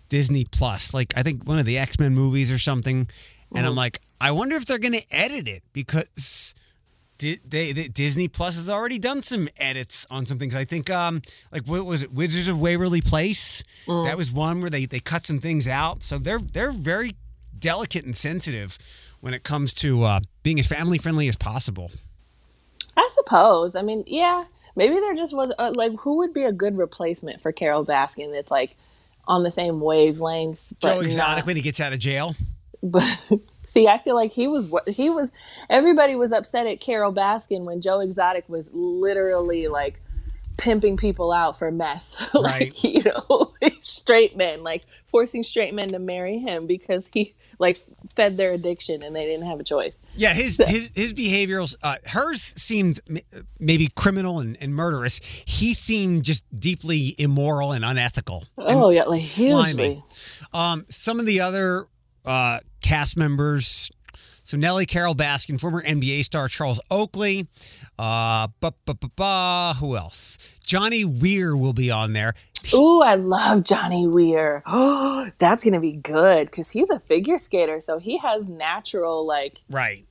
Disney 0.10 0.46
Plus. 0.46 0.94
Like 0.94 1.14
I 1.18 1.24
think 1.24 1.46
one 1.46 1.60
of 1.60 1.66
the 1.66 1.78
X 1.78 2.00
Men 2.00 2.14
movies 2.14 2.52
or 2.52 2.60
something. 2.60 3.08
And 3.56 3.68
I'm 3.68 3.76
like, 3.76 4.00
I 4.24 4.32
wonder 4.32 4.56
if 4.56 4.66
they're 4.66 4.80
going 4.80 4.94
to 4.94 5.06
edit 5.12 5.48
it 5.48 5.64
because. 5.74 6.56
Di- 7.20 7.40
They, 7.48 7.72
they 7.74 7.88
Disney 7.88 8.28
Plus 8.28 8.56
has 8.56 8.70
already 8.70 8.98
done 8.98 9.22
some 9.22 9.48
edits 9.58 10.06
on 10.10 10.26
some 10.26 10.40
things. 10.40 10.56
I 10.56 10.66
think, 10.66 10.90
um, 10.90 11.22
like 11.52 11.64
what 11.68 11.86
was 11.86 12.02
it, 12.04 12.12
Wizards 12.12 12.48
of 12.48 12.60
Waverly 12.60 13.02
Place? 13.02 13.64
That 13.88 14.18
was 14.18 14.32
one 14.32 14.62
where 14.62 14.70
they, 14.72 14.86
they 14.88 15.00
cut 15.00 15.26
some 15.26 15.40
things 15.40 15.68
out. 15.68 16.02
So 16.04 16.18
they're 16.18 16.40
they're 16.40 16.72
very 16.72 17.12
delicate 17.58 18.04
and 18.04 18.16
sensitive 18.16 18.78
when 19.22 19.34
it 19.34 19.44
comes 19.44 19.74
to 19.76 20.04
uh, 20.04 20.20
being 20.42 20.60
as 20.60 20.66
family 20.68 20.98
friendly 20.98 21.28
as 21.30 21.36
possible. 21.38 21.92
I 22.98 23.08
suppose. 23.14 23.76
I 23.76 23.84
mean, 23.84 24.04
yeah, 24.08 24.46
maybe 24.76 24.96
there 24.96 25.14
just 25.16 25.34
was 25.36 25.54
uh, 25.60 25.72
like 25.76 25.92
who 26.00 26.18
would 26.18 26.34
be 26.34 26.44
a 26.44 26.52
good 26.52 26.76
replacement 26.78 27.42
for 27.44 27.52
Carole 27.52 27.86
Baskin 27.86 28.32
that's 28.34 28.52
like 28.52 28.76
on 29.28 29.44
the 29.44 29.52
same 29.52 29.80
wavelength. 29.80 30.66
Joe 30.82 31.00
Exotic 31.02 31.38
not- 31.44 31.46
when 31.46 31.56
he 31.56 31.62
gets 31.62 31.80
out 31.80 31.94
of 31.94 32.00
jail. 32.00 32.36
But 32.86 33.08
see, 33.66 33.88
I 33.88 33.98
feel 33.98 34.16
like 34.16 34.32
he 34.32 34.48
was 34.48 34.68
what 34.68 34.88
he 34.88 35.10
was. 35.10 35.32
Everybody 35.70 36.16
was 36.16 36.32
upset 36.32 36.68
at 36.68 36.80
Carole 36.80 37.14
Baskin 37.14 37.66
when 37.66 37.82
Joe 37.82 38.00
Exotic 38.00 38.48
was 38.48 38.70
literally 38.74 39.68
like 39.68 40.00
pimping 40.58 40.98
people 40.98 41.32
out 41.32 41.58
for 41.58 41.72
meth, 41.72 42.16
like 42.34 42.44
Right. 42.74 42.84
you 42.84 43.02
know, 43.04 43.54
straight 43.82 44.38
men, 44.38 44.64
like 44.64 44.84
forcing 45.06 45.44
straight 45.44 45.74
men 45.74 45.90
to 45.90 46.00
marry 46.00 46.38
him 46.40 46.68
because 46.68 47.10
he 47.14 47.34
like 47.60 47.78
fed 48.16 48.36
their 48.36 48.52
addiction 48.52 49.04
and 49.04 49.16
they 49.16 49.26
didn't 49.26 49.46
have 49.46 49.60
a 49.60 49.64
choice. 49.64 49.96
Yeah, 50.16 50.34
his 50.34 50.58
his 50.58 50.92
his 50.94 51.14
behaviorals. 51.14 51.76
Uh, 51.82 51.96
hers 52.08 52.54
seemed 52.58 53.00
maybe 53.60 53.88
criminal 53.96 54.40
and, 54.40 54.58
and 54.62 54.76
murderous. 54.76 55.20
He 55.46 55.74
seemed 55.74 56.24
just 56.24 56.44
deeply 56.56 57.16
immoral 57.18 57.72
and 57.72 57.84
unethical. 57.84 58.46
and 58.58 58.78
Oh 58.80 58.90
yeah, 58.90 59.04
like 59.04 59.26
slimy. 59.26 59.72
hugely. 59.96 60.04
Um, 60.54 60.86
some 60.90 61.20
of 61.20 61.26
the 61.26 61.40
other 61.42 61.86
uh, 62.26 62.60
cast 62.82 63.18
members, 63.18 63.92
So 64.44 64.58
Nelly 64.58 64.86
Carole 64.86 65.16
Baskin, 65.16 65.60
former 65.60 65.82
NBA 65.84 66.24
star 66.24 66.48
Charles 66.48 66.80
Oakley, 66.92 67.48
uh, 67.98 68.48
ba, 68.60 68.74
ba, 68.86 68.96
ba, 69.16 69.76
who 69.80 69.96
else? 69.96 70.38
Johnny 70.66 71.06
Weir 71.06 71.56
will 71.56 71.74
be 71.74 71.90
on 71.92 72.14
there. 72.14 72.34
Ooh, 72.74 73.02
I 73.02 73.16
love 73.16 73.64
Johnny 73.64 74.08
Weir. 74.08 74.64
Oh, 74.66 75.30
that's 75.38 75.64
gonna 75.64 75.80
be 75.82 75.94
good 75.94 76.50
because 76.50 76.70
he's 76.70 76.90
a 76.90 77.00
figure 77.00 77.38
skater, 77.38 77.80
so 77.82 78.00
he 78.00 78.18
has 78.20 78.48
natural 78.48 79.26
like 79.26 79.62
Right. 79.70 80.06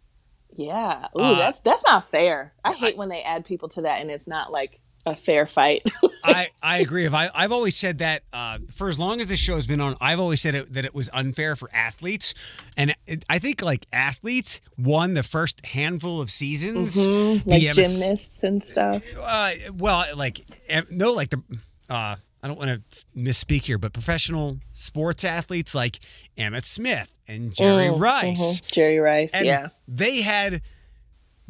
yeah. 0.54 1.06
Ooh, 1.18 1.22
Uh, 1.22 1.38
that's 1.38 1.60
that's 1.60 1.82
not 1.84 2.04
fair. 2.04 2.52
I 2.64 2.72
hate 2.74 2.96
when 2.98 3.08
they 3.08 3.22
add 3.22 3.44
people 3.46 3.68
to 3.70 3.82
that 3.82 4.00
and 4.00 4.10
it's 4.10 4.26
not 4.28 4.52
like 4.52 4.80
a 5.06 5.16
fair 5.16 5.46
fight. 5.46 5.82
I, 6.24 6.48
I 6.62 6.78
agree. 6.78 7.04
If 7.04 7.14
I, 7.14 7.30
I've 7.34 7.52
always 7.52 7.76
said 7.76 7.98
that 7.98 8.22
uh, 8.32 8.58
for 8.72 8.88
as 8.88 8.98
long 8.98 9.20
as 9.20 9.26
this 9.26 9.40
show 9.40 9.56
has 9.56 9.66
been 9.66 9.80
on, 9.80 9.96
I've 10.00 10.20
always 10.20 10.40
said 10.40 10.54
it, 10.54 10.72
that 10.72 10.84
it 10.84 10.94
was 10.94 11.10
unfair 11.12 11.56
for 11.56 11.68
athletes, 11.72 12.32
and 12.76 12.94
it, 13.06 13.24
I 13.28 13.38
think 13.38 13.62
like 13.62 13.86
athletes 13.92 14.60
won 14.78 15.14
the 15.14 15.22
first 15.22 15.64
handful 15.66 16.20
of 16.20 16.30
seasons. 16.30 16.96
Mm-hmm. 16.96 17.48
like 17.50 17.60
The 17.62 17.70
gymnasts 17.70 18.42
and 18.44 18.62
stuff. 18.62 19.04
Uh, 19.20 19.50
well, 19.74 20.04
like 20.16 20.40
no, 20.90 21.12
like 21.12 21.30
the. 21.30 21.42
Uh, 21.90 22.16
I 22.44 22.48
don't 22.48 22.58
want 22.58 22.70
to 22.90 23.04
misspeak 23.16 23.62
here, 23.62 23.78
but 23.78 23.92
professional 23.92 24.58
sports 24.72 25.22
athletes 25.22 25.76
like 25.76 26.00
Emmitt 26.36 26.64
Smith 26.64 27.12
and 27.28 27.54
Jerry 27.54 27.88
Rice, 27.90 28.60
Mhm. 28.62 28.72
Jerry 28.72 28.98
Rice, 28.98 29.30
and 29.32 29.46
yeah. 29.46 29.68
they 29.86 30.22
had 30.22 30.60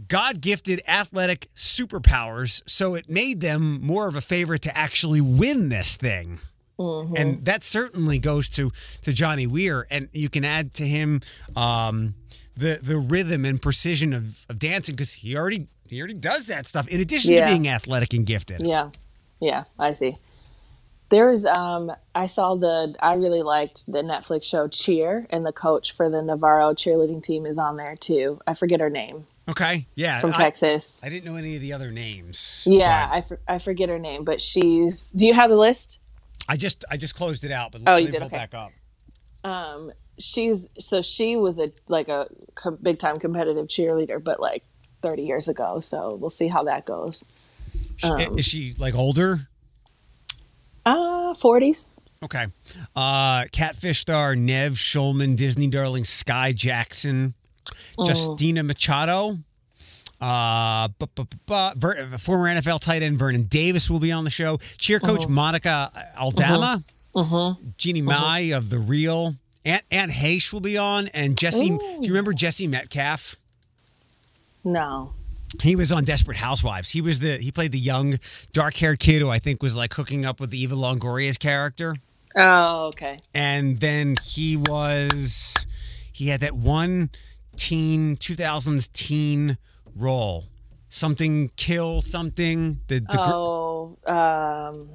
God 0.09 0.41
gifted 0.41 0.83
athletic 0.89 1.49
superpowers, 1.55 2.63
so 2.67 2.95
it 2.95 3.09
made 3.09 3.41
them 3.41 3.81
more 3.83 4.09
of 4.09 4.17
a 4.17 4.21
favorite 4.21 4.63
to 4.63 4.77
actually 4.77 5.21
win 5.21 5.69
this 5.69 5.97
thing. 5.97 6.39
Mm-hmm. 6.79 7.15
And 7.17 7.45
that 7.45 7.63
certainly 7.63 8.19
goes 8.19 8.49
to 8.51 8.71
to 9.03 9.13
Johnny 9.13 9.47
Weir, 9.47 9.87
and 9.91 10.09
you 10.13 10.29
can 10.29 10.45
add 10.45 10.75
to 10.75 10.87
him 10.87 11.21
um, 11.55 12.15
the 12.57 12.81
the 12.83 12.97
rhythm 12.97 13.45
and 13.45 13.61
precision 13.61 14.13
of, 14.13 14.45
of 14.49 14.59
dancing 14.59 14.95
because 14.95 15.13
he 15.13 15.37
already 15.37 15.69
he 15.89 16.01
already 16.01 16.15
does 16.15 16.47
that 16.47 16.67
stuff 16.67 16.89
in 16.89 17.01
addition 17.01 17.33
Yeah. 17.33 17.45
to 17.47 17.53
being 17.53 17.69
athletic 17.69 18.15
and 18.15 18.27
gifted. 18.27 18.63
Yeah. 18.63 18.91
Yeah, 19.41 19.65
I 19.79 19.93
see. 19.93 20.19
There's 21.11 21.45
um 21.45 21.93
I 22.15 22.27
saw 22.27 22.55
the 22.55 22.95
I 23.01 23.15
really 23.15 23.43
liked 23.43 23.87
the 23.87 24.01
Netflix 24.03 24.45
show 24.45 24.67
Cheer 24.67 25.27
and 25.31 25.45
the 25.45 25.53
coach 25.53 25.93
for 25.93 26.09
the 26.09 26.23
Navarro 26.23 26.73
cheerleading 26.73 27.23
team 27.23 27.45
is 27.45 27.59
on 27.59 27.75
there 27.75 27.95
too. 28.01 28.41
I 28.47 28.55
forget 28.55 28.81
her 28.81 28.89
name 28.89 29.27
Okay, 29.53 29.87
yeah, 29.95 30.21
from 30.21 30.31
I, 30.35 30.37
Texas. 30.39 30.99
I 31.03 31.09
didn't 31.09 31.25
know 31.25 31.37
any 31.37 31.55
of 31.57 31.63
the 31.63 31.73
other 31.73 31.91
names. 31.91 32.65
Yeah, 32.67 33.09
I, 33.11 33.21
for, 33.21 33.41
I 33.47 33.59
forget 33.59 33.89
her 33.89 33.99
name, 33.99 34.25
but 34.25 34.41
she's 34.41 35.11
Do 35.11 35.27
you 35.27 35.35
have 35.35 35.51
the 35.51 35.57
list? 35.57 36.01
I 36.49 36.57
just 36.57 36.85
I 36.91 36.97
just 36.97 37.15
closed 37.15 37.45
it 37.45 37.51
out, 37.53 37.73
but 37.73 37.83
Oh, 37.87 37.93
let 37.93 37.99
you 38.01 38.07
me 38.07 38.11
did? 38.13 38.19
pull 38.19 38.27
Okay. 38.27 38.37
back 38.37 38.55
up. 38.55 38.73
Um 39.45 39.93
she's 40.19 40.69
so 40.79 41.03
she 41.03 41.37
was 41.37 41.59
a 41.59 41.69
like 41.89 42.09
a 42.09 42.27
com- 42.55 42.79
big 42.83 42.99
time 42.99 43.17
competitive 43.17 43.67
cheerleader 43.67 44.23
but 44.23 44.41
like 44.41 44.65
30 45.03 45.23
years 45.23 45.49
ago, 45.49 45.81
so 45.81 46.15
we'll 46.15 46.31
see 46.31 46.49
how 46.49 46.63
that 46.65 46.85
goes. 46.85 47.25
Um, 48.05 48.39
is 48.39 48.45
she 48.45 48.75
like 48.79 48.95
older? 48.95 49.49
Uh 50.85 51.35
40s. 51.35 51.87
Okay. 52.25 52.47
Uh, 52.95 53.45
Catfish 53.51 54.01
star 54.01 54.37
Nev 54.37 54.75
Schulman, 54.75 55.37
Disney 55.37 55.67
darling 55.69 56.05
Skai 56.05 56.55
Jackson, 56.55 57.35
Mm. 57.99 58.09
Justina 58.09 58.63
Machado, 58.63 59.39
uh, 60.21 60.89
bu- 60.99 61.07
bu- 61.15 61.25
bu- 61.47 61.71
Ver- 61.77 62.19
former 62.19 62.47
NFL 62.49 62.81
tight 62.81 63.03
end 63.03 63.19
Vernon 63.19 63.45
Davis 63.45 63.91
will 63.91 63.99
be 64.01 64.13
on 64.13 64.25
the 64.25 64.31
show. 64.31 64.59
Cheer 64.79 65.01
coach 65.01 65.23
Mm-hmm. 65.23 65.33
Monica 65.35 66.13
Aldama, 66.19 66.85
Jeannie 67.77 68.03
Mai 68.03 68.53
of 68.53 68.71
The 68.71 68.79
Real, 68.79 69.35
Anne, 69.65 69.81
Anne 69.91 70.11
Heche 70.11 70.53
will 70.53 70.61
be 70.61 70.77
on, 70.79 71.09
and 71.09 71.37
Jesse. 71.39 71.69
Do 71.69 71.79
you 72.01 72.09
remember 72.09 72.33
Jesse 72.33 72.67
Metcalfe? 72.67 73.37
No. 74.65 75.15
He 75.63 75.77
was 75.77 75.93
on 75.93 76.05
Desperate 76.05 76.39
Housewives. 76.39 76.91
He 76.91 77.01
was 77.03 77.19
the 77.19 77.37
he 77.37 77.53
played 77.53 77.73
the 77.73 77.79
young 77.79 78.19
dark 78.53 78.77
haired 78.79 78.99
kid 79.01 79.21
who 79.21 79.29
I 79.29 79.39
think 79.39 79.63
was 79.63 79.77
like 79.77 79.93
hooking 79.95 80.25
up 80.25 80.41
with 80.41 80.51
the 80.51 80.59
Eva 80.63 80.75
Longoria's 80.75 81.37
character. 81.37 81.97
Oh, 82.35 82.87
okay. 82.87 83.21
and 83.35 83.79
then 83.81 84.15
he 84.25 84.57
was 84.57 85.67
he 86.11 86.29
had 86.29 86.41
that 86.41 86.55
one 86.57 87.11
teen 87.57 88.17
2000s 88.17 88.91
teen 88.93 89.59
role 89.97 90.47
something 90.89 91.51
kill 91.57 92.03
something 92.03 92.81
the, 92.89 93.01
the 93.01 93.07
gr- 93.11 93.19
Oh, 93.19 93.97
um, 94.07 94.91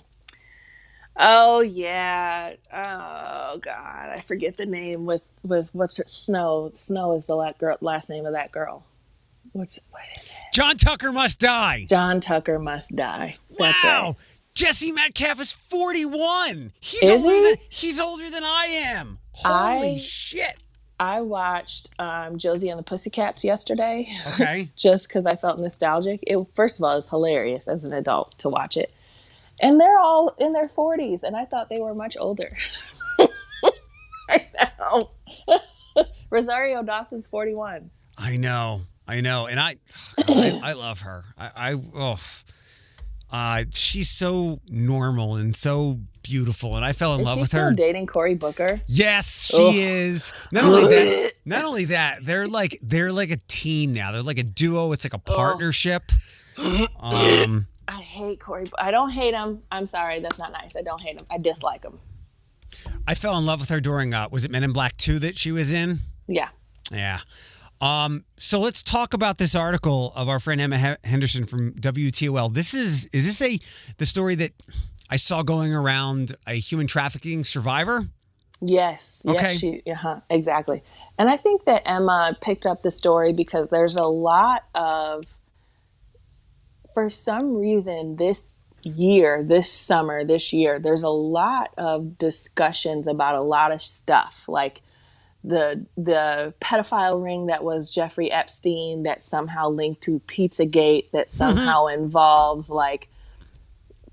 oh 1.16 1.62
yeah. 1.62 2.54
Oh 2.74 3.58
God, 3.60 4.10
I 4.10 4.24
forget 4.28 4.58
the 4.58 4.66
name 4.66 5.06
with 5.06 5.24
with 5.44 5.74
what's 5.74 5.98
her 5.98 6.04
Snow. 6.08 6.72
Snow 6.74 7.14
is 7.14 7.28
the 7.28 7.36
la- 7.36 7.52
girl, 7.58 7.78
last 7.82 8.10
name 8.10 8.26
of 8.26 8.34
that 8.34 8.52
girl. 8.52 8.86
What's 9.54 9.80
what 9.90 10.04
is 10.16 10.26
it? 10.26 10.32
john 10.54 10.78
tucker 10.78 11.12
must 11.12 11.40
die 11.40 11.86
John 11.90 12.20
Tucker 12.20 12.60
must 12.60 12.96
die. 12.96 13.38
That's 13.58 13.84
wow 13.84 14.06
right. 14.08 14.16
jesse 14.54 14.92
metcalfe 14.92 15.40
is 15.40 15.52
41 15.52 16.74
he's 16.80 17.02
Is 17.04 17.10
older 17.24 17.36
he? 17.36 17.42
than 17.42 17.56
he's 17.70 18.00
older 18.00 18.30
than 18.30 18.44
i 18.44 18.66
am 18.66 19.20
holy 19.32 19.96
I- 19.96 20.00
shit 20.00 20.58
I 21.00 21.22
watched 21.22 21.90
um, 22.00 22.38
Josie 22.38 22.70
and 22.70 22.80
the 22.80 22.84
Pussycats 22.84 23.44
yesterday, 23.44 24.08
okay 24.34 24.70
just 24.76 25.08
because 25.08 25.26
I 25.26 25.36
felt 25.36 25.60
nostalgic. 25.60 26.20
It 26.24 26.38
first 26.56 26.80
of 26.80 26.84
all 26.84 26.98
is 26.98 27.08
hilarious 27.08 27.68
as 27.68 27.84
an 27.86 27.94
adult 27.94 28.38
to 28.40 28.50
watch 28.50 28.78
it, 28.78 28.92
and 29.62 29.80
they're 29.80 30.00
all 30.00 30.34
in 30.40 30.54
their 30.54 30.68
forties, 30.68 31.24
and 31.24 31.36
I 31.36 31.46
thought 31.46 31.70
they 31.70 31.80
were 31.80 31.94
much 31.94 32.18
older. 32.20 32.58
I 34.30 34.42
know. 34.80 35.12
Rosario 36.30 36.84
Dawson's 36.84 37.26
forty-one. 37.26 37.90
i 38.18 38.36
know 38.36 38.82
i 39.08 39.22
know 39.22 39.46
and 39.48 39.60
i 39.60 39.78
I, 40.28 40.60
I 40.64 40.74
love 40.74 41.02
her 41.02 41.24
i 41.38 41.72
i 41.72 41.74
oh 41.96 42.20
uh 43.32 43.64
she's 43.72 44.10
so 44.10 44.60
normal 44.70 45.36
and 45.36 45.56
so 45.56 46.00
beautiful 46.24 46.76
and 46.76 46.86
i 46.86 46.94
fell 46.94 47.14
in 47.16 47.22
Is 47.22 47.26
love 47.26 47.40
with 47.40 47.52
her 47.54 47.74
dating 47.74 48.06
Cory 48.08 48.36
Booker? 48.36 48.80
Yes, 48.88 49.46
she 49.46 49.58
Ugh. 49.58 49.76
is. 49.76 50.34
Not 50.52 50.64
only 50.66 50.90
that, 50.90 51.34
not 51.46 51.66
only 51.66 51.86
that, 51.86 52.26
they're 52.26 52.48
like 52.48 52.78
they're 52.82 53.12
like 53.12 53.32
a 53.32 53.38
team 53.48 53.94
now. 53.94 54.12
They're 54.12 54.22
like 54.24 54.38
a 54.40 54.44
duo. 54.44 54.92
It's 54.92 55.06
like 55.06 55.14
a 55.14 55.20
partnership. 55.20 56.12
Um, 57.00 57.68
I 57.88 58.02
hate 58.02 58.40
Cory. 58.40 58.66
I 58.80 58.90
don't 58.90 59.12
hate 59.12 59.36
him. 59.36 59.62
I'm 59.72 59.86
sorry, 59.86 60.20
that's 60.20 60.40
not 60.40 60.52
nice. 60.52 60.76
I 60.76 60.82
don't 60.82 61.00
hate 61.00 61.22
him. 61.22 61.28
I 61.30 61.38
dislike 61.38 61.84
him. 61.84 62.00
I 63.08 63.14
fell 63.14 63.38
in 63.38 63.46
love 63.46 63.60
with 63.60 63.70
her 63.70 63.80
during 63.80 64.14
uh, 64.14 64.28
was 64.32 64.44
it 64.44 64.50
Men 64.52 64.64
in 64.64 64.74
Black 64.74 64.98
Two 64.98 65.20
that 65.20 65.38
she 65.38 65.52
was 65.52 65.72
in? 65.72 66.00
Yeah. 66.28 66.50
Yeah. 66.92 67.20
Um, 67.80 68.26
so 68.38 68.60
let's 68.60 68.82
talk 68.82 69.14
about 69.14 69.38
this 69.38 69.56
article 69.56 70.12
of 70.16 70.28
our 70.28 70.40
friend 70.40 70.60
Emma 70.60 70.78
He- 70.78 71.10
Henderson 71.10 71.46
from 71.46 71.74
WTOL. 71.74 72.54
This 72.54 72.74
is 72.74 73.06
is 73.14 73.26
this 73.26 73.42
a 73.42 73.60
the 73.98 74.06
story 74.06 74.36
that 74.36 74.52
I 75.10 75.18
saw 75.18 75.44
going 75.44 75.74
around 75.74 76.36
a 76.48 76.56
human 76.56 76.88
trafficking 76.88 77.44
survivor? 77.44 78.08
Yes. 78.60 79.22
Yes. 79.24 79.36
Okay. 79.36 79.58
She. 79.58 79.84
Uh-huh, 79.90 80.22
exactly. 80.30 80.82
And 81.18 81.30
I 81.30 81.38
think 81.38 81.66
that 81.66 81.84
Emma 81.86 82.36
picked 82.42 82.66
up 82.66 82.82
the 82.82 82.92
story 82.92 83.32
because 83.32 83.68
there's 83.70 83.96
a 83.96 84.08
lot 84.08 84.64
of, 84.74 85.26
for 86.94 87.10
some 87.10 87.56
reason, 87.56 88.16
this 88.16 88.56
year, 88.82 89.44
this 89.44 89.72
summer, 89.72 90.26
this 90.26 90.52
year, 90.54 90.80
there's 90.80 91.04
a 91.04 91.10
lot 91.10 91.72
of 91.78 92.18
discussions 92.18 93.06
about 93.06 93.36
a 93.36 93.42
lot 93.42 93.72
of 93.72 93.82
stuff 93.82 94.46
like 94.48 94.82
the 95.44 95.86
the 95.96 96.54
pedophile 96.60 97.24
ring 97.24 97.48
that 97.48 97.64
was 97.64 97.90
Jeffrey 97.90 98.32
Epstein 98.32 99.04
that 99.04 99.24
somehow 99.24 99.70
linked 99.70 100.02
to 100.02 100.20
Pizzagate 100.28 101.12
that 101.12 101.28
mm-hmm. 101.28 101.38
somehow 101.38 101.88
involves 101.88 102.70
like 102.70 103.10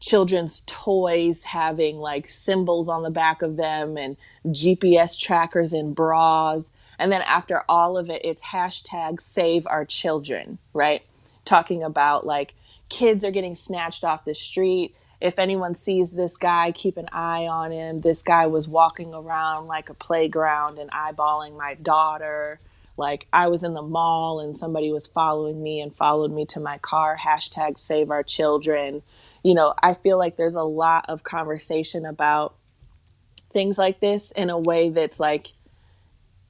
children's 0.05 0.63
toys 0.67 1.43
having 1.43 1.97
like 1.97 2.29
symbols 2.29 2.89
on 2.89 3.03
the 3.03 3.11
back 3.11 3.41
of 3.41 3.57
them 3.57 3.97
and 3.97 4.17
GPS 4.47 5.19
trackers 5.19 5.73
in 5.73 5.95
bras. 5.95 6.71
And 6.99 7.11
then 7.11 7.23
after 7.23 7.63
all 7.69 7.97
of 7.97 8.11
it, 8.11 8.23
it's 8.23 8.43
hashtag 8.43 9.21
save 9.21 9.67
our 9.67 9.85
children, 9.85 10.59
right? 10.75 11.03
Talking 11.45 11.83
about 11.83 12.27
like 12.27 12.55
kids 12.91 13.25
are 13.25 13.31
getting 13.31 13.55
snatched 13.55 14.05
off 14.05 14.27
the 14.27 14.35
street. 14.35 14.95
If 15.25 15.39
anyone 15.39 15.75
sees 15.75 16.13
this 16.13 16.37
guy, 16.37 16.71
keep 16.71 16.99
an 16.99 17.09
eye 17.11 17.47
on 17.47 17.73
him. 17.73 18.01
This 18.01 18.21
guy 18.21 18.47
was 18.47 18.69
walking 18.69 19.15
around 19.15 19.69
like 19.69 19.89
a 19.89 19.95
playground 19.95 20.79
and 20.79 20.91
eyeballing 20.91 21.57
my 21.57 21.73
daughter. 21.77 22.61
Like 22.99 23.27
I 23.33 23.49
was 23.49 23.65
in 23.65 23.73
the 23.73 23.81
mall 23.81 24.41
and 24.41 24.55
somebody 24.55 24.93
was 24.93 25.07
following 25.07 25.63
me 25.63 25.81
and 25.81 25.97
followed 25.97 26.31
me 26.31 26.45
to 26.49 26.61
my 26.61 26.77
car. 26.77 27.17
Hashtag 27.17 27.79
save 27.79 28.11
our 28.11 28.23
children. 28.23 29.01
You 29.43 29.55
know, 29.55 29.73
I 29.83 29.95
feel 29.95 30.19
like 30.19 30.37
there's 30.37 30.57
a 30.57 30.63
lot 30.63 31.07
of 31.09 31.25
conversation 31.25 32.05
about 32.05 32.55
things 33.51 33.79
like 33.79 34.01
this 34.01 34.31
in 34.33 34.51
a 34.51 34.59
way 34.59 34.91
that's 34.91 35.19
like, 35.19 35.55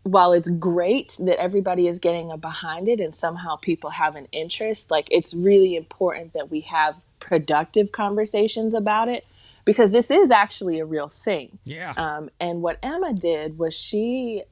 while 0.02 0.32
it's 0.32 0.48
great 0.48 1.16
that 1.20 1.40
everybody 1.40 1.86
is 1.86 2.00
getting 2.00 2.36
behind 2.38 2.88
it 2.88 2.98
and 2.98 3.14
somehow 3.14 3.54
people 3.54 3.90
have 3.90 4.16
an 4.16 4.26
interest, 4.32 4.90
like 4.90 5.06
it's 5.12 5.32
really 5.32 5.76
important 5.76 6.32
that 6.32 6.50
we 6.50 6.62
have 6.62 6.96
productive 7.24 7.90
conversations 7.90 8.74
about 8.74 9.08
it 9.08 9.26
because 9.64 9.92
this 9.92 10.10
is 10.10 10.30
actually 10.30 10.78
a 10.78 10.84
real 10.84 11.08
thing. 11.08 11.58
Yeah. 11.64 11.94
Um, 11.96 12.30
and 12.38 12.60
what 12.60 12.78
Emma 12.82 13.14
did 13.14 13.58
was 13.58 13.74
she, 13.74 14.42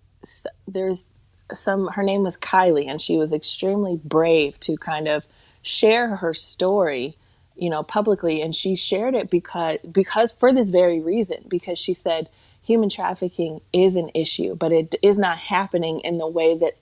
there's 0.67 1.13
some 1.53 1.89
her 1.89 2.03
name 2.03 2.23
was 2.23 2.39
Kylie 2.39 2.89
and 2.89 2.99
she 2.99 3.19
was 3.19 3.33
extremely 3.33 4.01
brave 4.03 4.59
to 4.61 4.77
kind 4.79 5.07
of 5.07 5.27
share 5.61 6.17
her 6.17 6.33
story 6.33 7.19
you 7.57 7.69
know 7.69 7.83
publicly 7.83 8.41
and 8.41 8.55
she 8.55 8.75
shared 8.75 9.15
it 9.15 9.31
because 9.31 9.79
because 9.91 10.33
for 10.33 10.51
this 10.51 10.71
very 10.71 10.99
reason 10.99 11.45
because 11.49 11.79
she 11.79 11.93
said 11.93 12.31
human 12.63 12.89
trafficking 12.89 13.61
is 13.71 13.97
an 13.97 14.11
issue 14.15 14.55
but 14.55 14.73
it 14.73 14.95
is 15.03 15.19
not 15.19 15.37
happening 15.37 16.01
in 16.01 16.17
the 16.17 16.27
way 16.27 16.57
that 16.57 16.73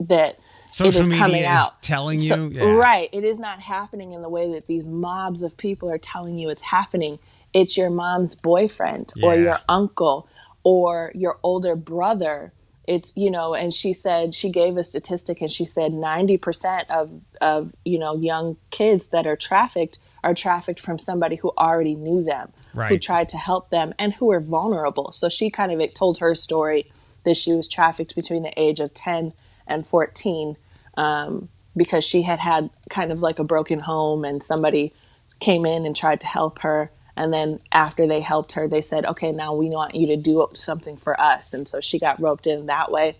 that 0.00 0.36
Social 0.70 1.02
media 1.02 1.18
coming 1.18 1.40
is 1.40 1.46
out. 1.46 1.82
telling 1.82 2.18
you, 2.18 2.28
So- 2.28 2.48
yeah. 2.48 2.70
right. 2.72 3.08
It 3.12 3.24
is 3.24 3.38
not 3.38 3.60
happening 3.60 4.12
in 4.12 4.22
the 4.22 4.28
way 4.28 4.52
that 4.52 4.66
these 4.66 4.86
mobs 4.86 5.42
of 5.42 5.56
people 5.56 5.90
are 5.90 5.98
telling 5.98 6.38
you 6.38 6.48
it's 6.48 6.62
happening. 6.62 7.18
It's 7.52 7.76
your 7.76 7.90
mom's 7.90 8.34
boyfriend 8.36 9.12
or 9.22 9.34
your 9.34 9.58
uncle 9.68 10.28
or 10.62 11.10
your 11.14 11.38
older 11.42 11.74
brother. 11.76 12.52
It's 12.86 13.12
you 13.16 13.30
know 13.30 13.54
and 13.54 13.72
she 13.74 13.92
said 13.92 14.34
she 14.34 14.50
gave 14.50 14.76
a 14.76 14.84
statistic 14.84 15.40
and 15.40 15.50
she 15.50 15.64
said 15.64 15.92
90% 15.92 16.88
of 16.90 17.10
of 17.40 17.74
you 17.84 17.98
know 17.98 18.16
young 18.16 18.56
kids 18.70 19.08
that 19.08 19.26
are 19.26 19.36
trafficked 19.36 19.98
are 20.22 20.34
trafficked 20.34 20.80
from 20.80 20.98
somebody 20.98 21.36
who 21.36 21.52
already 21.56 21.94
knew 21.94 22.22
them 22.22 22.52
who 22.90 22.98
tried 22.98 23.28
to 23.30 23.36
help 23.36 23.70
them 23.70 23.92
and 23.98 24.12
who 24.14 24.26
were 24.26 24.40
vulnerable. 24.40 25.10
So 25.12 25.28
she 25.28 25.50
kind 25.50 25.72
of 25.72 25.94
told 25.94 26.18
her 26.18 26.34
story 26.34 26.90
that 27.24 27.36
she 27.36 27.52
was 27.52 27.66
trafficked 27.68 28.14
between 28.14 28.42
the 28.42 28.52
age 28.60 28.80
of 28.80 28.94
10 28.94 29.32
and 29.70 29.86
14 29.86 30.56
um, 30.96 31.48
because 31.76 32.04
she 32.04 32.22
had 32.22 32.38
had 32.38 32.70
kind 32.90 33.12
of 33.12 33.20
like 33.20 33.38
a 33.38 33.44
broken 33.44 33.78
home 33.78 34.24
and 34.24 34.42
somebody 34.42 34.92
came 35.38 35.64
in 35.64 35.86
and 35.86 35.96
tried 35.96 36.20
to 36.20 36.26
help 36.26 36.60
her. 36.60 36.90
And 37.16 37.32
then 37.32 37.60
after 37.72 38.06
they 38.06 38.20
helped 38.20 38.52
her 38.52 38.68
they 38.68 38.80
said 38.80 39.04
okay 39.06 39.32
now 39.32 39.54
we 39.54 39.70
want 39.70 39.94
you 39.94 40.08
to 40.08 40.16
do 40.16 40.48
something 40.54 40.96
for 40.96 41.18
us. 41.20 41.54
And 41.54 41.68
so 41.68 41.80
she 41.80 41.98
got 41.98 42.20
roped 42.20 42.46
in 42.46 42.66
that 42.66 42.90
way. 42.90 43.16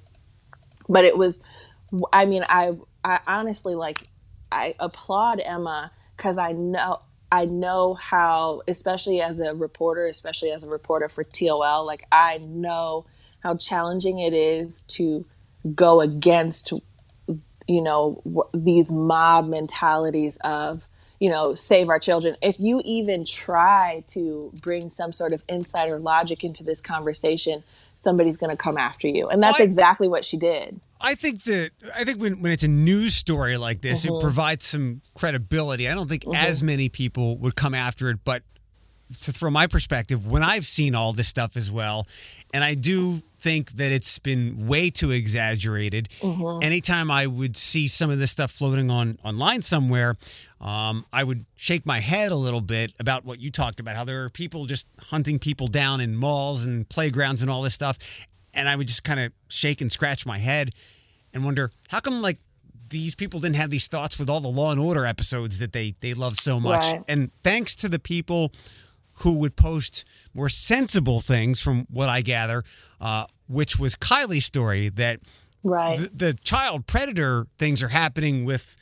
But 0.89 1.05
it 1.05 1.17
was 1.17 1.41
i 2.13 2.25
mean 2.27 2.45
i 2.49 2.73
i 3.05 3.21
honestly 3.27 3.75
like 3.75 4.09
i 4.53 4.75
applaud 4.79 5.41
emma 5.41 5.91
because 6.17 6.39
i 6.39 6.53
know 6.53 7.01
i 7.33 7.45
know 7.45 7.95
how 7.95 8.63
especially 8.69 9.21
as 9.21 9.41
a 9.41 9.55
reporter 9.55 10.07
especially 10.07 10.51
as 10.53 10.65
a 10.65 10.69
reporter 10.69 11.09
for 11.09 11.25
tol 11.25 11.85
like 11.85 12.07
i 12.13 12.39
know 12.47 13.05
how 13.41 13.57
challenging 13.57 14.19
it 14.19 14.35
is 14.35 14.83
to 14.83 15.25
go 15.75 16.01
against 16.01 16.73
you 17.69 17.83
know 17.83 18.23
these 18.55 18.91
mob 18.91 19.47
mentalities 19.49 20.39
of 20.43 20.89
you 21.19 21.29
know 21.31 21.55
save 21.55 21.89
our 21.89 21.99
children 21.99 22.37
if 22.43 22.59
you 22.59 22.81
even 22.85 23.25
try 23.25 24.03
to 24.09 24.51
bring 24.61 24.91
some 24.91 25.13
sort 25.13 25.33
of 25.33 25.43
insider 25.49 25.99
logic 25.99 26.43
into 26.43 26.65
this 26.65 26.81
conversation 26.81 27.63
somebody's 28.03 28.39
going 28.39 28.51
to 28.51 28.57
come 28.57 28.79
after 28.79 29.07
you 29.07 29.29
and 29.29 29.43
that's 29.43 29.59
Why- 29.61 29.67
exactly 29.67 30.09
what 30.09 30.25
she 30.25 30.37
did 30.37 30.81
I 31.03 31.15
think 31.15 31.45
that 31.45 31.71
I 31.97 32.05
think 32.05 32.21
when, 32.21 32.43
when 32.43 32.53
it's 32.53 32.63
a 32.63 32.69
news 32.69 33.15
story 33.15 33.57
like 33.57 33.81
this, 33.81 34.05
Mm-hmm. 34.05 34.17
it 34.17 34.21
provides 34.21 34.67
some 34.67 35.01
credibility. 35.15 35.89
I 35.89 35.95
don't 35.95 36.11
think 36.11 36.25
as 36.37 36.63
many 36.63 36.91
people 36.91 37.39
would 37.39 37.57
come 37.57 37.73
after 37.73 38.11
it, 38.11 38.19
but 38.23 38.43
to, 39.23 39.33
from 39.33 39.55
my 39.55 39.67
perspective, 39.67 40.27
when 40.27 40.43
I've 40.43 40.67
seen 40.67 40.95
all 40.95 41.15
this 41.15 41.27
stuff 41.27 41.57
as 41.57 41.71
well, 41.73 42.07
and 42.53 42.63
I 42.63 42.75
do 42.75 43.23
think 43.41 43.73
that 43.73 43.91
it's 43.91 44.19
been 44.19 44.67
way 44.67 44.91
too 44.91 45.11
exaggerated. 45.11 46.09
Mm-hmm. 46.21 46.63
Anytime 46.63 47.11
I 47.11 47.27
would 47.27 47.57
see 47.57 47.89
some 47.89 48.11
of 48.11 48.19
this 48.19 48.31
stuff 48.31 48.51
floating 48.51 48.91
on 48.91 49.19
online 49.25 49.63
somewhere, 49.63 50.17
um, 50.61 51.07
I 51.13 51.25
would 51.25 51.47
shake 51.57 51.87
my 51.87 52.01
head 52.01 52.33
a 52.33 52.37
little 52.37 52.61
bit 52.61 52.93
about 53.01 53.25
what 53.25 53.41
you 53.41 53.51
talked 53.51 53.81
about, 53.81 53.97
how 53.97 54.05
there 54.05 54.25
are 54.25 54.31
people 54.31 54.67
just 54.67 54.87
hunting 55.09 55.39
people 55.39 55.67
down 55.67 56.01
in 56.01 56.17
malls 56.17 56.65
and 56.65 56.89
playgrounds 56.89 57.41
and 57.43 57.51
all 57.51 57.63
this 57.63 57.75
stuff, 57.75 57.99
and 58.53 58.69
I 58.69 58.77
would 58.77 58.87
just 58.87 59.05
kind 59.05 59.21
of 59.21 59.33
shake 59.49 59.81
and 59.81 59.91
scratch 59.91 60.27
my 60.27 60.39
head 60.39 60.71
and 61.33 61.45
wonder 61.45 61.71
how 61.89 62.01
come 62.01 62.21
like 62.21 62.39
these 62.91 63.15
people 63.15 63.41
didn't 63.41 63.57
have 63.57 63.71
these 63.71 63.87
thoughts 63.87 64.19
with 64.19 64.29
all 64.29 64.41
the 64.41 64.49
Law 64.49 64.73
and 64.73 64.81
Order 64.81 65.07
episodes 65.07 65.59
that 65.61 65.73
they 65.73 65.95
they 66.01 66.13
love 66.13 66.35
so 66.35 66.61
much. 66.61 66.93
Right. 66.93 67.03
And 67.09 67.31
thanks 67.43 67.75
to 67.77 67.89
the 67.89 67.99
people 67.99 68.53
who 69.23 69.33
would 69.35 69.57
post 69.57 70.05
more 70.35 70.49
sensible 70.49 71.21
things, 71.21 71.61
from 71.61 71.87
what 71.91 72.09
I 72.09 72.21
gather, 72.23 72.65
uh, 73.01 73.27
which 73.49 73.79
was 73.79 73.97
Kylie's 73.97 74.45
story 74.45 74.89
that 74.91 75.21
right 75.63 75.99
the, 75.99 76.11
the 76.27 76.35
child 76.35 76.87
predator 76.87 77.47
things 77.59 77.83
are 77.83 77.89
happening 77.89 78.45
with 78.45 78.77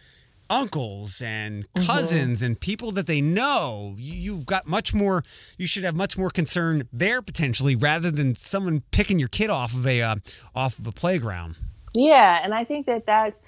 uncles 0.50 1.20
and 1.20 1.66
Mm-hmm. 1.74 1.86
cousins 1.86 2.42
and 2.42 2.58
people 2.58 2.90
that 2.92 3.06
they 3.06 3.20
know. 3.20 3.94
You, 3.98 4.14
you've 4.14 4.46
got 4.46 4.66
much 4.66 4.94
more. 4.94 5.22
You 5.56 5.66
should 5.66 5.84
have 5.84 5.94
much 5.94 6.16
more 6.18 6.30
concern 6.30 6.88
there 6.92 7.22
potentially, 7.22 7.76
rather 7.76 8.10
than 8.10 8.34
someone 8.34 8.82
picking 8.90 9.18
your 9.18 9.28
kid 9.28 9.50
off 9.50 9.74
of 9.74 9.86
a 9.86 10.02
uh, 10.02 10.16
off 10.54 10.78
of 10.78 10.86
a 10.86 10.92
playground. 10.92 11.56
Yeah, 11.94 12.40
and 12.42 12.54
I 12.54 12.64
think 12.64 12.86
that 12.86 13.06
that's 13.06 13.40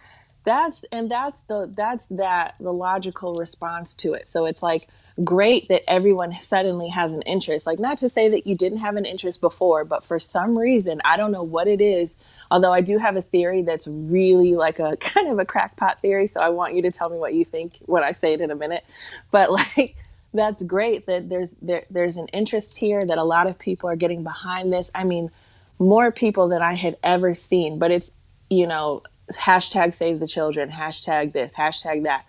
that's 0.44 0.84
and 0.92 1.10
that's 1.10 1.40
the 1.40 1.72
that's 1.76 2.06
that 2.08 2.54
the 2.60 2.72
logical 2.72 3.34
response 3.34 3.94
to 3.94 4.14
it. 4.14 4.28
So 4.28 4.46
it's 4.46 4.62
like 4.62 4.88
great 5.24 5.68
that 5.68 5.88
everyone 5.88 6.40
suddenly 6.40 6.88
has 6.88 7.12
an 7.12 7.22
interest. 7.22 7.66
Like 7.66 7.78
not 7.78 7.98
to 7.98 8.08
say 8.08 8.28
that 8.28 8.46
you 8.46 8.54
didn't 8.54 8.78
have 8.78 8.96
an 8.96 9.04
interest 9.04 9.40
before, 9.40 9.84
but 9.84 10.04
for 10.04 10.18
some 10.18 10.56
reason, 10.56 11.00
I 11.04 11.16
don't 11.16 11.32
know 11.32 11.42
what 11.42 11.68
it 11.68 11.80
is. 11.80 12.16
Although 12.50 12.72
I 12.72 12.80
do 12.80 12.98
have 12.98 13.16
a 13.16 13.22
theory 13.22 13.62
that's 13.62 13.86
really 13.86 14.54
like 14.54 14.78
a 14.78 14.96
kind 15.00 15.28
of 15.28 15.38
a 15.38 15.44
crackpot 15.44 16.00
theory, 16.00 16.26
so 16.26 16.40
I 16.40 16.48
want 16.48 16.74
you 16.74 16.82
to 16.82 16.90
tell 16.90 17.08
me 17.08 17.18
what 17.18 17.34
you 17.34 17.44
think 17.44 17.78
when 17.86 18.02
I 18.02 18.12
say 18.12 18.32
it 18.32 18.40
in 18.40 18.50
a 18.50 18.56
minute. 18.56 18.84
But 19.30 19.50
like 19.76 19.96
that's 20.32 20.62
great 20.62 21.06
that 21.06 21.28
there's 21.28 21.54
there, 21.62 21.84
there's 21.90 22.16
an 22.16 22.28
interest 22.28 22.76
here 22.76 23.04
that 23.04 23.18
a 23.18 23.24
lot 23.24 23.46
of 23.46 23.58
people 23.58 23.88
are 23.88 23.96
getting 23.96 24.22
behind 24.22 24.72
this. 24.72 24.90
I 24.94 25.04
mean, 25.04 25.30
more 25.78 26.12
people 26.12 26.48
than 26.48 26.62
I 26.62 26.74
had 26.74 26.96
ever 27.02 27.34
seen, 27.34 27.78
but 27.78 27.90
it's 27.90 28.12
you 28.48 28.66
know 28.66 29.02
hashtag 29.32 29.94
save 29.94 30.20
the 30.20 30.26
children, 30.26 30.70
hashtag 30.70 31.32
this, 31.32 31.54
hashtag 31.54 32.04
that. 32.04 32.24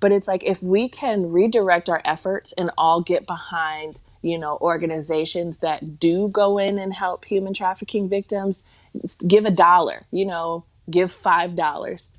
But 0.00 0.12
it's 0.12 0.26
like 0.26 0.42
if 0.44 0.62
we 0.62 0.88
can 0.88 1.30
redirect 1.30 1.88
our 1.88 2.02
efforts 2.04 2.52
and 2.54 2.70
all 2.78 3.00
get 3.02 3.26
behind 3.26 4.00
you 4.22 4.38
know 4.38 4.58
organizations 4.60 5.58
that 5.58 5.98
do 5.98 6.28
go 6.28 6.58
in 6.58 6.78
and 6.78 6.92
help 6.92 7.24
human 7.24 7.54
trafficking 7.54 8.08
victims, 8.08 8.64
give 9.26 9.44
a 9.44 9.50
dollar, 9.50 10.06
you 10.10 10.24
know, 10.26 10.64
give 10.90 11.12
five 11.12 11.54
dollars 11.54 12.10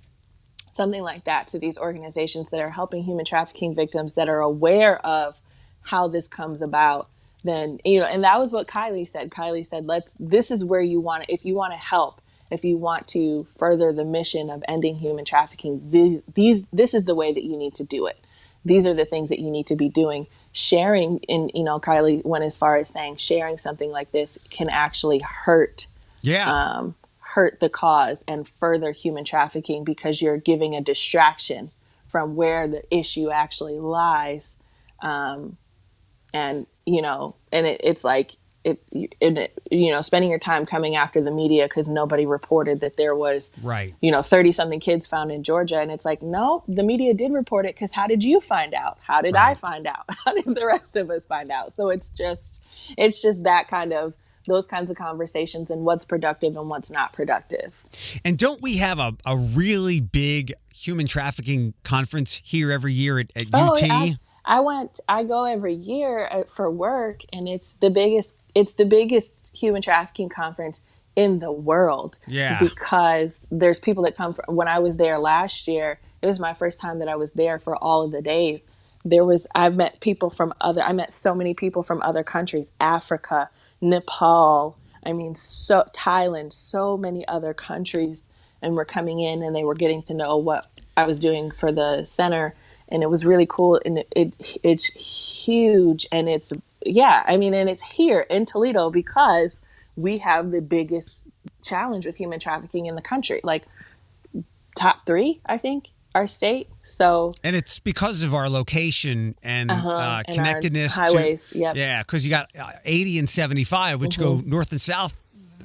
something 0.72 1.02
like 1.04 1.26
that 1.26 1.48
to 1.48 1.60
these 1.60 1.78
organizations 1.78 2.50
that 2.52 2.62
are 2.62 2.70
helping 2.70 3.04
human 3.04 3.26
trafficking 3.26 3.76
victims 3.76 4.14
that 4.14 4.30
are 4.30 4.40
aware 4.40 5.06
of 5.06 5.42
how 5.82 6.08
this 6.08 6.28
comes 6.28 6.62
about 6.62 7.10
then 7.44 7.80
you 7.84 8.00
know 8.00 8.06
and 8.06 8.24
that 8.24 8.40
was 8.40 8.54
what 8.54 8.68
kylie 8.68 9.08
said. 9.08 9.30
Kylie 9.30 9.66
said 9.66 9.86
let's 9.86 10.16
this 10.20 10.52
is 10.52 10.64
where 10.64 10.82
you 10.82 11.00
want 11.00 11.26
if 11.28 11.44
you 11.46 11.56
want 11.56 11.74
to 11.74 11.78
help 11.78 12.22
if 12.52 12.64
you 12.64 12.78
want 12.78 13.08
to 13.08 13.48
further 13.58 13.92
the 13.94 14.06
mission 14.06 14.50
of 14.50 14.64
ending 14.68 14.96
human 14.96 15.26
trafficking 15.26 15.82
these, 15.90 16.22
these 16.36 16.66
this 16.72 16.94
is 16.94 17.06
the 17.06 17.16
way 17.16 17.34
that 17.34 17.44
you 17.44 17.58
need 17.58 17.74
to 17.74 17.84
do 17.84 18.06
it 18.06 18.20
these 18.64 18.86
are 18.86 18.94
the 18.94 19.06
things 19.06 19.30
that 19.30 19.40
you 19.40 19.50
need 19.50 19.66
to 19.66 19.76
be 19.76 19.90
doing 19.90 20.28
sharing 20.52 21.18
in 21.20 21.50
you 21.54 21.64
know 21.64 21.80
kylie 21.80 22.24
went 22.26 22.44
as 22.44 22.58
far 22.58 22.78
as 22.78 22.90
saying 22.90 23.16
sharing 23.16 23.58
something 23.58 23.90
like 23.90 24.12
this 24.12 24.38
can 24.50 24.70
actually 24.70 25.20
hurt 25.20 25.88
Yeah. 26.22 26.52
um, 26.78 26.96
hurt 27.20 27.60
the 27.62 27.70
cause 27.70 28.24
and 28.28 28.48
further 28.48 28.92
human 28.92 29.24
trafficking 29.24 29.86
because 29.86 30.22
you're 30.22 30.38
giving 30.38 30.76
a 30.76 30.82
distraction 30.82 31.72
from 32.10 32.36
where 32.36 32.68
the 32.68 32.84
issue 32.94 33.30
actually 33.32 33.80
lies. 33.80 34.58
Um, 35.02 35.56
and, 36.34 36.68
you 36.86 37.02
know, 37.02 37.38
and 37.54 37.66
it, 37.66 37.80
it's 37.86 38.04
like, 38.04 38.36
it, 38.64 38.84
it, 38.92 39.60
you 39.72 39.92
know, 39.92 40.02
spending 40.02 40.30
your 40.30 40.40
time 40.40 40.66
coming 40.66 40.96
after 40.96 41.22
the 41.22 41.32
media 41.32 41.66
because 41.66 41.90
nobody 41.90 42.26
reported 42.26 42.80
that 42.82 42.98
there 42.98 43.16
was, 43.16 43.52
right. 43.64 43.96
you 44.02 44.12
know, 44.12 44.22
30 44.22 44.52
something 44.52 44.80
kids 44.80 45.08
found 45.08 45.32
in 45.32 45.44
Georgia. 45.44 45.80
And 45.80 45.92
it's 45.92 46.06
like, 46.06 46.22
no, 46.22 46.64
the 46.68 46.84
media 46.84 47.14
did 47.14 47.34
report 47.34 47.66
it 47.66 47.76
because 47.76 47.92
how 47.92 48.08
did 48.08 48.24
you 48.24 48.40
find 48.40 48.74
out? 48.74 49.00
How 49.02 49.22
did 49.22 49.36
I 49.36 49.56
find 49.56 49.88
out? 49.88 50.06
How 50.26 50.34
did 50.34 50.56
the 50.56 50.66
rest 50.66 50.96
of 50.96 51.10
us 51.10 51.26
find 51.26 51.52
out? 51.52 51.74
So 51.74 51.90
it's 51.90 52.10
just, 52.10 52.62
it's 52.98 53.22
just 53.22 53.44
that 53.44 53.68
kind 53.68 53.94
of, 53.94 54.14
those 54.48 54.66
kinds 54.66 54.90
of 54.90 54.98
conversations 54.98 55.70
and 55.70 55.84
what's 55.84 56.04
productive 56.04 56.56
and 56.56 56.68
what's 56.68 56.90
not 56.90 57.14
productive. 57.14 57.84
And 58.26 58.38
don't 58.38 58.62
we 58.62 58.78
have 58.78 58.98
a, 59.00 59.14
a 59.26 59.38
really 59.38 60.00
big 60.00 60.54
human 60.74 61.08
trafficking 61.08 61.74
conference 61.84 62.42
here 62.44 62.72
every 62.72 62.94
year 62.94 63.20
at, 63.20 63.32
at 63.36 63.48
UT? 63.54 63.54
Oh, 63.54 63.76
I, 63.84 64.16
I 64.46 64.60
went. 64.60 65.00
I 65.08 65.24
go 65.24 65.46
every 65.46 65.74
year 65.74 66.28
uh, 66.32 66.44
for 66.44 66.70
work, 66.70 67.22
and 67.32 67.48
it's 67.48 67.74
the 67.74 67.90
biggest. 67.90 68.36
It's 68.56 68.74
the 68.74 68.86
biggest 68.86 69.52
human 69.54 69.82
trafficking 69.82 70.30
conference 70.30 70.82
in 71.16 71.40
the 71.40 71.52
world. 71.52 72.20
Yeah. 72.28 72.60
Because 72.60 73.48
there's 73.52 73.80
people 73.80 74.04
that 74.04 74.16
come 74.16 74.34
from. 74.34 74.56
When 74.56 74.68
I 74.68 74.80
was 74.80 74.98
there 74.98 75.20
last 75.20 75.68
year, 75.68 76.00
it 76.22 76.28
was 76.28 76.40
my 76.40 76.54
first 76.54 76.80
time 76.80 77.00
that 77.00 77.08
I 77.08 77.16
was 77.16 77.34
there 77.34 77.60
for 77.60 77.76
all 77.76 78.04
of 78.04 78.12
the 78.12 78.22
days. 78.22 78.62
There 79.04 79.26
was. 79.26 79.48
I've 79.56 79.76
met 79.76 80.00
people 80.00 80.30
from 80.30 80.54
other. 80.62 80.82
I 80.82 80.94
met 80.94 81.12
so 81.12 81.34
many 81.34 81.54
people 81.54 81.84
from 81.84 82.02
other 82.02 82.24
countries, 82.24 82.72
Africa, 82.80 83.50
Nepal. 83.82 84.78
I 85.04 85.14
mean, 85.14 85.34
so 85.34 85.86
Thailand, 85.94 86.54
so 86.54 86.96
many 86.98 87.28
other 87.28 87.54
countries, 87.54 88.26
and 88.62 88.76
were 88.76 88.86
coming 88.86 89.20
in, 89.20 89.42
and 89.42 89.56
they 89.56 89.64
were 89.64 89.74
getting 89.74 90.04
to 90.04 90.14
know 90.14 90.38
what 90.38 90.68
I 90.96 91.06
was 91.06 91.18
doing 91.18 91.50
for 91.52 91.72
the 91.72 92.06
center 92.06 92.54
and 92.92 93.02
it 93.02 93.10
was 93.10 93.26
really 93.26 93.48
cool 93.48 93.80
and 93.86 94.00
it, 94.00 94.08
it 94.16 94.58
it's 94.64 94.86
huge 94.86 96.06
and 96.12 96.28
it's 96.28 96.54
yeah 96.86 97.24
i 97.28 97.38
mean 97.38 97.54
and 97.54 97.70
it's 97.70 97.84
here 97.84 98.22
in 98.30 98.46
toledo 98.46 98.90
because 98.90 99.62
we 99.96 100.20
have 100.20 100.52
the 100.52 100.62
biggest 100.62 101.24
challenge 101.64 102.06
with 102.06 102.16
human 102.16 102.40
trafficking 102.40 102.86
in 102.86 102.96
the 102.96 103.02
country. 103.02 103.42
Like 103.44 103.66
top 104.76 105.06
three, 105.06 105.42
I 105.46 105.58
think, 105.58 105.90
our 106.14 106.28
state. 106.28 106.70
So 106.84 107.34
and 107.44 107.56
it's 107.56 107.80
because 107.80 108.24
of 108.24 108.34
our 108.34 108.50
location 108.50 109.36
and 109.44 109.72
uh-huh, 109.72 109.90
uh, 109.90 110.24
and 110.28 110.38
our 110.40 110.44
connectedness 110.44 110.96
highways, 110.96 111.50
to 111.50 111.60
yep. 111.60 111.76
yeah, 111.76 112.04
because 112.04 112.26
you 112.26 112.32
got 112.32 112.50
uh, 112.60 112.72
80 112.84 113.20
and 113.20 113.30
75, 113.30 114.02
which 114.02 114.20
go 114.20 114.36
mm-hmm. 114.36 114.50
north 114.50 114.72
and 114.72 114.82
south 114.82 115.16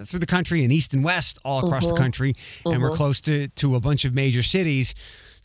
through 0.05 0.19
the 0.19 0.27
country 0.27 0.63
and 0.63 0.73
east 0.73 0.93
and 0.93 1.03
west 1.03 1.39
all 1.43 1.65
across 1.65 1.87
the 1.87 1.93
mm-hmm. 1.93 2.03
country, 2.03 2.35
and 2.67 2.83
we're 2.83 2.89
mm-hmm. 2.89 2.97
close 2.97 3.21
to 3.23 3.49
to 3.49 3.75
a 3.77 3.81
bunch 3.81 4.05
of 4.05 4.15
major 4.15 4.43
cities. 4.43 4.95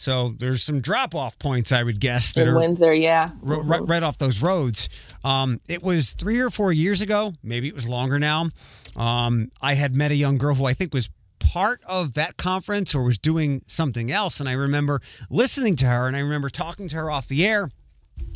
So 0.02 0.34
there's 0.40 0.64
some 0.64 0.82
drop 0.82 1.14
off 1.14 1.38
points, 1.38 1.72
I 1.72 1.84
would 1.84 2.00
guess, 2.00 2.34
that 2.34 2.48
in 2.48 2.50
are 2.50 2.60
Windsor, 2.60 2.92
yeah. 2.92 3.30
ro- 3.44 3.62
right, 3.62 3.88
right 3.88 4.02
off 4.02 4.18
those 4.18 4.42
roads. 4.42 4.90
Um, 5.24 5.60
it 5.68 5.84
was 5.84 6.12
three 6.12 6.40
or 6.40 6.50
four 6.50 6.72
years 6.72 7.02
ago, 7.02 7.34
maybe 7.44 7.68
it 7.68 7.76
was 7.76 7.88
longer 7.88 8.20
now. 8.20 8.50
Um, 8.96 9.52
I 9.62 9.76
had 9.76 9.96
met 9.96 10.12
a 10.12 10.16
young 10.16 10.38
girl 10.38 10.56
who 10.56 10.66
I 10.66 10.74
think 10.74 10.94
was 10.94 11.10
part 11.40 11.82
of 11.86 12.14
that 12.14 12.38
conference 12.38 12.96
or 12.96 13.04
was 13.04 13.18
doing 13.18 13.64
something 13.68 14.12
else. 14.12 14.40
And 14.40 14.48
I 14.48 14.54
remember 14.54 15.02
listening 15.30 15.76
to 15.78 15.86
her 15.86 16.08
and 16.08 16.16
I 16.16 16.20
remember 16.20 16.50
talking 16.50 16.88
to 16.90 16.96
her 16.96 17.12
off 17.12 17.28
the 17.28 17.46
air. 17.46 17.70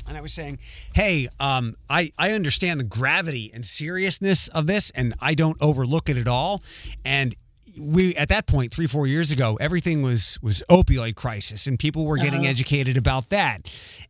And 0.08 0.18
I 0.18 0.22
was 0.22 0.34
saying, 0.34 0.60
hey, 0.94 1.28
um, 1.40 1.76
I, 1.90 2.12
I 2.18 2.32
understand 2.32 2.80
the 2.80 2.86
gravity 2.86 3.52
and 3.54 3.66
seriousness 3.66 4.48
of 4.50 4.68
this, 4.68 4.92
and 4.92 5.16
I 5.20 5.34
don't 5.34 5.58
overlook 5.62 6.10
it 6.10 6.18
at 6.18 6.28
all. 6.28 6.64
And 7.04 7.36
we 7.80 8.16
at 8.16 8.30
that 8.30 8.48
point 8.48 8.74
three 8.74 8.88
four 8.88 9.08
years 9.08 9.32
ago 9.32 9.58
everything 9.60 10.02
was 10.02 10.40
was 10.42 10.64
opioid 10.70 11.16
crisis 11.16 11.68
and 11.68 11.78
people 11.78 12.06
were 12.06 12.18
getting 12.18 12.46
educated 12.46 12.98
about 12.98 13.30
that. 13.30 13.70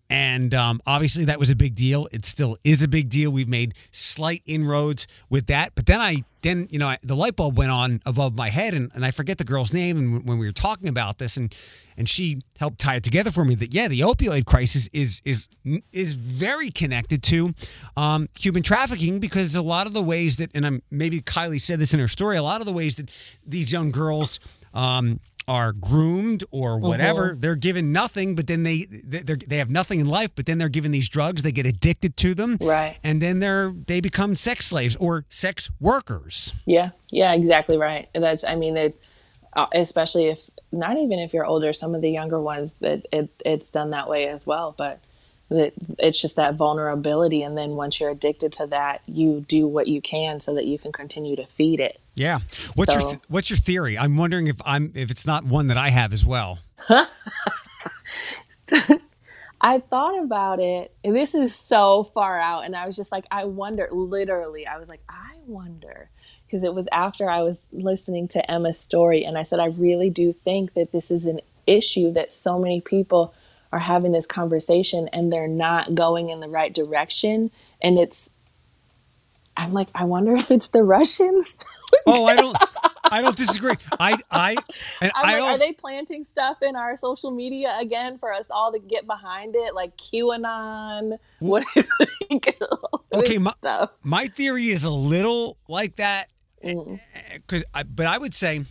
And 0.09 0.53
um, 0.53 0.81
obviously 0.85 1.25
that 1.25 1.39
was 1.39 1.49
a 1.49 1.55
big 1.55 1.75
deal. 1.75 2.07
It 2.11 2.25
still 2.25 2.57
is 2.63 2.83
a 2.83 2.87
big 2.87 3.09
deal. 3.09 3.31
We've 3.31 3.49
made 3.49 3.73
slight 3.91 4.43
inroads 4.45 5.07
with 5.29 5.47
that. 5.47 5.73
But 5.75 5.87
then 5.87 5.99
i 5.99 6.23
then 6.45 6.67
you 6.69 6.79
know 6.79 6.87
I, 6.87 6.97
the 7.01 7.15
light 7.15 7.35
bulb 7.35 7.57
went 7.57 7.71
on 7.71 8.01
above 8.05 8.35
my 8.35 8.49
head 8.49 8.73
and, 8.73 8.91
and 8.93 9.05
i 9.05 9.11
forget 9.11 9.37
the 9.37 9.43
girl's 9.43 9.73
name 9.73 9.97
and 9.97 10.25
when 10.25 10.37
we 10.37 10.45
were 10.45 10.51
talking 10.53 10.87
about 10.87 11.17
this 11.17 11.37
and 11.37 11.53
and 11.97 12.07
she 12.07 12.41
helped 12.59 12.79
tie 12.79 12.95
it 12.95 13.03
together 13.03 13.31
for 13.31 13.43
me 13.43 13.55
that 13.55 13.73
yeah 13.73 13.87
the 13.87 14.01
opioid 14.01 14.45
crisis 14.45 14.87
is 14.93 15.21
is 15.25 15.49
is 15.91 16.13
very 16.13 16.69
connected 16.69 17.23
to 17.23 17.53
um, 17.97 18.29
human 18.37 18.63
trafficking 18.63 19.19
because 19.19 19.55
a 19.55 19.61
lot 19.61 19.87
of 19.87 19.93
the 19.93 20.03
ways 20.03 20.37
that 20.37 20.51
and 20.55 20.65
I'm 20.65 20.81
maybe 20.91 21.21
Kylie 21.21 21.61
said 21.61 21.79
this 21.79 21.93
in 21.93 21.99
her 21.99 22.07
story 22.07 22.37
a 22.37 22.43
lot 22.43 22.61
of 22.61 22.65
the 22.65 22.73
ways 22.73 22.95
that 22.97 23.09
these 23.45 23.71
young 23.71 23.91
girls 23.91 24.39
um, 24.73 25.19
are 25.47 25.71
groomed 25.71 26.43
or 26.51 26.79
whatever 26.79 27.35
they're 27.39 27.55
given 27.55 27.91
nothing 27.91 28.35
but 28.35 28.47
then 28.47 28.63
they 28.63 28.85
they 28.89 29.21
they 29.21 29.57
have 29.57 29.69
nothing 29.69 29.99
in 29.99 30.07
life 30.07 30.31
but 30.35 30.45
then 30.45 30.57
they're 30.57 30.69
given 30.69 30.91
these 30.91 31.07
drugs 31.07 31.43
they 31.43 31.51
get 31.51 31.65
addicted 31.65 32.17
to 32.17 32.33
them 32.33 32.57
Right. 32.61 32.97
and 33.03 33.21
then 33.21 33.39
they're 33.39 33.71
they 33.85 34.01
become 34.01 34.35
sex 34.35 34.65
slaves 34.67 34.95
or 34.95 35.25
sex 35.29 35.69
workers 35.79 36.53
Yeah, 36.65 36.89
yeah, 37.11 37.33
exactly 37.33 37.77
right. 37.77 38.09
That's, 38.13 38.43
I 38.43 38.55
mean, 38.55 38.75
it, 38.77 38.99
uh, 39.53 39.67
especially 39.73 40.27
if 40.27 40.49
not 40.71 40.97
even 40.97 41.19
if 41.19 41.33
you're 41.33 41.45
older, 41.45 41.71
some 41.73 41.95
of 41.95 42.01
the 42.01 42.09
younger 42.09 42.39
ones 42.41 42.75
that 42.75 43.05
it, 43.13 43.29
it's 43.45 43.69
done 43.69 43.91
that 43.91 44.09
way 44.09 44.27
as 44.27 44.45
well. 44.45 44.73
But 44.77 44.99
that 45.49 45.73
it's 45.99 46.19
just 46.19 46.35
that 46.37 46.55
vulnerability, 46.55 47.43
and 47.43 47.55
then 47.57 47.71
once 47.75 47.99
you're 47.99 48.09
addicted 48.09 48.51
to 48.53 48.67
that, 48.67 49.01
you 49.05 49.45
do 49.47 49.67
what 49.67 49.87
you 49.87 50.01
can 50.01 50.39
so 50.39 50.53
that 50.55 50.65
you 50.65 50.77
can 50.79 50.91
continue 50.91 51.35
to 51.35 51.45
feed 51.45 51.79
it. 51.79 51.99
Yeah. 52.15 52.39
What's 52.75 52.93
your 52.93 53.01
th- 53.03 53.21
what's 53.27 53.49
your 53.49 53.57
theory? 53.57 53.97
I'm 53.97 54.17
wondering 54.17 54.47
if 54.47 54.61
i'm 54.65 54.91
if 54.95 55.11
it's 55.11 55.25
not 55.25 55.43
one 55.43 55.67
that 55.67 55.77
i 55.77 55.89
have 55.89 56.13
as 56.13 56.25
well. 56.25 56.59
I 59.61 59.79
thought 59.79 60.23
about 60.23 60.59
it, 60.59 60.93
and 61.03 61.15
this 61.15 61.33
is 61.33 61.55
so 61.55 62.03
far 62.03 62.39
out, 62.39 62.65
and 62.65 62.75
I 62.75 62.85
was 62.85 62.95
just 62.95 63.11
like, 63.11 63.25
I 63.31 63.45
wonder, 63.45 63.87
literally, 63.91 64.67
I 64.67 64.77
was 64.77 64.89
like, 64.89 65.01
I 65.09 65.33
wonder, 65.47 66.09
because 66.45 66.63
it 66.63 66.73
was 66.73 66.87
after 66.91 67.29
I 67.29 67.41
was 67.41 67.67
listening 67.71 68.27
to 68.29 68.51
Emma's 68.51 68.79
story, 68.79 69.23
and 69.25 69.37
I 69.37 69.43
said, 69.43 69.59
I 69.59 69.67
really 69.67 70.09
do 70.09 70.33
think 70.33 70.73
that 70.73 70.91
this 70.91 71.09
is 71.09 71.25
an 71.25 71.39
issue 71.65 72.11
that 72.13 72.31
so 72.31 72.59
many 72.59 72.79
people 72.81 73.33
are 73.71 73.79
having 73.79 74.11
this 74.11 74.27
conversation 74.27 75.09
and 75.11 75.33
they're 75.33 75.47
not 75.47 75.95
going 75.95 76.29
in 76.29 76.41
the 76.41 76.49
right 76.49 76.73
direction, 76.73 77.49
and 77.81 77.97
it's, 77.97 78.29
I'm 79.57 79.73
like, 79.73 79.87
I 79.95 80.03
wonder 80.05 80.33
if 80.35 80.51
it's 80.51 80.67
the 80.67 80.83
Russians. 80.83 81.57
oh 82.07 82.25
i 82.25 82.35
don't 82.35 82.57
i 83.09 83.21
don't 83.21 83.37
disagree 83.37 83.73
i 83.99 84.17
i 84.31 84.55
and 85.01 85.11
I'm 85.15 85.25
i 85.25 85.33
like, 85.33 85.41
also 85.43 85.53
are 85.63 85.67
they 85.67 85.71
planting 85.73 86.25
stuff 86.25 86.57
in 86.61 86.75
our 86.75 86.97
social 86.97 87.31
media 87.31 87.73
again 87.79 88.17
for 88.17 88.33
us 88.33 88.47
all 88.49 88.71
to 88.73 88.79
get 88.79 89.05
behind 89.07 89.55
it, 89.55 89.73
like 89.75 89.95
QAnon? 89.97 91.17
What 91.39 91.63
do 91.73 91.81
you 91.81 92.05
think? 92.27 92.55
Okay, 93.13 93.37
my- 93.37 93.51
stuff. 93.51 93.91
my 94.03 94.25
theory 94.27 94.69
is 94.69 94.83
a 94.83 94.89
little 94.91 95.57
like 95.67 95.95
that 95.97 96.25
Mm. 96.63 96.99
because 97.33 97.63
I, 97.75 97.83
but 97.83 98.07
i 98.07 98.17
would 98.17 98.33
say 98.33 98.61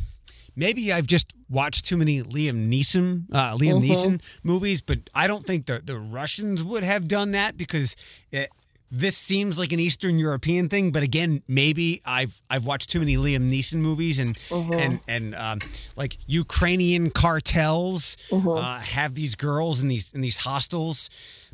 maybe 0.57 0.93
i've 0.93 1.07
just 1.07 1.33
watched 1.49 1.85
too 1.87 1.97
many 1.97 2.23
liam 2.23 2.69
neeson 2.69 3.27
uh, 3.33 3.57
liam 3.57 3.81
Mm-hmm. 3.81 3.91
neeson 3.93 4.21
movies 4.43 4.81
but 4.81 4.99
i 5.15 5.29
don't 5.29 5.47
think 5.47 5.67
the, 5.67 5.81
the 5.85 5.97
russians 5.99 6.65
would 6.65 6.83
have 6.83 7.07
done 7.07 7.31
that 7.33 7.57
because 7.57 7.95
it, 8.33 8.51
this 8.97 9.17
seems 9.17 9.59
like 9.59 9.73
an 9.73 9.81
eastern 9.81 10.19
european 10.19 10.69
thing 10.69 10.93
but 10.93 11.03
again 11.03 11.43
maybe 11.49 12.01
i've 12.07 12.41
i've 12.49 12.65
watched 12.65 12.89
too 12.91 13.01
many 13.01 13.17
liam 13.17 13.51
neeson 13.51 13.81
movies 13.89 14.19
and 14.19 14.37
Mm-hmm. 14.51 14.73
and 14.85 15.01
and 15.09 15.35
um, 15.35 15.59
like 15.97 16.17
ukrainian 16.27 17.11
cartels 17.11 18.17
Mm-hmm. 18.31 18.49
uh, 18.49 18.79
have 18.81 19.15
these 19.15 19.35
girls 19.35 19.81
in 19.83 19.89
these 19.89 20.13
in 20.15 20.21
these 20.21 20.39
hostels 20.39 21.11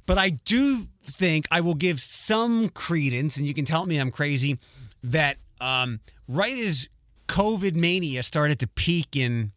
but 0.06 0.18
I 0.18 0.30
do 0.30 0.86
think 1.04 1.46
I 1.52 1.60
will 1.60 1.76
give 1.76 2.00
some 2.00 2.68
credence, 2.70 3.36
and 3.36 3.46
you 3.46 3.54
can 3.54 3.64
tell 3.64 3.86
me 3.86 3.96
I'm 3.98 4.10
crazy, 4.10 4.58
that 5.04 5.36
um, 5.60 6.00
right 6.26 6.58
as 6.58 6.88
COVID 7.28 7.74
mania 7.76 8.24
started 8.24 8.58
to 8.60 8.66
peak 8.66 9.14
in 9.14 9.52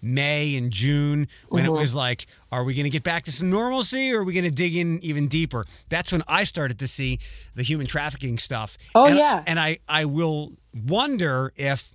May 0.00 0.56
and 0.56 0.70
June, 0.72 1.28
when 1.50 1.64
Mm-hmm. 1.64 1.74
it 1.76 1.80
was 1.80 1.94
like, 1.94 2.26
are 2.52 2.64
we 2.64 2.74
going 2.74 2.84
to 2.84 2.90
get 2.90 3.02
back 3.02 3.24
to 3.24 3.32
some 3.32 3.48
normalcy 3.50 4.12
or 4.12 4.20
are 4.20 4.24
we 4.24 4.32
going 4.32 4.44
to 4.44 4.50
dig 4.50 4.74
in 4.76 4.98
even 5.02 5.28
deeper? 5.28 5.64
That's 5.88 6.10
when 6.12 6.22
I 6.26 6.44
started 6.44 6.78
to 6.80 6.88
see 6.88 7.18
the 7.54 7.62
human 7.62 7.86
trafficking 7.86 8.38
stuff. 8.38 8.76
Oh, 8.94 9.06
And- 9.06 9.16
yeah. 9.18 9.44
And 9.46 9.58
I, 9.58 9.78
I 9.88 10.04
will 10.04 10.52
wonder 10.74 11.52
if 11.56 11.92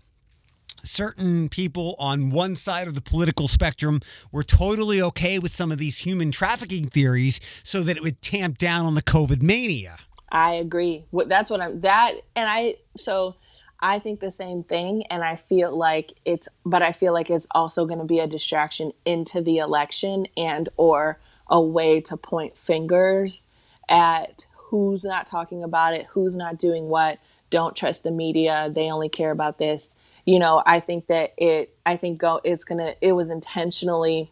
certain 0.83 1.49
people 1.49 1.95
on 1.97 2.29
one 2.29 2.55
side 2.55 2.87
of 2.87 2.93
the 2.93 3.01
political 3.01 3.47
spectrum 3.47 4.01
were 4.31 4.43
totally 4.43 5.01
okay 5.01 5.39
with 5.39 5.53
some 5.53 5.71
of 5.71 5.77
these 5.77 5.99
human 5.99 6.31
trafficking 6.31 6.87
theories 6.89 7.39
so 7.63 7.81
that 7.83 7.97
it 7.97 8.03
would 8.03 8.21
tamp 8.21 8.57
down 8.57 8.85
on 8.85 8.95
the 8.95 9.01
COVID 9.01 9.41
mania. 9.41 9.97
I 10.31 10.51
agree. 10.53 11.05
What 11.11 11.27
that's 11.29 11.49
what 11.49 11.61
I'm 11.61 11.81
that 11.81 12.13
and 12.35 12.49
I 12.49 12.75
so 12.97 13.35
I 13.79 13.99
think 13.99 14.19
the 14.19 14.31
same 14.31 14.63
thing 14.63 15.03
and 15.09 15.23
I 15.23 15.35
feel 15.35 15.75
like 15.75 16.13
it's 16.25 16.47
but 16.65 16.81
I 16.81 16.91
feel 16.91 17.13
like 17.13 17.29
it's 17.29 17.47
also 17.51 17.85
going 17.85 17.99
to 17.99 18.05
be 18.05 18.19
a 18.19 18.27
distraction 18.27 18.93
into 19.05 19.41
the 19.41 19.57
election 19.57 20.27
and 20.37 20.69
or 20.77 21.19
a 21.47 21.61
way 21.61 22.01
to 22.01 22.17
point 22.17 22.57
fingers 22.57 23.47
at 23.89 24.45
who's 24.55 25.03
not 25.03 25.27
talking 25.27 25.63
about 25.63 25.93
it, 25.93 26.07
who's 26.07 26.35
not 26.35 26.57
doing 26.57 26.87
what, 26.87 27.19
don't 27.49 27.75
trust 27.75 28.03
the 28.03 28.11
media, 28.11 28.69
they 28.73 28.89
only 28.89 29.09
care 29.09 29.31
about 29.31 29.57
this. 29.57 29.91
You 30.25 30.39
know, 30.39 30.63
I 30.65 30.79
think 30.79 31.07
that 31.07 31.33
it 31.37 31.75
I 31.85 31.97
think 31.97 32.19
go 32.19 32.41
it's 32.43 32.65
to 32.65 32.95
it 33.01 33.11
was 33.11 33.29
intentionally 33.29 34.31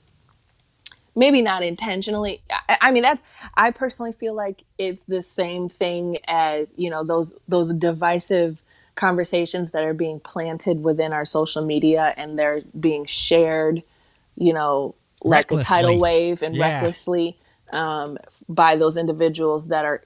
maybe 1.15 1.41
not 1.41 1.63
intentionally 1.63 2.41
I, 2.49 2.77
I 2.81 2.91
mean 2.91 3.03
that's 3.03 3.21
i 3.53 3.69
personally 3.69 4.11
feel 4.11 4.33
like 4.33 4.63
it's 4.79 5.03
the 5.03 5.21
same 5.21 5.69
thing 5.69 6.17
as 6.27 6.67
you 6.75 6.89
know 6.89 7.03
those 7.03 7.35
those 7.47 7.73
divisive 7.73 8.63
conversations 8.95 9.71
that 9.71 9.83
are 9.83 9.93
being 9.93 10.19
planted 10.19 10.83
within 10.83 11.13
our 11.13 11.25
social 11.25 11.65
media 11.65 12.13
and 12.17 12.37
they're 12.37 12.61
being 12.79 13.05
shared 13.05 13.83
you 14.35 14.53
know 14.53 14.95
like 15.23 15.51
a 15.51 15.63
tidal 15.63 15.99
wave 15.99 16.43
and 16.43 16.55
Yeah. 16.55 16.75
recklessly 16.81 17.37
um, 17.71 18.17
by 18.47 18.75
those 18.75 18.97
individuals 18.97 19.67
that 19.67 19.85
are 19.85 20.01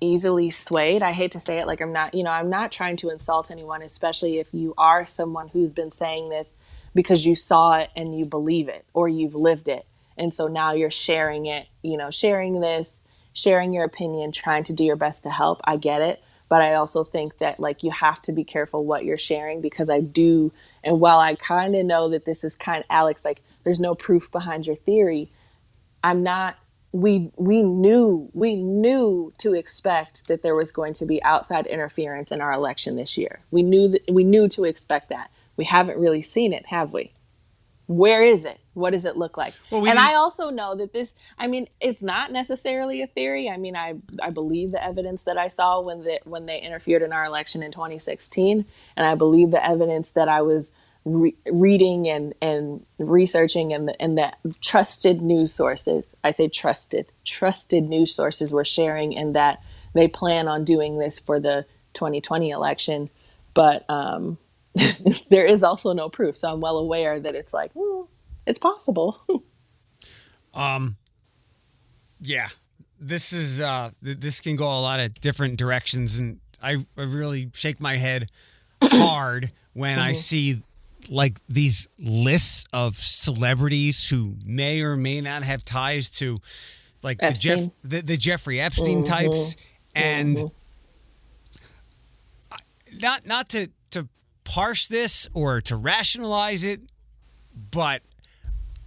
easily 0.00 0.50
swayed. 0.50 1.02
I 1.02 1.12
hate 1.12 1.32
to 1.32 1.40
say 1.40 1.58
it 1.58 1.66
like 1.66 1.80
i'm 1.80 1.92
not 1.92 2.14
you 2.14 2.22
know 2.22 2.30
i'm 2.30 2.50
not 2.50 2.70
trying 2.70 2.96
to 2.98 3.10
insult 3.10 3.50
anyone 3.50 3.82
especially 3.82 4.38
if 4.38 4.54
you 4.54 4.74
are 4.78 5.04
someone 5.04 5.48
who's 5.48 5.72
been 5.72 5.90
saying 5.90 6.28
this 6.28 6.52
because 6.94 7.26
you 7.26 7.34
saw 7.34 7.78
it 7.78 7.90
and 7.96 8.16
you 8.18 8.24
believe 8.24 8.68
it 8.68 8.84
or 8.94 9.08
you've 9.08 9.34
lived 9.34 9.68
it. 9.68 9.86
And 10.16 10.32
so 10.34 10.48
now 10.48 10.72
you're 10.72 10.90
sharing 10.90 11.46
it 11.46 11.66
you 11.82 11.96
know 11.96 12.10
sharing 12.10 12.60
this 12.60 13.02
sharing 13.32 13.72
your 13.72 13.84
opinion 13.84 14.30
trying 14.32 14.64
to 14.64 14.72
do 14.72 14.84
your 14.84 14.96
best 14.96 15.24
to 15.24 15.30
help. 15.30 15.60
I 15.64 15.76
get 15.76 16.00
it 16.02 16.22
but 16.48 16.62
i 16.62 16.74
also 16.74 17.04
think 17.04 17.38
that 17.38 17.58
like 17.60 17.82
you 17.82 17.90
have 17.90 18.20
to 18.22 18.32
be 18.32 18.44
careful 18.44 18.84
what 18.84 19.04
you're 19.04 19.16
sharing 19.16 19.60
because 19.60 19.88
i 19.90 20.00
do 20.00 20.52
and 20.82 21.00
while 21.00 21.18
i 21.18 21.34
kind 21.34 21.74
of 21.74 21.84
know 21.86 22.08
that 22.08 22.24
this 22.24 22.44
is 22.44 22.54
kind 22.54 22.78
of 22.78 22.84
alex 22.90 23.24
like 23.24 23.42
there's 23.64 23.80
no 23.80 23.94
proof 23.94 24.30
behind 24.30 24.66
your 24.66 24.76
theory 24.76 25.30
i'm 26.02 26.22
not 26.22 26.56
we 26.92 27.30
we 27.36 27.62
knew 27.62 28.30
we 28.32 28.54
knew 28.56 29.32
to 29.38 29.54
expect 29.54 30.26
that 30.26 30.42
there 30.42 30.54
was 30.54 30.72
going 30.72 30.94
to 30.94 31.04
be 31.04 31.22
outside 31.22 31.66
interference 31.66 32.32
in 32.32 32.40
our 32.40 32.52
election 32.52 32.96
this 32.96 33.18
year. 33.18 33.40
We 33.50 33.62
knew 33.62 33.88
that 33.88 34.10
we 34.10 34.24
knew 34.24 34.48
to 34.48 34.64
expect 34.64 35.10
that. 35.10 35.30
We 35.56 35.66
haven't 35.66 35.98
really 35.98 36.22
seen 36.22 36.52
it 36.52 36.66
have 36.66 36.92
we 36.92 37.12
where 37.88 38.22
is 38.22 38.44
it? 38.44 38.60
What 38.74 38.90
does 38.90 39.06
it 39.06 39.16
look 39.16 39.38
like? 39.38 39.54
Well, 39.70 39.80
we 39.80 39.88
and 39.88 39.98
I 39.98 40.14
also 40.14 40.50
know 40.50 40.74
that 40.74 40.92
this, 40.92 41.14
I 41.38 41.46
mean, 41.46 41.68
it's 41.80 42.02
not 42.02 42.30
necessarily 42.30 43.00
a 43.00 43.06
theory. 43.06 43.48
I 43.48 43.56
mean, 43.56 43.76
I, 43.76 43.94
I 44.22 44.28
believe 44.28 44.72
the 44.72 44.84
evidence 44.84 45.22
that 45.22 45.38
I 45.38 45.48
saw 45.48 45.80
when 45.80 46.04
the, 46.04 46.20
when 46.24 46.44
they 46.44 46.60
interfered 46.60 47.00
in 47.00 47.14
our 47.14 47.24
election 47.24 47.62
in 47.62 47.72
2016. 47.72 48.66
And 48.94 49.06
I 49.06 49.14
believe 49.14 49.50
the 49.50 49.66
evidence 49.66 50.12
that 50.12 50.28
I 50.28 50.42
was 50.42 50.72
re- 51.06 51.34
reading 51.46 52.08
and, 52.08 52.34
and 52.42 52.84
researching 52.98 53.72
and 53.72 53.88
the, 53.88 54.00
and 54.00 54.18
that 54.18 54.36
trusted 54.60 55.22
news 55.22 55.50
sources, 55.50 56.14
I 56.22 56.32
say 56.32 56.48
trusted, 56.48 57.10
trusted 57.24 57.88
news 57.88 58.14
sources 58.14 58.52
were 58.52 58.66
sharing 58.66 59.16
and 59.16 59.34
that 59.34 59.62
they 59.94 60.08
plan 60.08 60.46
on 60.46 60.64
doing 60.64 60.98
this 60.98 61.18
for 61.18 61.40
the 61.40 61.64
2020 61.94 62.50
election. 62.50 63.08
But, 63.54 63.88
um, 63.88 64.36
there 65.30 65.44
is 65.44 65.62
also 65.62 65.92
no 65.92 66.08
proof. 66.08 66.36
So 66.36 66.52
I'm 66.52 66.60
well 66.60 66.78
aware 66.78 67.18
that 67.20 67.34
it's 67.34 67.52
like, 67.52 67.72
hmm, 67.76 68.02
it's 68.46 68.58
possible. 68.58 69.20
um, 70.54 70.96
yeah 72.20 72.48
this 73.00 73.32
is 73.32 73.60
uh 73.60 73.90
th- 74.02 74.18
this 74.18 74.40
can 74.40 74.56
go 74.56 74.64
a 74.66 74.80
lot 74.82 74.98
of 74.98 75.14
different 75.20 75.56
directions 75.56 76.18
and 76.18 76.40
i, 76.60 76.72
I 76.96 77.02
really 77.02 77.50
shake 77.54 77.80
my 77.80 77.96
head 77.96 78.28
hard 78.82 79.52
when 79.72 80.00
i 80.00 80.12
see 80.12 80.62
like 81.08 81.38
these 81.48 81.86
lists 81.96 82.64
of 82.72 82.96
celebrities 82.96 84.08
who 84.08 84.34
may 84.44 84.80
or 84.82 84.96
may 84.96 85.20
not 85.20 85.44
have 85.44 85.64
ties 85.64 86.10
to 86.10 86.40
like 87.02 87.20
the 87.20 87.30
jeff 87.30 87.60
the, 87.84 88.00
the 88.02 88.16
jeffrey 88.16 88.60
epstein 88.60 89.04
types 89.04 89.54
and 89.94 90.50
I- 92.50 92.56
not 93.00 93.26
not 93.26 93.48
to 93.50 93.68
parse 94.48 94.86
this 94.88 95.28
or 95.34 95.60
to 95.60 95.76
rationalize 95.76 96.64
it 96.64 96.80
but 97.70 98.02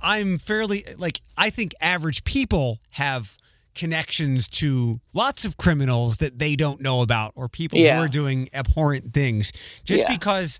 I'm 0.02 0.40
fairly 0.40 0.84
like 0.98 1.22
I 1.38 1.50
think 1.52 1.74
average 1.80 2.24
people 2.24 2.80
have 2.92 3.38
connections 3.76 4.48
to 4.50 5.00
lots 5.14 5.46
of 5.46 5.58
criminals 5.58 6.18
that 6.18 6.40
they 6.40 6.56
don't 6.56 6.82
know 6.82 7.02
about 7.02 7.34
or 7.36 7.48
people 7.48 7.78
Yeah. 7.80 7.98
who 7.98 8.04
are 8.04 8.08
doing 8.10 8.50
abhorrent 8.54 9.14
things. 9.14 9.52
Just 9.86 10.06
Yeah. 10.08 10.14
because 10.18 10.60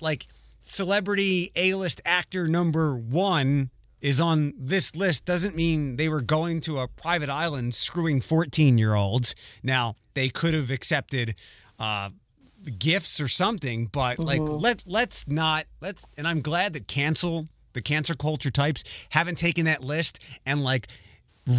like 0.00 0.26
celebrity 0.62 1.50
A-list 1.56 2.00
actor 2.04 2.46
number 2.46 2.96
1 2.96 3.70
is 4.00 4.20
on 4.20 4.54
this 4.56 4.94
list 4.94 5.24
doesn't 5.24 5.56
mean 5.56 5.96
they 5.96 6.08
were 6.08 6.20
going 6.22 6.60
to 6.62 6.78
a 6.78 6.86
private 6.86 7.28
island 7.28 7.74
screwing 7.74 8.20
14-year-olds. 8.20 9.34
Now, 9.62 9.96
they 10.14 10.28
could 10.28 10.54
have 10.54 10.70
accepted 10.70 11.34
uh 11.80 12.10
gifts 12.70 13.20
or 13.20 13.28
something 13.28 13.86
but 13.86 14.18
like 14.18 14.40
Mm-hmm. 14.40 14.54
let 14.56 14.82
let's 14.86 15.26
not 15.28 15.64
let's 15.80 16.04
and 16.16 16.26
i'm 16.26 16.40
glad 16.40 16.72
that 16.74 16.86
cancel 16.88 17.46
the 17.72 17.82
cancer 17.82 18.14
culture 18.14 18.50
types 18.50 18.82
haven't 19.10 19.38
taken 19.38 19.64
that 19.66 19.82
list 19.82 20.18
and 20.46 20.62
like 20.64 20.88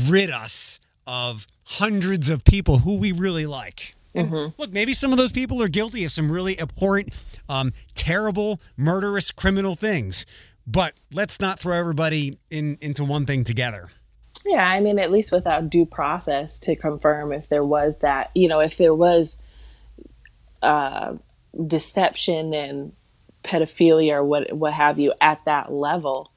rid 0.08 0.30
us 0.30 0.80
of 1.08 1.48
hundreds 1.66 2.30
of 2.30 2.44
people 2.44 2.80
who 2.80 2.98
we 2.98 3.12
really 3.12 3.46
like 3.46 3.96
and 4.16 4.30
Mm-hmm. 4.32 4.62
look 4.62 4.72
maybe 4.74 4.94
some 4.94 5.12
of 5.12 5.18
those 5.18 5.32
people 5.32 5.62
are 5.62 5.68
guilty 5.68 6.04
of 6.04 6.12
some 6.12 6.32
really 6.32 6.60
abhorrent 6.60 7.14
um, 7.48 7.74
terrible 7.94 8.60
murderous 8.76 9.32
criminal 9.32 9.76
things 9.76 10.26
but 10.66 10.94
let's 11.12 11.40
not 11.40 11.60
throw 11.60 11.78
everybody 11.78 12.38
in 12.50 12.78
into 12.82 13.04
one 13.06 13.26
thing 13.26 13.44
together 13.44 13.90
Yeah, 14.46 14.66
I 14.66 14.80
mean, 14.80 14.98
at 15.00 15.12
least 15.12 15.32
without 15.32 15.70
due 15.70 15.86
process 15.86 16.60
to 16.62 16.76
confirm 16.76 17.32
if 17.34 17.50
there 17.50 17.64
was 17.64 18.00
that, 18.00 18.32
you 18.34 18.48
know, 18.48 18.62
if 18.62 18.78
there 18.78 18.94
was 18.96 19.38
uh, 20.62 21.16
deception 21.68 22.54
and 22.54 22.94
pedophilia 23.44 24.14
or 24.14 24.24
what 24.24 24.52
what 24.54 24.74
have 24.74 25.00
you 25.00 25.14
at 25.22 25.44
that 25.46 25.72
level. 25.72 26.32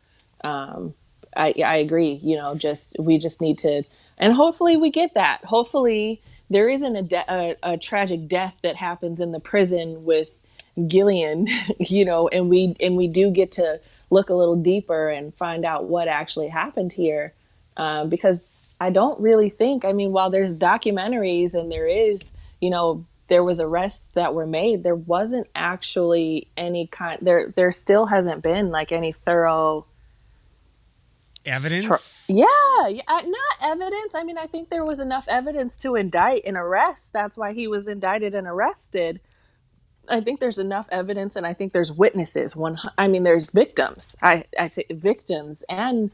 Um, 0.44 0.94
I 1.36 1.54
I 1.64 1.76
agree. 1.76 2.20
You 2.22 2.36
know, 2.36 2.54
just 2.54 2.96
we 2.98 3.18
just 3.18 3.40
need 3.40 3.58
to, 3.58 3.82
and 4.18 4.32
hopefully 4.32 4.76
we 4.76 4.90
get 4.90 5.14
that. 5.14 5.44
Hopefully 5.44 6.22
there 6.50 6.68
isn't 6.68 6.96
a 6.96 7.02
de- 7.02 7.32
a, 7.32 7.56
a 7.62 7.78
tragic 7.78 8.28
death 8.28 8.58
that 8.62 8.76
happens 8.76 9.20
in 9.20 9.32
the 9.32 9.40
prison 9.40 10.04
with 10.04 10.28
Gillian, 10.86 11.48
you 11.78 12.04
know, 12.04 12.28
and 12.28 12.48
we 12.48 12.76
and 12.80 12.96
we 12.96 13.08
do 13.08 13.30
get 13.30 13.52
to 13.52 13.80
look 14.10 14.28
a 14.28 14.34
little 14.34 14.56
deeper 14.56 15.08
and 15.08 15.34
find 15.34 15.64
out 15.64 15.84
what 15.84 16.06
actually 16.06 16.48
happened 16.48 16.92
here, 16.92 17.32
um, 17.78 18.10
because 18.10 18.48
I 18.78 18.90
don't 18.90 19.20
really 19.20 19.48
think. 19.48 19.84
I 19.84 19.92
mean, 19.92 20.12
while 20.12 20.30
there's 20.30 20.58
documentaries 20.58 21.54
and 21.54 21.72
there 21.72 21.86
is, 21.86 22.20
you 22.60 22.68
know, 22.68 23.04
there 23.32 23.42
was 23.42 23.60
arrests 23.60 24.10
that 24.10 24.34
were 24.34 24.46
made, 24.46 24.82
there 24.82 24.94
wasn't 24.94 25.46
actually 25.54 26.48
any 26.54 26.86
kind. 26.86 27.18
There 27.22 27.50
there 27.56 27.72
still 27.72 28.04
hasn't 28.04 28.42
been 28.42 28.68
like 28.68 28.92
any 28.92 29.12
thorough 29.12 29.86
evidence 31.46 31.86
Tr- 31.86 32.30
yeah, 32.30 32.88
yeah, 32.88 33.00
uh, 33.08 33.22
not 33.24 33.56
evidence. 33.62 34.14
I 34.14 34.22
mean, 34.22 34.36
I 34.36 34.46
think 34.48 34.68
there 34.68 34.84
was 34.84 34.98
enough 34.98 35.24
evidence 35.28 35.78
to 35.78 35.94
indict 35.94 36.42
and 36.44 36.58
arrest. 36.58 37.14
That's 37.14 37.38
why 37.38 37.54
he 37.54 37.66
was 37.66 37.88
indicted 37.88 38.34
and 38.34 38.46
arrested. 38.46 39.18
I 40.10 40.20
think 40.20 40.38
there's 40.38 40.58
enough 40.58 40.88
evidence, 40.92 41.34
and 41.34 41.46
I 41.46 41.54
think 41.54 41.72
there's 41.72 41.90
witnesses. 41.90 42.54
One, 42.54 42.78
I 42.98 43.08
mean, 43.08 43.22
there's 43.22 43.48
victims. 43.48 44.14
I, 44.20 44.44
I 44.60 44.68
think 44.68 44.90
victims 44.90 45.64
and 45.70 46.10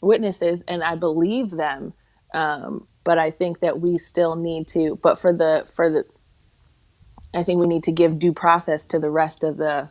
witnesses, 0.00 0.64
and 0.66 0.82
I 0.82 0.96
believe 0.96 1.50
them. 1.52 1.92
Um, 2.34 2.88
but 3.04 3.16
I 3.16 3.30
think 3.30 3.60
that 3.60 3.80
we 3.80 3.96
still 3.96 4.34
need 4.34 4.66
to. 4.68 4.98
But 5.00 5.20
for 5.20 5.32
the 5.32 5.70
for 5.72 5.88
the, 5.88 6.04
I 7.34 7.42
think 7.42 7.60
we 7.60 7.66
need 7.66 7.84
to 7.84 7.92
give 7.92 8.18
due 8.18 8.32
process 8.32 8.86
to 8.86 8.98
the 8.98 9.10
rest 9.10 9.44
of 9.44 9.56
the 9.56 9.90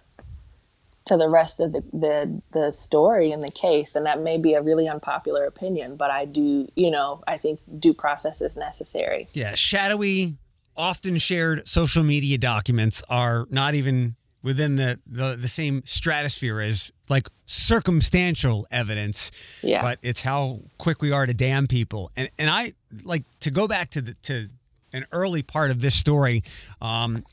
to 1.05 1.15
the 1.15 1.29
rest 1.29 1.61
of 1.61 1.71
the, 1.71 1.81
the 1.93 2.41
the 2.51 2.71
story 2.71 3.31
and 3.31 3.41
the 3.41 3.51
case 3.51 3.95
and 3.95 4.05
that 4.05 4.19
may 4.19 4.37
be 4.37 4.53
a 4.53 4.61
really 4.61 4.89
unpopular 4.89 5.45
opinion 5.45 5.95
but 5.95 6.11
i 6.11 6.25
do 6.25 6.67
you 6.75 6.91
know 6.91 7.23
i 7.25 7.37
think 7.37 7.61
due 7.79 7.93
process 7.93 8.41
is 8.41 8.57
necessary 8.57 9.25
Yeah, 9.31 9.55
shadowy, 9.55 10.33
often 10.75 11.17
shared 11.17 11.67
social 11.67 12.03
media 12.03 12.37
documents 12.37 13.03
are 13.09 13.47
not 13.49 13.73
even 13.73 14.17
within 14.43 14.75
the, 14.75 14.99
the, 15.05 15.35
the 15.35 15.47
same 15.47 15.81
stratosphere 15.85 16.61
as 16.61 16.91
like 17.09 17.27
circumstantial 17.45 18.67
evidence. 18.71 19.31
Yeah. 19.61 19.81
But 19.81 19.99
it's 20.01 20.21
how 20.21 20.61
quick 20.77 21.01
we 21.01 21.11
are 21.11 21.25
to 21.25 21.33
damn 21.33 21.67
people. 21.67 22.11
And 22.15 22.29
and 22.37 22.49
I 22.49 22.73
like 23.03 23.23
to 23.41 23.51
go 23.51 23.67
back 23.67 23.89
to 23.89 24.01
the 24.01 24.13
to 24.23 24.49
an 24.93 25.05
early 25.11 25.43
part 25.43 25.71
of 25.71 25.81
this 25.81 25.95
story. 25.95 26.43
Um, 26.81 27.23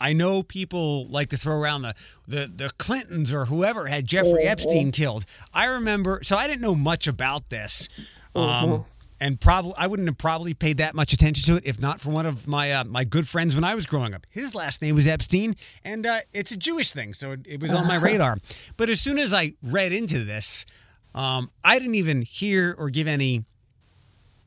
I 0.00 0.12
know 0.12 0.42
people 0.42 1.08
like 1.08 1.28
to 1.30 1.36
throw 1.36 1.56
around 1.56 1.82
the, 1.82 1.94
the 2.26 2.50
the 2.54 2.70
Clintons 2.78 3.34
or 3.34 3.46
whoever 3.46 3.86
had 3.86 4.06
Jeffrey 4.06 4.44
Epstein 4.44 4.92
killed. 4.92 5.24
I 5.52 5.66
remember, 5.66 6.20
so 6.22 6.36
I 6.36 6.46
didn't 6.46 6.62
know 6.62 6.76
much 6.76 7.08
about 7.08 7.50
this, 7.50 7.88
um, 8.34 8.84
and 9.20 9.40
probably 9.40 9.72
I 9.76 9.88
wouldn't 9.88 10.08
have 10.08 10.18
probably 10.18 10.54
paid 10.54 10.78
that 10.78 10.94
much 10.94 11.12
attention 11.12 11.44
to 11.52 11.56
it 11.58 11.66
if 11.66 11.80
not 11.80 12.00
for 12.00 12.10
one 12.10 12.26
of 12.26 12.46
my 12.46 12.70
uh, 12.70 12.84
my 12.84 13.02
good 13.02 13.26
friends 13.26 13.56
when 13.56 13.64
I 13.64 13.74
was 13.74 13.86
growing 13.86 14.14
up. 14.14 14.24
His 14.30 14.54
last 14.54 14.80
name 14.82 14.94
was 14.94 15.08
Epstein, 15.08 15.56
and 15.84 16.06
uh, 16.06 16.18
it's 16.32 16.52
a 16.52 16.56
Jewish 16.56 16.92
thing, 16.92 17.12
so 17.12 17.32
it, 17.32 17.40
it 17.44 17.60
was 17.60 17.72
on 17.72 17.88
my 17.88 17.96
radar. 17.96 18.38
But 18.76 18.88
as 18.90 19.00
soon 19.00 19.18
as 19.18 19.32
I 19.32 19.54
read 19.64 19.90
into 19.92 20.24
this, 20.24 20.64
um, 21.12 21.50
I 21.64 21.80
didn't 21.80 21.96
even 21.96 22.22
hear 22.22 22.76
or 22.78 22.88
give 22.88 23.08
any 23.08 23.44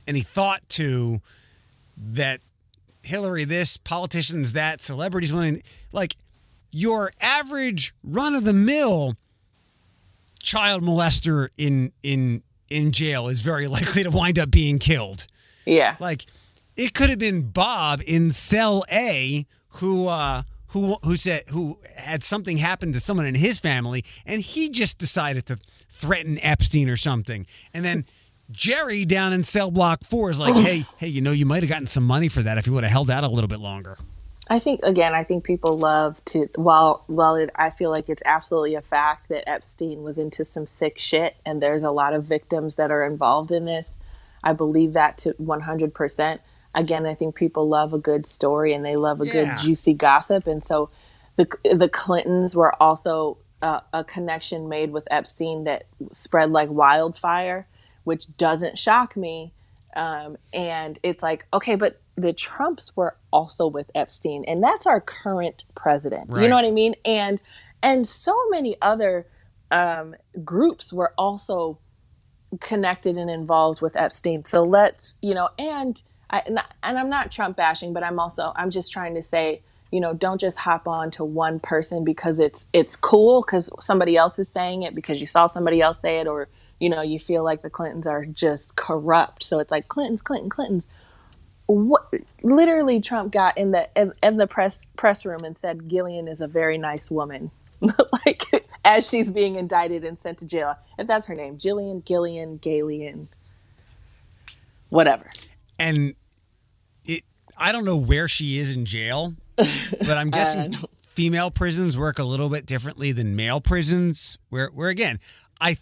any 0.08 0.22
thought 0.22 0.68
to 0.70 1.22
that 1.98 2.40
Hillary 3.04 3.44
this, 3.44 3.78
politicians 3.78 4.54
that, 4.54 4.82
celebrities 4.82 5.34
winning. 5.34 5.62
Like 5.92 6.16
your 6.72 7.12
average 7.20 7.94
run 8.04 8.36
of 8.36 8.44
the 8.44 8.54
mill 8.54 9.16
child 10.42 10.82
molester 10.82 11.50
in 11.58 11.92
in 12.02 12.44
in 12.70 12.92
jail 12.92 13.28
is 13.28 13.42
very 13.42 13.68
likely 13.78 14.04
to 14.04 14.12
wind 14.12 14.40
up 14.40 14.52
being 14.52 14.80
killed. 14.80 15.28
yeah 15.66 15.96
Like 16.00 16.26
it 16.76 16.94
could 16.94 17.10
have 17.10 17.20
been 17.20 17.50
Bob 17.50 18.02
in 18.06 18.32
cell 18.32 18.84
A 18.92 19.46
who 19.76 20.08
uh 20.08 20.44
who 20.68 20.98
who 21.04 21.16
said 21.16 21.44
who 21.50 21.80
had 21.96 22.24
something 22.24 22.58
happen 22.58 22.94
to 22.94 23.00
someone 23.00 23.26
in 23.26 23.36
his 23.36 23.60
family 23.60 24.06
and 24.26 24.42
he 24.42 24.70
just 24.70 24.98
decided 24.98 25.46
to 25.48 25.58
threaten 25.90 26.40
Epstein 26.42 26.90
or 26.90 26.96
something. 26.96 27.46
And 27.74 27.84
then 27.86 28.06
Jerry 28.52 29.06
down 29.06 29.34
in 29.34 29.44
cell 29.44 29.72
block 29.72 30.04
4 30.04 30.30
is 30.32 30.40
like, 30.40 30.56
"Hey, 30.56 30.86
hey, 30.98 31.08
you 31.08 31.22
know 31.22 31.32
you 31.32 31.46
might 31.46 31.64
have 31.64 31.70
gotten 31.70 31.88
some 31.88 32.06
money 32.06 32.28
for 32.28 32.42
that 32.44 32.58
if 32.58 32.68
you 32.68 32.74
would 32.74 32.84
have 32.84 32.92
held 32.92 33.10
out 33.10 33.24
a 33.24 33.28
little 33.30 33.48
bit 33.48 33.60
longer." 33.60 33.98
i 34.48 34.58
think 34.58 34.80
again 34.84 35.14
i 35.14 35.24
think 35.24 35.44
people 35.44 35.78
love 35.78 36.20
to 36.26 36.50
while 36.56 37.04
while 37.06 37.36
it, 37.36 37.52
i 37.56 37.70
feel 37.70 37.92
like 37.92 38.10
it's 38.10 38.24
absolutely 38.26 38.74
a 38.74 38.82
fact 38.82 39.30
that 39.30 39.48
epstein 39.48 40.02
was 40.02 40.18
into 40.18 40.44
some 40.44 40.66
sick 40.66 40.98
shit 40.98 41.36
and 41.46 41.62
there's 41.62 41.84
a 41.84 41.92
lot 41.92 42.12
of 42.14 42.24
victims 42.26 42.76
that 42.76 42.90
are 42.90 43.06
involved 43.06 43.52
in 43.52 43.66
this 43.66 43.96
i 44.44 44.52
believe 44.52 44.94
that 44.94 45.16
to 45.16 45.34
100% 45.36 46.40
again 46.74 47.06
i 47.06 47.14
think 47.14 47.36
people 47.36 47.70
love 47.70 47.94
a 47.94 48.00
good 48.00 48.26
story 48.26 48.74
and 48.74 48.84
they 48.84 48.96
love 48.96 49.22
a 49.22 49.26
Yeah. 49.28 49.32
good 49.32 49.58
juicy 49.60 49.94
gossip 49.94 50.48
and 50.48 50.64
so 50.64 50.90
the 51.36 51.48
the 51.72 51.88
clintons 51.88 52.56
were 52.56 52.74
also 52.82 53.38
uh, 53.62 53.82
a 53.94 54.04
connection 54.04 54.68
made 54.68 54.92
with 54.92 55.08
epstein 55.12 55.66
that 55.66 55.84
spread 56.12 56.50
like 56.52 56.70
wildfire 56.70 57.68
which 58.04 58.36
doesn't 58.38 58.78
shock 58.78 59.16
me 59.16 59.54
um, 59.96 60.38
and 60.54 61.00
it's 61.04 61.22
like 61.22 61.46
okay 61.54 61.76
but 61.76 62.00
the 62.16 62.34
trumps 62.34 62.96
were 62.96 63.16
also 63.32 63.68
with 63.68 63.90
epstein 63.96 64.44
and 64.46 64.64
that's 64.64 64.86
our 64.86 65.02
current 65.02 65.66
president. 65.76 66.30
You 66.44 66.48
know 66.48 66.56
what 66.56 66.66
i 66.66 66.72
mean? 66.72 66.96
And 67.06 67.42
and 67.84 68.08
so 68.08 68.36
many 68.50 68.78
other 68.82 69.26
um, 69.72 70.16
groups 70.44 70.94
were 70.94 71.14
also 71.18 71.80
connected 72.60 73.18
and 73.18 73.30
involved 73.30 73.82
with 73.82 73.96
Epstein. 73.96 74.46
So 74.46 74.64
let's, 74.64 75.16
you 75.22 75.34
know, 75.34 75.50
and 75.58 76.02
I 76.30 76.44
and 76.84 77.00
I'm 77.00 77.10
not 77.10 77.32
Trump 77.32 77.58
bashing, 77.58 77.94
but 77.94 78.04
I'm 78.04 78.20
also 78.20 78.54
I'm 78.56 78.70
just 78.70 78.92
trying 78.92 79.16
to 79.16 79.24
say, 79.24 79.62
you 79.92 80.00
know, 80.00 80.14
don't 80.14 80.40
just 80.40 80.60
hop 80.60 80.88
on 80.88 81.12
to 81.12 81.26
one 81.26 81.60
person 81.60 82.04
because 82.04 82.40
it's 82.40 82.68
it's 82.74 82.96
cool 82.96 83.42
because 83.42 83.70
somebody 83.80 84.18
else 84.18 84.38
is 84.40 84.50
saying 84.50 84.84
it 84.84 84.94
because 84.94 85.20
you 85.20 85.28
saw 85.28 85.48
somebody 85.48 85.82
else 85.82 86.00
say 86.00 86.20
it 86.20 86.28
or 86.28 86.48
you 86.82 86.90
know 86.90 87.02
you 87.02 87.20
feel 87.20 87.44
like 87.44 87.62
the 87.62 87.70
Clintons 87.70 88.08
are 88.08 88.26
just 88.26 88.76
corrupt. 88.76 89.44
So 89.44 89.60
it's 89.60 89.72
like 89.72 89.88
Clintons, 89.88 90.22
Clinton, 90.22 90.50
Clintons. 90.50 90.86
What 91.68 92.12
literally 92.42 93.00
Trump 93.00 93.32
got 93.32 93.58
in 93.58 93.72
the 93.72 93.88
in, 93.96 94.12
in 94.24 94.38
the 94.38 94.48
press 94.48 94.88
press 94.98 95.24
room 95.24 95.44
and 95.46 95.56
said 95.56 95.88
Gillian 95.88 96.28
is 96.28 96.42
a 96.42 96.48
very 96.48 96.78
nice 96.78 97.12
woman. 97.12 97.52
like 98.26 98.44
as 98.84 99.08
she's 99.08 99.30
being 99.30 99.56
indicted 99.56 100.04
and 100.04 100.20
sent 100.20 100.40
to 100.40 100.46
jail. 100.46 100.76
If 100.98 101.08
that's 101.08 101.28
her 101.28 101.36
name, 101.36 101.58
Jillian, 101.58 102.04
Gillian, 102.04 102.60
Galian, 102.60 103.28
whatever. 104.90 105.30
And 105.80 106.16
it, 107.06 107.24
I 107.58 107.72
don't 107.72 107.86
know 107.86 107.98
where 107.98 108.28
she 108.28 108.58
is 108.58 108.76
in 108.76 108.86
jail, 108.86 109.34
but 109.56 110.18
I'm 110.18 110.30
guessing 110.32 110.76
female 110.98 111.52
prisons 111.52 111.98
work 111.98 112.20
a 112.20 112.24
little 112.24 112.50
bit 112.50 112.66
differently 112.66 113.12
than 113.12 113.36
male 113.36 113.62
prisons. 113.62 114.38
Where, 114.50 114.68
where 114.70 114.90
again, 114.90 115.20
I 115.60 115.78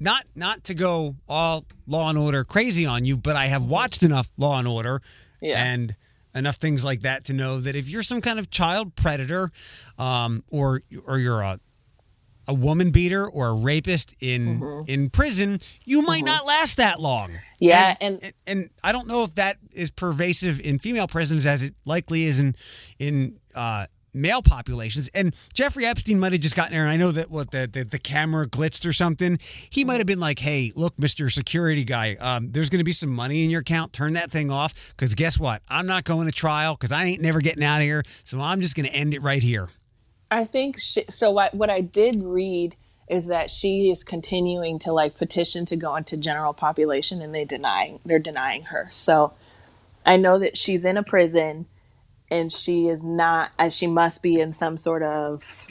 not 0.00 0.24
not 0.34 0.64
to 0.64 0.74
go 0.74 1.16
all 1.28 1.64
Law 1.86 2.08
and 2.08 2.18
Order 2.18 2.44
crazy 2.44 2.86
on 2.86 3.04
you, 3.04 3.16
but 3.16 3.36
I 3.36 3.46
have 3.46 3.64
watched 3.64 4.02
enough 4.02 4.30
Law 4.36 4.58
and 4.58 4.68
Order, 4.68 5.00
Yeah. 5.40 5.62
and 5.64 5.96
enough 6.34 6.56
things 6.56 6.84
like 6.84 7.00
that 7.02 7.24
to 7.26 7.32
know 7.32 7.60
that 7.60 7.76
if 7.76 7.88
you're 7.88 8.02
some 8.02 8.20
kind 8.20 8.38
of 8.38 8.50
child 8.50 8.96
predator, 8.96 9.52
um, 9.98 10.42
or 10.50 10.82
or 11.06 11.18
you're 11.18 11.42
a 11.42 11.60
a 12.46 12.52
woman 12.52 12.90
beater 12.90 13.26
or 13.26 13.48
a 13.48 13.54
rapist 13.54 14.14
in 14.20 14.84
in 14.86 15.08
prison, 15.10 15.60
you 15.86 16.02
might 16.02 16.24
not 16.24 16.44
last 16.44 16.76
that 16.76 17.00
long. 17.00 17.32
Yeah, 17.58 17.96
and, 18.02 18.22
and- 18.22 18.32
and 18.46 18.70
I 18.82 18.92
don't 18.92 19.08
know 19.08 19.22
if 19.22 19.34
that 19.36 19.56
is 19.72 19.90
pervasive 19.90 20.60
in 20.60 20.78
female 20.78 21.06
prisons 21.08 21.46
as 21.46 21.62
it 21.62 21.74
likely 21.86 22.24
is 22.24 22.38
in 22.38 22.54
in 22.98 23.38
uh, 23.54 23.86
male 24.14 24.40
populations. 24.40 25.08
And 25.08 25.34
Jeffrey 25.52 25.84
Epstein 25.84 26.18
might 26.18 26.32
have 26.32 26.40
just 26.40 26.56
gotten 26.56 26.72
there. 26.72 26.84
And 26.84 26.92
I 26.92 26.96
know 26.96 27.10
that 27.12 27.30
what 27.30 27.50
the, 27.50 27.68
the 27.70 27.84
the 27.84 27.98
camera 27.98 28.46
glitched 28.46 28.88
or 28.88 28.92
something. 28.92 29.38
He 29.68 29.84
might 29.84 29.98
have 29.98 30.06
been 30.06 30.20
like, 30.20 30.38
"Hey, 30.38 30.72
look, 30.76 30.98
Mister 30.98 31.28
Security 31.28 31.84
Guy, 31.84 32.14
um, 32.20 32.52
there's 32.52 32.70
going 32.70 32.78
to 32.78 32.84
be 32.84 32.92
some 32.92 33.10
money 33.10 33.44
in 33.44 33.50
your 33.50 33.60
account. 33.60 33.92
Turn 33.92 34.12
that 34.14 34.30
thing 34.30 34.50
off 34.50 34.94
because 34.96 35.14
guess 35.14 35.38
what? 35.38 35.62
I'm 35.68 35.86
not 35.86 36.04
going 36.04 36.26
to 36.26 36.32
trial 36.32 36.74
because 36.74 36.92
I 36.92 37.04
ain't 37.04 37.20
never 37.20 37.40
getting 37.40 37.64
out 37.64 37.78
of 37.78 37.82
here. 37.82 38.04
So 38.22 38.40
I'm 38.40 38.60
just 38.60 38.76
going 38.76 38.86
to 38.86 38.94
end 38.94 39.14
it 39.14 39.22
right 39.22 39.42
here." 39.42 39.68
I 40.30 40.44
think 40.44 40.80
she, 40.80 41.04
so. 41.10 41.30
What 41.30 41.54
what 41.54 41.70
I 41.70 41.80
did 41.80 42.22
read 42.22 42.76
is 43.08 43.26
that 43.26 43.50
she 43.50 43.90
is 43.90 44.02
continuing 44.02 44.78
to 44.80 44.92
like 44.92 45.18
petition 45.18 45.66
to 45.66 45.76
go 45.76 45.94
into 45.94 46.16
general 46.16 46.54
population, 46.54 47.20
and 47.20 47.34
they 47.34 47.44
denying 47.44 48.00
they're 48.04 48.18
denying 48.18 48.64
her. 48.64 48.88
So 48.90 49.34
I 50.06 50.16
know 50.16 50.38
that 50.38 50.56
she's 50.56 50.84
in 50.84 50.96
a 50.96 51.02
prison, 51.02 51.66
and 52.30 52.50
she 52.52 52.88
is 52.88 53.02
not 53.02 53.50
as 53.58 53.74
she 53.74 53.86
must 53.86 54.22
be 54.22 54.40
in 54.40 54.52
some 54.52 54.76
sort 54.76 55.02
of 55.02 55.66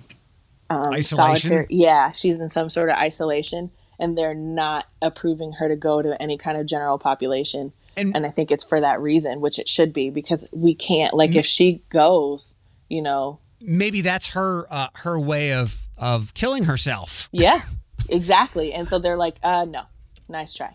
um, 0.69 0.93
Isolation? 0.93 1.49
solitary. 1.49 1.67
Yeah, 1.69 2.11
she's 2.11 2.39
in 2.39 2.49
some 2.49 2.69
sort 2.69 2.89
of 2.89 2.95
isolation, 2.95 3.71
and 3.99 4.17
they're 4.17 4.33
not 4.33 4.85
approving 5.01 5.53
her 5.53 5.67
to 5.67 5.75
go 5.75 6.01
to 6.01 6.19
any 6.21 6.37
kind 6.37 6.57
of 6.57 6.65
general 6.65 6.97
population. 6.97 7.73
And- 7.95 8.15
And, 8.15 8.25
I 8.25 8.29
think 8.31 8.49
it's 8.49 8.63
for 8.63 8.81
that 8.81 8.99
reason, 9.01 9.39
which 9.39 9.59
it 9.59 9.69
should 9.69 9.93
be, 9.93 10.09
because 10.09 10.45
we 10.51 10.73
can't 10.73 11.13
like 11.13 11.35
if 11.35 11.45
she 11.45 11.83
goes, 11.89 12.55
you 12.89 13.01
know, 13.01 13.39
Maybe 13.65 14.01
that's 14.01 14.31
her 14.33 14.65
uh, 14.69 14.87
her 14.95 15.17
way 15.19 15.53
of 15.53 15.87
of 15.97 16.33
killing 16.33 16.63
herself. 16.65 17.29
Yeah, 17.33 17.61
exactly. 18.09 18.73
And 18.73 18.89
so 18.89 18.99
they're 18.99 19.15
like, 19.15 19.37
uh, 19.43 19.65
no, 19.65 19.83
nice 20.27 20.53
try. 20.53 20.73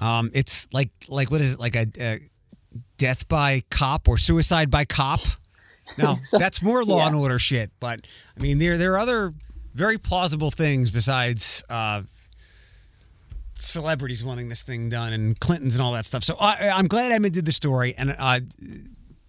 Um, 0.00 0.30
it's 0.32 0.68
like 0.72 0.90
like 1.08 1.30
what 1.30 1.40
is 1.40 1.54
it 1.54 1.58
like 1.58 1.74
a, 1.74 1.86
a 1.98 2.20
death 2.98 3.28
by 3.28 3.62
cop 3.70 4.06
or 4.08 4.18
suicide 4.18 4.70
by 4.70 4.84
cop? 4.84 5.20
No, 5.96 6.18
So- 6.22 6.38
that's 6.38 6.60
more 6.62 6.84
law 6.84 6.98
yeah. 6.98 7.06
and 7.08 7.16
order 7.16 7.38
shit. 7.38 7.70
But 7.80 8.06
I 8.36 8.42
mean, 8.42 8.58
there 8.58 8.76
there 8.76 8.92
are 8.94 8.98
other 8.98 9.32
very 9.74 9.96
plausible 9.96 10.50
things 10.50 10.90
besides 10.90 11.62
uh, 11.70 12.02
celebrities 13.54 14.24
wanting 14.24 14.48
this 14.48 14.62
thing 14.62 14.88
done 14.88 15.12
and 15.12 15.38
Clintons 15.40 15.74
and 15.74 15.82
all 15.82 15.92
that 15.92 16.06
stuff. 16.06 16.24
So 16.24 16.36
I, 16.40 16.68
I'm 16.68 16.86
glad 16.88 17.12
Emma 17.12 17.30
did 17.30 17.44
the 17.44 17.52
story, 17.52 17.94
and 17.96 18.14
uh, 18.18 18.40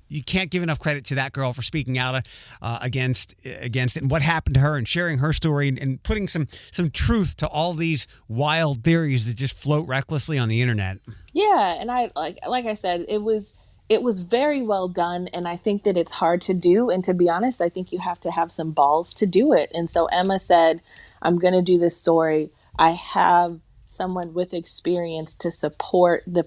you 0.07 0.24
can't 0.24 0.49
give 0.49 0.63
enough 0.63 0.80
credit 0.80 1.05
to 1.05 1.15
that 1.15 1.34
girl 1.34 1.53
for 1.53 1.61
speaking 1.61 1.97
out 1.97 2.26
uh, 2.61 2.80
against 2.82 3.36
against 3.45 3.95
it 3.95 4.01
and 4.01 4.11
what 4.11 4.22
happened 4.22 4.55
to 4.55 4.59
her 4.59 4.76
and 4.76 4.88
sharing 4.88 5.20
her 5.20 5.34
story 5.34 5.67
and, 5.67 5.80
and 5.80 6.01
putting 6.03 6.28
some 6.28 6.47
some 6.72 6.89
truth 6.89 7.38
to 7.38 7.47
all 7.47 7.74
these 7.74 8.07
wild 8.28 8.84
theories 8.84 9.26
that 9.26 9.36
just 9.36 9.57
float 9.57 9.88
recklessly 9.88 10.38
on 10.38 10.49
the 10.49 10.61
internet. 10.61 10.97
Yeah, 11.34 11.80
and 11.80 11.91
I 11.91 12.11
like 12.15 12.39
like 12.47 12.65
I 12.65 12.74
said, 12.74 13.05
it 13.07 13.20
was 13.20 13.53
it 13.89 14.03
was 14.03 14.19
very 14.19 14.61
well 14.61 14.87
done 14.87 15.27
and 15.33 15.47
I 15.47 15.55
think 15.55 15.83
that 15.83 15.97
it's 15.97 16.13
hard 16.13 16.41
to 16.41 16.53
do 16.53 16.89
and 16.89 17.03
to 17.03 17.13
be 17.13 17.27
honest, 17.27 17.59
I 17.59 17.69
think 17.69 17.91
you 17.91 17.99
have 17.99 18.19
to 18.21 18.31
have 18.31 18.51
some 18.51 18.71
balls 18.71 19.13
to 19.15 19.25
do 19.25 19.51
it. 19.51 19.71
And 19.73 19.89
so 19.89 20.05
Emma 20.05 20.39
said, 20.39 20.81
I'm 21.21 21.39
going 21.39 21.53
to 21.53 21.61
do 21.63 21.79
this 21.79 21.97
story. 21.97 22.51
I 22.77 22.91
have 22.91 23.59
someone 23.85 24.33
with 24.33 24.53
experience 24.53 25.35
to 25.35 25.51
support 25.51 26.23
the 26.27 26.45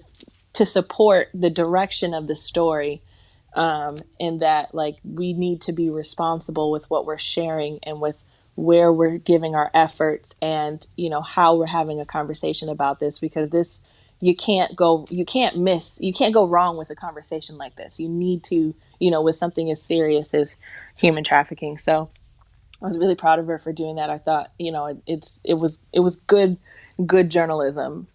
to 0.53 0.65
support 0.65 1.29
the 1.33 1.49
direction 1.49 2.13
of 2.13 2.27
the 2.27 2.35
story 2.35 3.01
um, 3.55 3.97
in 4.19 4.39
that 4.39 4.73
like 4.73 4.95
we 5.03 5.33
need 5.33 5.61
to 5.61 5.73
be 5.73 5.89
responsible 5.89 6.71
with 6.71 6.89
what 6.89 7.05
we're 7.05 7.17
sharing 7.17 7.79
and 7.83 7.99
with 7.99 8.23
where 8.55 8.93
we're 8.93 9.17
giving 9.17 9.55
our 9.55 9.69
efforts 9.73 10.35
and 10.41 10.87
you 10.95 11.09
know 11.09 11.21
how 11.21 11.55
we're 11.55 11.65
having 11.65 11.99
a 11.99 12.05
conversation 12.05 12.69
about 12.69 12.99
this 12.99 13.19
because 13.19 13.49
this 13.49 13.81
you 14.23 14.33
can't 14.33 14.73
go 14.73 15.05
you 15.09 15.25
can't 15.25 15.57
miss 15.57 15.97
you 15.99 16.13
can't 16.13 16.33
go 16.33 16.47
wrong 16.47 16.77
with 16.77 16.89
a 16.89 16.95
conversation 16.95 17.57
like 17.57 17.75
this. 17.75 17.99
You 17.99 18.07
need 18.07 18.43
to 18.45 18.73
you 18.99 19.11
know 19.11 19.21
with 19.21 19.35
something 19.35 19.69
as 19.69 19.81
serious 19.81 20.33
as 20.33 20.55
human 20.95 21.23
trafficking. 21.25 21.77
So 21.77 22.09
i 22.81 22.87
was 22.87 22.97
really 22.97 23.15
proud 23.15 23.39
of 23.39 23.47
her 23.47 23.59
for 23.59 23.73
doing 23.73 23.97
that. 23.97 24.09
I 24.09 24.17
thought 24.17 24.51
you 24.57 24.71
know 24.71 24.85
it, 24.85 24.97
it's 25.05 25.39
it 25.43 25.55
was 25.55 25.79
it 25.91 25.99
was 25.99 26.15
good 26.15 26.57
good 27.05 27.29
journalism. 27.29 28.07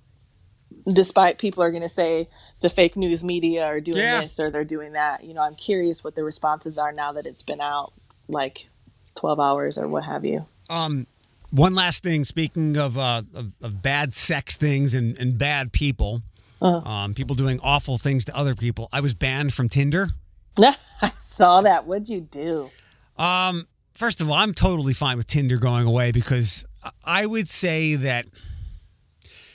Despite 0.90 1.38
people 1.38 1.62
are 1.62 1.70
going 1.70 1.82
to 1.82 1.88
say 1.88 2.28
the 2.62 2.70
fake 2.70 2.96
news 2.96 3.22
media 3.22 3.66
are 3.66 3.80
doing 3.80 3.98
Yeah. 3.98 4.22
this 4.22 4.40
or 4.40 4.50
they're 4.50 4.64
doing 4.64 4.92
that 4.92 5.24
you 5.24 5.34
know 5.34 5.42
i'm 5.42 5.54
curious 5.54 6.02
what 6.02 6.14
the 6.14 6.24
responses 6.24 6.76
are 6.78 6.92
now 6.92 7.12
that 7.12 7.26
it's 7.26 7.42
been 7.42 7.60
out 7.60 7.92
like 8.28 8.68
12 9.14 9.38
hours 9.40 9.78
or 9.78 9.86
what 9.88 10.04
have 10.04 10.24
you. 10.24 10.46
Um, 10.70 11.06
one 11.50 11.74
last 11.74 12.02
thing. 12.02 12.24
Speaking 12.24 12.76
of 12.76 12.98
uh, 12.98 13.22
of, 13.34 13.52
of 13.62 13.82
bad 13.82 14.14
sex 14.14 14.56
things 14.56 14.94
and, 14.94 15.18
and 15.18 15.38
bad 15.38 15.72
people, 15.72 16.22
um, 16.60 17.14
people 17.14 17.34
doing 17.36 17.58
awful 17.62 17.98
things 17.98 18.24
to 18.26 18.36
other 18.36 18.54
people. 18.54 18.88
I 18.92 19.00
was 19.00 19.14
banned 19.14 19.54
from 19.54 19.68
Tinder. 19.68 20.08
i 21.00 21.12
saw 21.18 21.60
that 21.62 21.86
what'd 21.86 22.08
you 22.08 22.20
do 22.20 22.68
Um, 23.16 23.68
first 23.94 24.20
of 24.20 24.28
all, 24.28 24.34
I'm 24.34 24.52
totally 24.54 24.92
fine 24.92 25.16
with 25.16 25.28
Tinder 25.28 25.56
going 25.56 25.86
away 25.86 26.10
because 26.10 26.64
I 27.04 27.26
would 27.26 27.48
say 27.48 27.94
that 27.94 28.26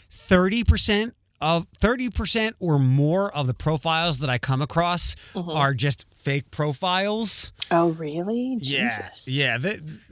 30% 0.10 1.12
of 1.42 1.68
30% 1.82 2.54
or 2.60 2.80
more 2.80 3.36
of 3.36 3.48
the 3.48 3.54
profiles 3.54 4.20
that 4.20 4.30
I 4.30 4.38
come 4.38 4.62
across 4.62 5.16
are 5.36 5.74
just 5.74 6.06
fake 6.16 6.52
profiles. 6.52 7.52
oh 7.70 7.90
really 7.90 8.58
Yeah. 8.62 9.02
jesus 9.10 9.28
Yeah. 9.28 9.58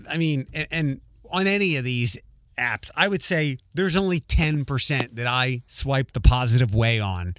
I 0.09 0.17
mean, 0.17 0.47
and, 0.53 0.67
and 0.71 1.01
on 1.31 1.47
any 1.47 1.75
of 1.75 1.83
these 1.83 2.17
apps, 2.57 2.91
I 2.95 3.07
would 3.07 3.21
say 3.23 3.57
there's 3.73 3.95
only 3.95 4.19
10% 4.19 5.15
that 5.15 5.27
I 5.27 5.63
swipe 5.67 6.11
the 6.11 6.21
positive 6.21 6.73
way 6.75 6.99
on. 6.99 7.35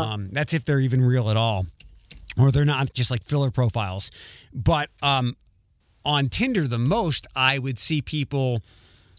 Um, 0.00 0.28
that's 0.32 0.52
if 0.52 0.64
they're 0.64 0.80
even 0.80 1.02
real 1.02 1.30
at 1.30 1.36
all, 1.36 1.66
or 2.38 2.50
they're 2.50 2.64
not 2.64 2.92
just 2.92 3.10
like 3.10 3.22
filler 3.22 3.50
profiles. 3.50 4.10
But 4.52 4.90
um, 5.02 5.36
on 6.04 6.28
Tinder, 6.28 6.66
the 6.66 6.78
most 6.78 7.26
I 7.34 7.58
would 7.58 7.78
see 7.78 8.02
people 8.02 8.62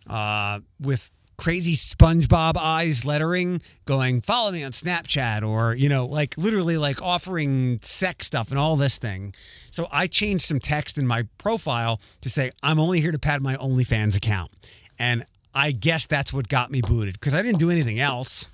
uh, 0.07 0.59
with 0.79 1.09
crazy 1.37 1.73
SpongeBob 1.73 2.57
eyes 2.57 3.05
lettering 3.05 3.61
going, 3.85 4.21
follow 4.21 4.51
me 4.51 4.63
on 4.63 4.71
Snapchat, 4.71 5.47
or, 5.47 5.75
you 5.75 5.87
know, 5.87 6.05
like 6.05 6.35
literally 6.37 6.77
like 6.77 7.01
offering 7.01 7.79
sex 7.81 8.27
stuff 8.27 8.49
and 8.49 8.59
all 8.59 8.75
this 8.75 8.97
thing. 8.97 9.33
So 9.69 9.87
I 9.91 10.07
changed 10.07 10.45
some 10.45 10.59
text 10.59 10.97
in 10.97 11.05
my 11.05 11.27
profile 11.37 12.01
to 12.21 12.29
say, 12.29 12.51
I'm 12.63 12.79
only 12.79 13.01
here 13.01 13.11
to 13.11 13.19
pad 13.19 13.41
my 13.41 13.55
OnlyFans 13.55 14.17
account. 14.17 14.49
And 14.97 15.25
I 15.53 15.71
guess 15.71 16.07
that's 16.07 16.33
what 16.33 16.47
got 16.47 16.71
me 16.71 16.81
booted 16.81 17.13
because 17.13 17.35
I 17.35 17.41
didn't 17.41 17.59
do 17.59 17.69
anything 17.69 17.99
else. 17.99 18.47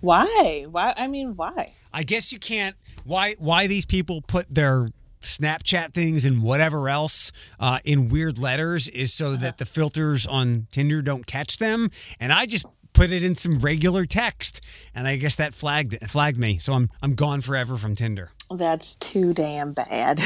why 0.00 0.66
why 0.70 0.92
i 0.96 1.08
mean 1.08 1.34
why 1.36 1.72
I 1.96 2.02
guess 2.02 2.30
you 2.30 2.38
can't. 2.38 2.76
Why? 3.04 3.36
Why 3.38 3.66
these 3.66 3.86
people 3.86 4.20
put 4.20 4.54
their 4.54 4.90
Snapchat 5.26 5.92
things 5.92 6.24
and 6.24 6.42
whatever 6.42 6.88
else 6.88 7.32
uh, 7.60 7.80
in 7.84 8.08
weird 8.08 8.38
letters 8.38 8.88
is 8.88 9.12
so 9.12 9.36
that 9.36 9.58
the 9.58 9.66
filters 9.66 10.26
on 10.26 10.66
Tinder 10.72 11.02
don't 11.02 11.26
catch 11.26 11.58
them. 11.58 11.90
And 12.18 12.32
I 12.32 12.46
just 12.46 12.66
put 12.92 13.10
it 13.10 13.22
in 13.22 13.34
some 13.34 13.58
regular 13.58 14.06
text, 14.06 14.60
and 14.94 15.06
I 15.06 15.16
guess 15.16 15.36
that 15.36 15.54
flagged 15.54 15.98
flagged 16.10 16.38
me. 16.38 16.58
So 16.58 16.72
I'm 16.72 16.90
I'm 17.02 17.14
gone 17.14 17.40
forever 17.40 17.76
from 17.76 17.94
Tinder. 17.94 18.30
that's 18.50 18.94
too 18.94 19.34
damn 19.34 19.72
bad 19.72 20.22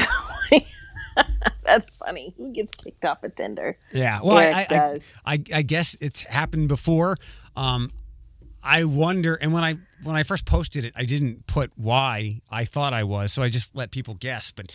That's 1.63 1.89
funny. 1.97 2.33
Who 2.37 2.51
gets 2.51 2.73
kicked 2.75 3.05
off 3.05 3.23
of 3.23 3.35
Tinder? 3.35 3.77
Yeah. 3.93 4.19
Well, 4.23 4.37
I, 4.37 4.65
I. 4.69 4.99
I, 5.25 5.43
I 5.53 5.61
guess 5.61 5.95
it's 6.01 6.21
happened 6.23 6.67
before. 6.67 7.17
Um, 7.55 7.91
I 8.63 8.83
wonder, 8.83 9.35
and 9.35 9.53
when 9.53 9.63
I 9.63 9.75
when 10.03 10.15
I 10.15 10.23
first 10.23 10.45
posted 10.45 10.85
it, 10.85 10.93
I 10.95 11.03
didn't 11.03 11.47
put 11.47 11.71
why 11.75 12.41
I 12.49 12.65
thought 12.65 12.93
I 12.93 13.03
was, 13.03 13.33
so 13.33 13.41
I 13.41 13.49
just 13.49 13.75
let 13.75 13.91
people 13.91 14.15
guess. 14.15 14.51
But 14.51 14.71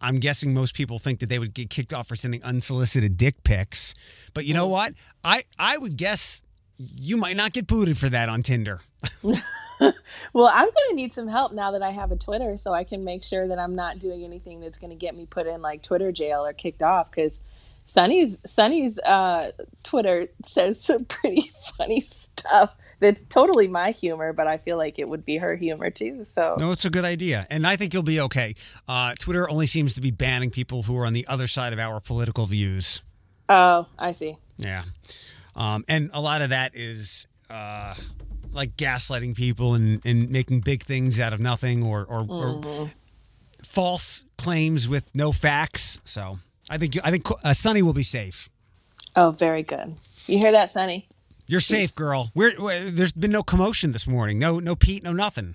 I'm 0.00 0.20
guessing 0.20 0.52
most 0.52 0.74
people 0.74 0.98
think 0.98 1.20
that 1.20 1.28
they 1.28 1.38
would 1.38 1.54
get 1.54 1.70
kicked 1.70 1.92
off 1.92 2.08
for 2.08 2.16
sending 2.16 2.42
unsolicited 2.44 3.16
dick 3.16 3.42
pics. 3.44 3.94
But 4.34 4.44
you 4.44 4.54
know 4.54 4.66
what? 4.66 4.94
I 5.24 5.44
I 5.58 5.78
would 5.78 5.96
guess 5.96 6.42
you 6.78 7.16
might 7.16 7.36
not 7.36 7.52
get 7.52 7.66
booted 7.66 7.96
for 7.98 8.08
that 8.08 8.28
on 8.28 8.42
Tinder. 8.42 8.80
Well, 10.32 10.46
I'm 10.46 10.64
going 10.64 10.88
to 10.90 10.94
need 10.94 11.12
some 11.12 11.28
help 11.28 11.52
now 11.52 11.70
that 11.72 11.82
I 11.82 11.90
have 11.90 12.10
a 12.10 12.16
Twitter 12.16 12.56
so 12.56 12.72
I 12.72 12.84
can 12.84 13.04
make 13.04 13.22
sure 13.22 13.46
that 13.48 13.58
I'm 13.58 13.74
not 13.74 13.98
doing 13.98 14.24
anything 14.24 14.60
that's 14.60 14.78
going 14.78 14.90
to 14.90 14.96
get 14.96 15.14
me 15.16 15.26
put 15.26 15.46
in 15.46 15.60
like 15.62 15.82
Twitter 15.82 16.12
jail 16.12 16.44
or 16.44 16.52
kicked 16.52 16.82
off 16.82 17.10
cuz 17.10 17.40
Sunny's 17.86 18.36
Sunny's 18.44 18.98
uh, 18.98 19.52
Twitter 19.84 20.28
says 20.44 20.82
some 20.82 21.04
pretty 21.06 21.50
funny 21.76 22.00
stuff 22.00 22.76
that's 22.98 23.22
totally 23.22 23.68
my 23.68 23.92
humor, 23.92 24.32
but 24.32 24.46
I 24.46 24.58
feel 24.58 24.76
like 24.76 24.98
it 24.98 25.08
would 25.08 25.24
be 25.24 25.36
her 25.38 25.54
humor 25.54 25.90
too. 25.90 26.24
So 26.24 26.56
No, 26.58 26.72
it's 26.72 26.84
a 26.84 26.90
good 26.90 27.04
idea, 27.04 27.46
and 27.48 27.66
I 27.66 27.76
think 27.76 27.94
you'll 27.94 28.02
be 28.02 28.20
okay. 28.20 28.54
Uh, 28.88 29.14
Twitter 29.18 29.48
only 29.48 29.66
seems 29.66 29.94
to 29.94 30.00
be 30.00 30.10
banning 30.10 30.50
people 30.50 30.82
who 30.82 30.96
are 30.98 31.06
on 31.06 31.12
the 31.12 31.26
other 31.26 31.46
side 31.46 31.72
of 31.72 31.78
our 31.78 32.00
political 32.00 32.46
views. 32.46 33.02
Oh, 33.48 33.86
I 33.98 34.12
see. 34.12 34.36
Yeah. 34.58 34.82
Um, 35.54 35.84
and 35.88 36.10
a 36.12 36.20
lot 36.20 36.42
of 36.42 36.50
that 36.50 36.72
is 36.74 37.28
uh, 37.48 37.94
like 38.52 38.76
gaslighting 38.76 39.36
people 39.36 39.74
and, 39.74 40.04
and 40.04 40.28
making 40.28 40.60
big 40.60 40.82
things 40.82 41.20
out 41.20 41.32
of 41.32 41.40
nothing 41.40 41.84
or, 41.84 42.04
or, 42.04 42.26
or 42.28 42.90
false 43.62 44.24
claims 44.36 44.88
with 44.88 45.08
no 45.14 45.30
facts. 45.30 46.00
So 46.04 46.38
I 46.70 46.78
think 46.78 46.96
I 47.04 47.10
think 47.10 47.26
uh, 47.44 47.52
Sunny 47.52 47.82
will 47.82 47.92
be 47.92 48.02
safe. 48.02 48.48
Oh, 49.14 49.30
very 49.30 49.62
good. 49.62 49.96
You 50.26 50.38
hear 50.38 50.52
that, 50.52 50.70
Sunny? 50.70 51.08
You're 51.46 51.60
safe, 51.60 51.94
girl. 51.94 52.32
We're, 52.34 52.60
we 52.60 52.90
there's 52.90 53.12
been 53.12 53.30
no 53.30 53.42
commotion 53.42 53.92
this 53.92 54.06
morning. 54.06 54.38
No, 54.38 54.58
no 54.58 54.74
Pete, 54.74 55.04
no 55.04 55.12
nothing. 55.12 55.54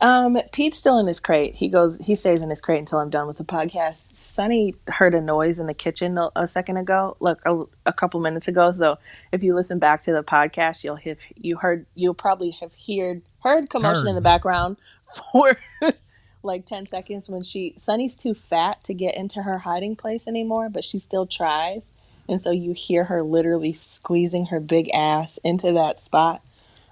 Um, 0.00 0.38
Pete's 0.52 0.78
still 0.78 0.98
in 0.98 1.06
his 1.06 1.20
crate. 1.20 1.54
He 1.54 1.68
goes, 1.68 1.98
he 1.98 2.14
stays 2.14 2.40
in 2.40 2.48
his 2.48 2.62
crate 2.62 2.78
until 2.78 3.00
I'm 3.00 3.10
done 3.10 3.26
with 3.26 3.36
the 3.36 3.44
podcast. 3.44 4.16
Sunny 4.16 4.74
heard 4.88 5.14
a 5.14 5.20
noise 5.20 5.58
in 5.58 5.66
the 5.66 5.74
kitchen 5.74 6.16
a, 6.16 6.30
a 6.34 6.48
second 6.48 6.78
ago, 6.78 7.18
look, 7.20 7.42
a, 7.44 7.64
a 7.84 7.92
couple 7.92 8.18
minutes 8.20 8.48
ago. 8.48 8.72
So 8.72 8.96
if 9.30 9.42
you 9.42 9.54
listen 9.54 9.78
back 9.78 10.00
to 10.04 10.12
the 10.12 10.22
podcast, 10.22 10.84
you'll 10.84 10.96
have 10.96 11.18
you 11.36 11.56
heard 11.56 11.84
you'll 11.94 12.14
probably 12.14 12.52
have 12.60 12.72
heard 12.86 13.20
heard 13.40 13.68
commotion 13.68 14.04
Heard. 14.04 14.08
in 14.08 14.14
the 14.14 14.22
background 14.22 14.78
for 15.32 15.54
like 16.44 16.66
ten 16.66 16.86
seconds 16.86 17.28
when 17.28 17.42
she 17.42 17.74
Sunny's 17.78 18.14
too 18.14 18.34
fat 18.34 18.82
to 18.84 18.94
get 18.94 19.14
into 19.14 19.42
her 19.42 19.58
hiding 19.58 19.96
place 19.96 20.28
anymore, 20.28 20.68
but 20.68 20.84
she 20.84 20.98
still 20.98 21.26
tries, 21.26 21.92
and 22.28 22.40
so 22.40 22.50
you 22.50 22.72
hear 22.72 23.04
her 23.04 23.22
literally 23.22 23.72
squeezing 23.72 24.46
her 24.46 24.60
big 24.60 24.90
ass 24.94 25.38
into 25.38 25.72
that 25.72 25.98
spot. 25.98 26.42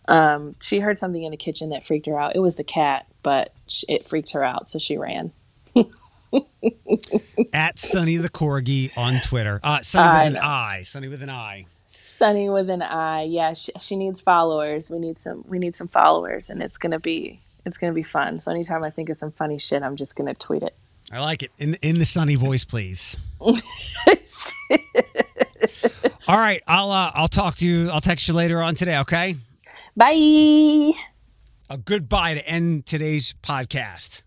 Um, 0.09 0.57
she 0.61 0.81
heard 0.81 0.99
something 0.99 1.23
in 1.23 1.31
the 1.31 1.37
kitchen 1.37 1.71
that 1.71 1.87
freaked 1.87 2.07
her 2.07 2.19
out. 2.19 2.35
It 2.35 2.41
was 2.41 2.57
the 2.57 2.65
cat, 2.65 3.07
but 3.23 3.53
it 3.89 4.09
freaked 4.09 4.33
her 4.33 4.43
out, 4.43 4.69
so 4.69 4.79
she 4.79 4.97
ran. 4.97 5.33
At 7.53 7.79
Sunny 7.79 8.17
the 8.17 8.31
Corgi 8.31 8.91
on 8.97 9.21
Twitter. 9.21 9.61
Uh, 9.63 9.81
Sunny 9.83 10.29
with 10.31 10.37
an. 10.37 10.43
I. 10.43 10.83
Sunny 10.83 11.09
with 11.09 11.23
an 11.23 11.31
I. 11.31 11.67
Sunny 11.91 12.49
with 12.49 12.71
an 12.71 12.83
eye. 12.83 13.23
Yeah, 13.23 13.55
she, 13.55 13.73
she 13.81 13.97
needs 13.97 14.21
followers. 14.21 14.91
We 14.91 14.99
need 14.99 15.19
some. 15.19 15.45
We 15.47 15.59
need 15.59 15.77
some 15.77 15.89
followers, 15.89 16.51
and 16.51 16.63
it's 16.63 16.79
gonna 16.79 17.01
be 17.01 17.41
it's 17.65 17.79
gonna 17.79 17.93
be 17.93 18.03
fun. 18.03 18.41
So 18.41 18.51
anytime 18.51 18.85
I 18.85 18.91
think 18.91 19.09
of 19.09 19.17
some 19.19 19.33
funny 19.33 19.59
shit, 19.59 19.83
I'm 19.83 19.97
just 19.97 20.17
gonna 20.17 20.35
tweet 20.35 20.63
it. 20.63 20.77
I 21.11 21.21
like 21.21 21.43
it. 21.43 21.51
In 21.59 21.75
in 21.83 21.99
the 21.99 22.07
Sunny 22.07 22.37
voice, 22.37 22.65
please. 22.65 23.17
All 26.29 26.39
right, 26.39 26.63
I'll 26.67 26.91
uh, 26.91 27.13
I'll 27.15 27.29
talk 27.29 27.57
to 27.57 27.67
you. 27.67 27.91
I'll 27.91 28.01
text 28.01 28.29
you 28.29 28.35
later 28.35 28.63
on 28.63 28.75
today. 28.75 28.99
Okay. 28.99 29.35
Bye. 29.97 30.93
A 31.69 31.79
goodbye 31.79 32.35
to 32.35 32.47
end 32.47 32.87
today's 32.87 33.35
podcast. 33.43 34.23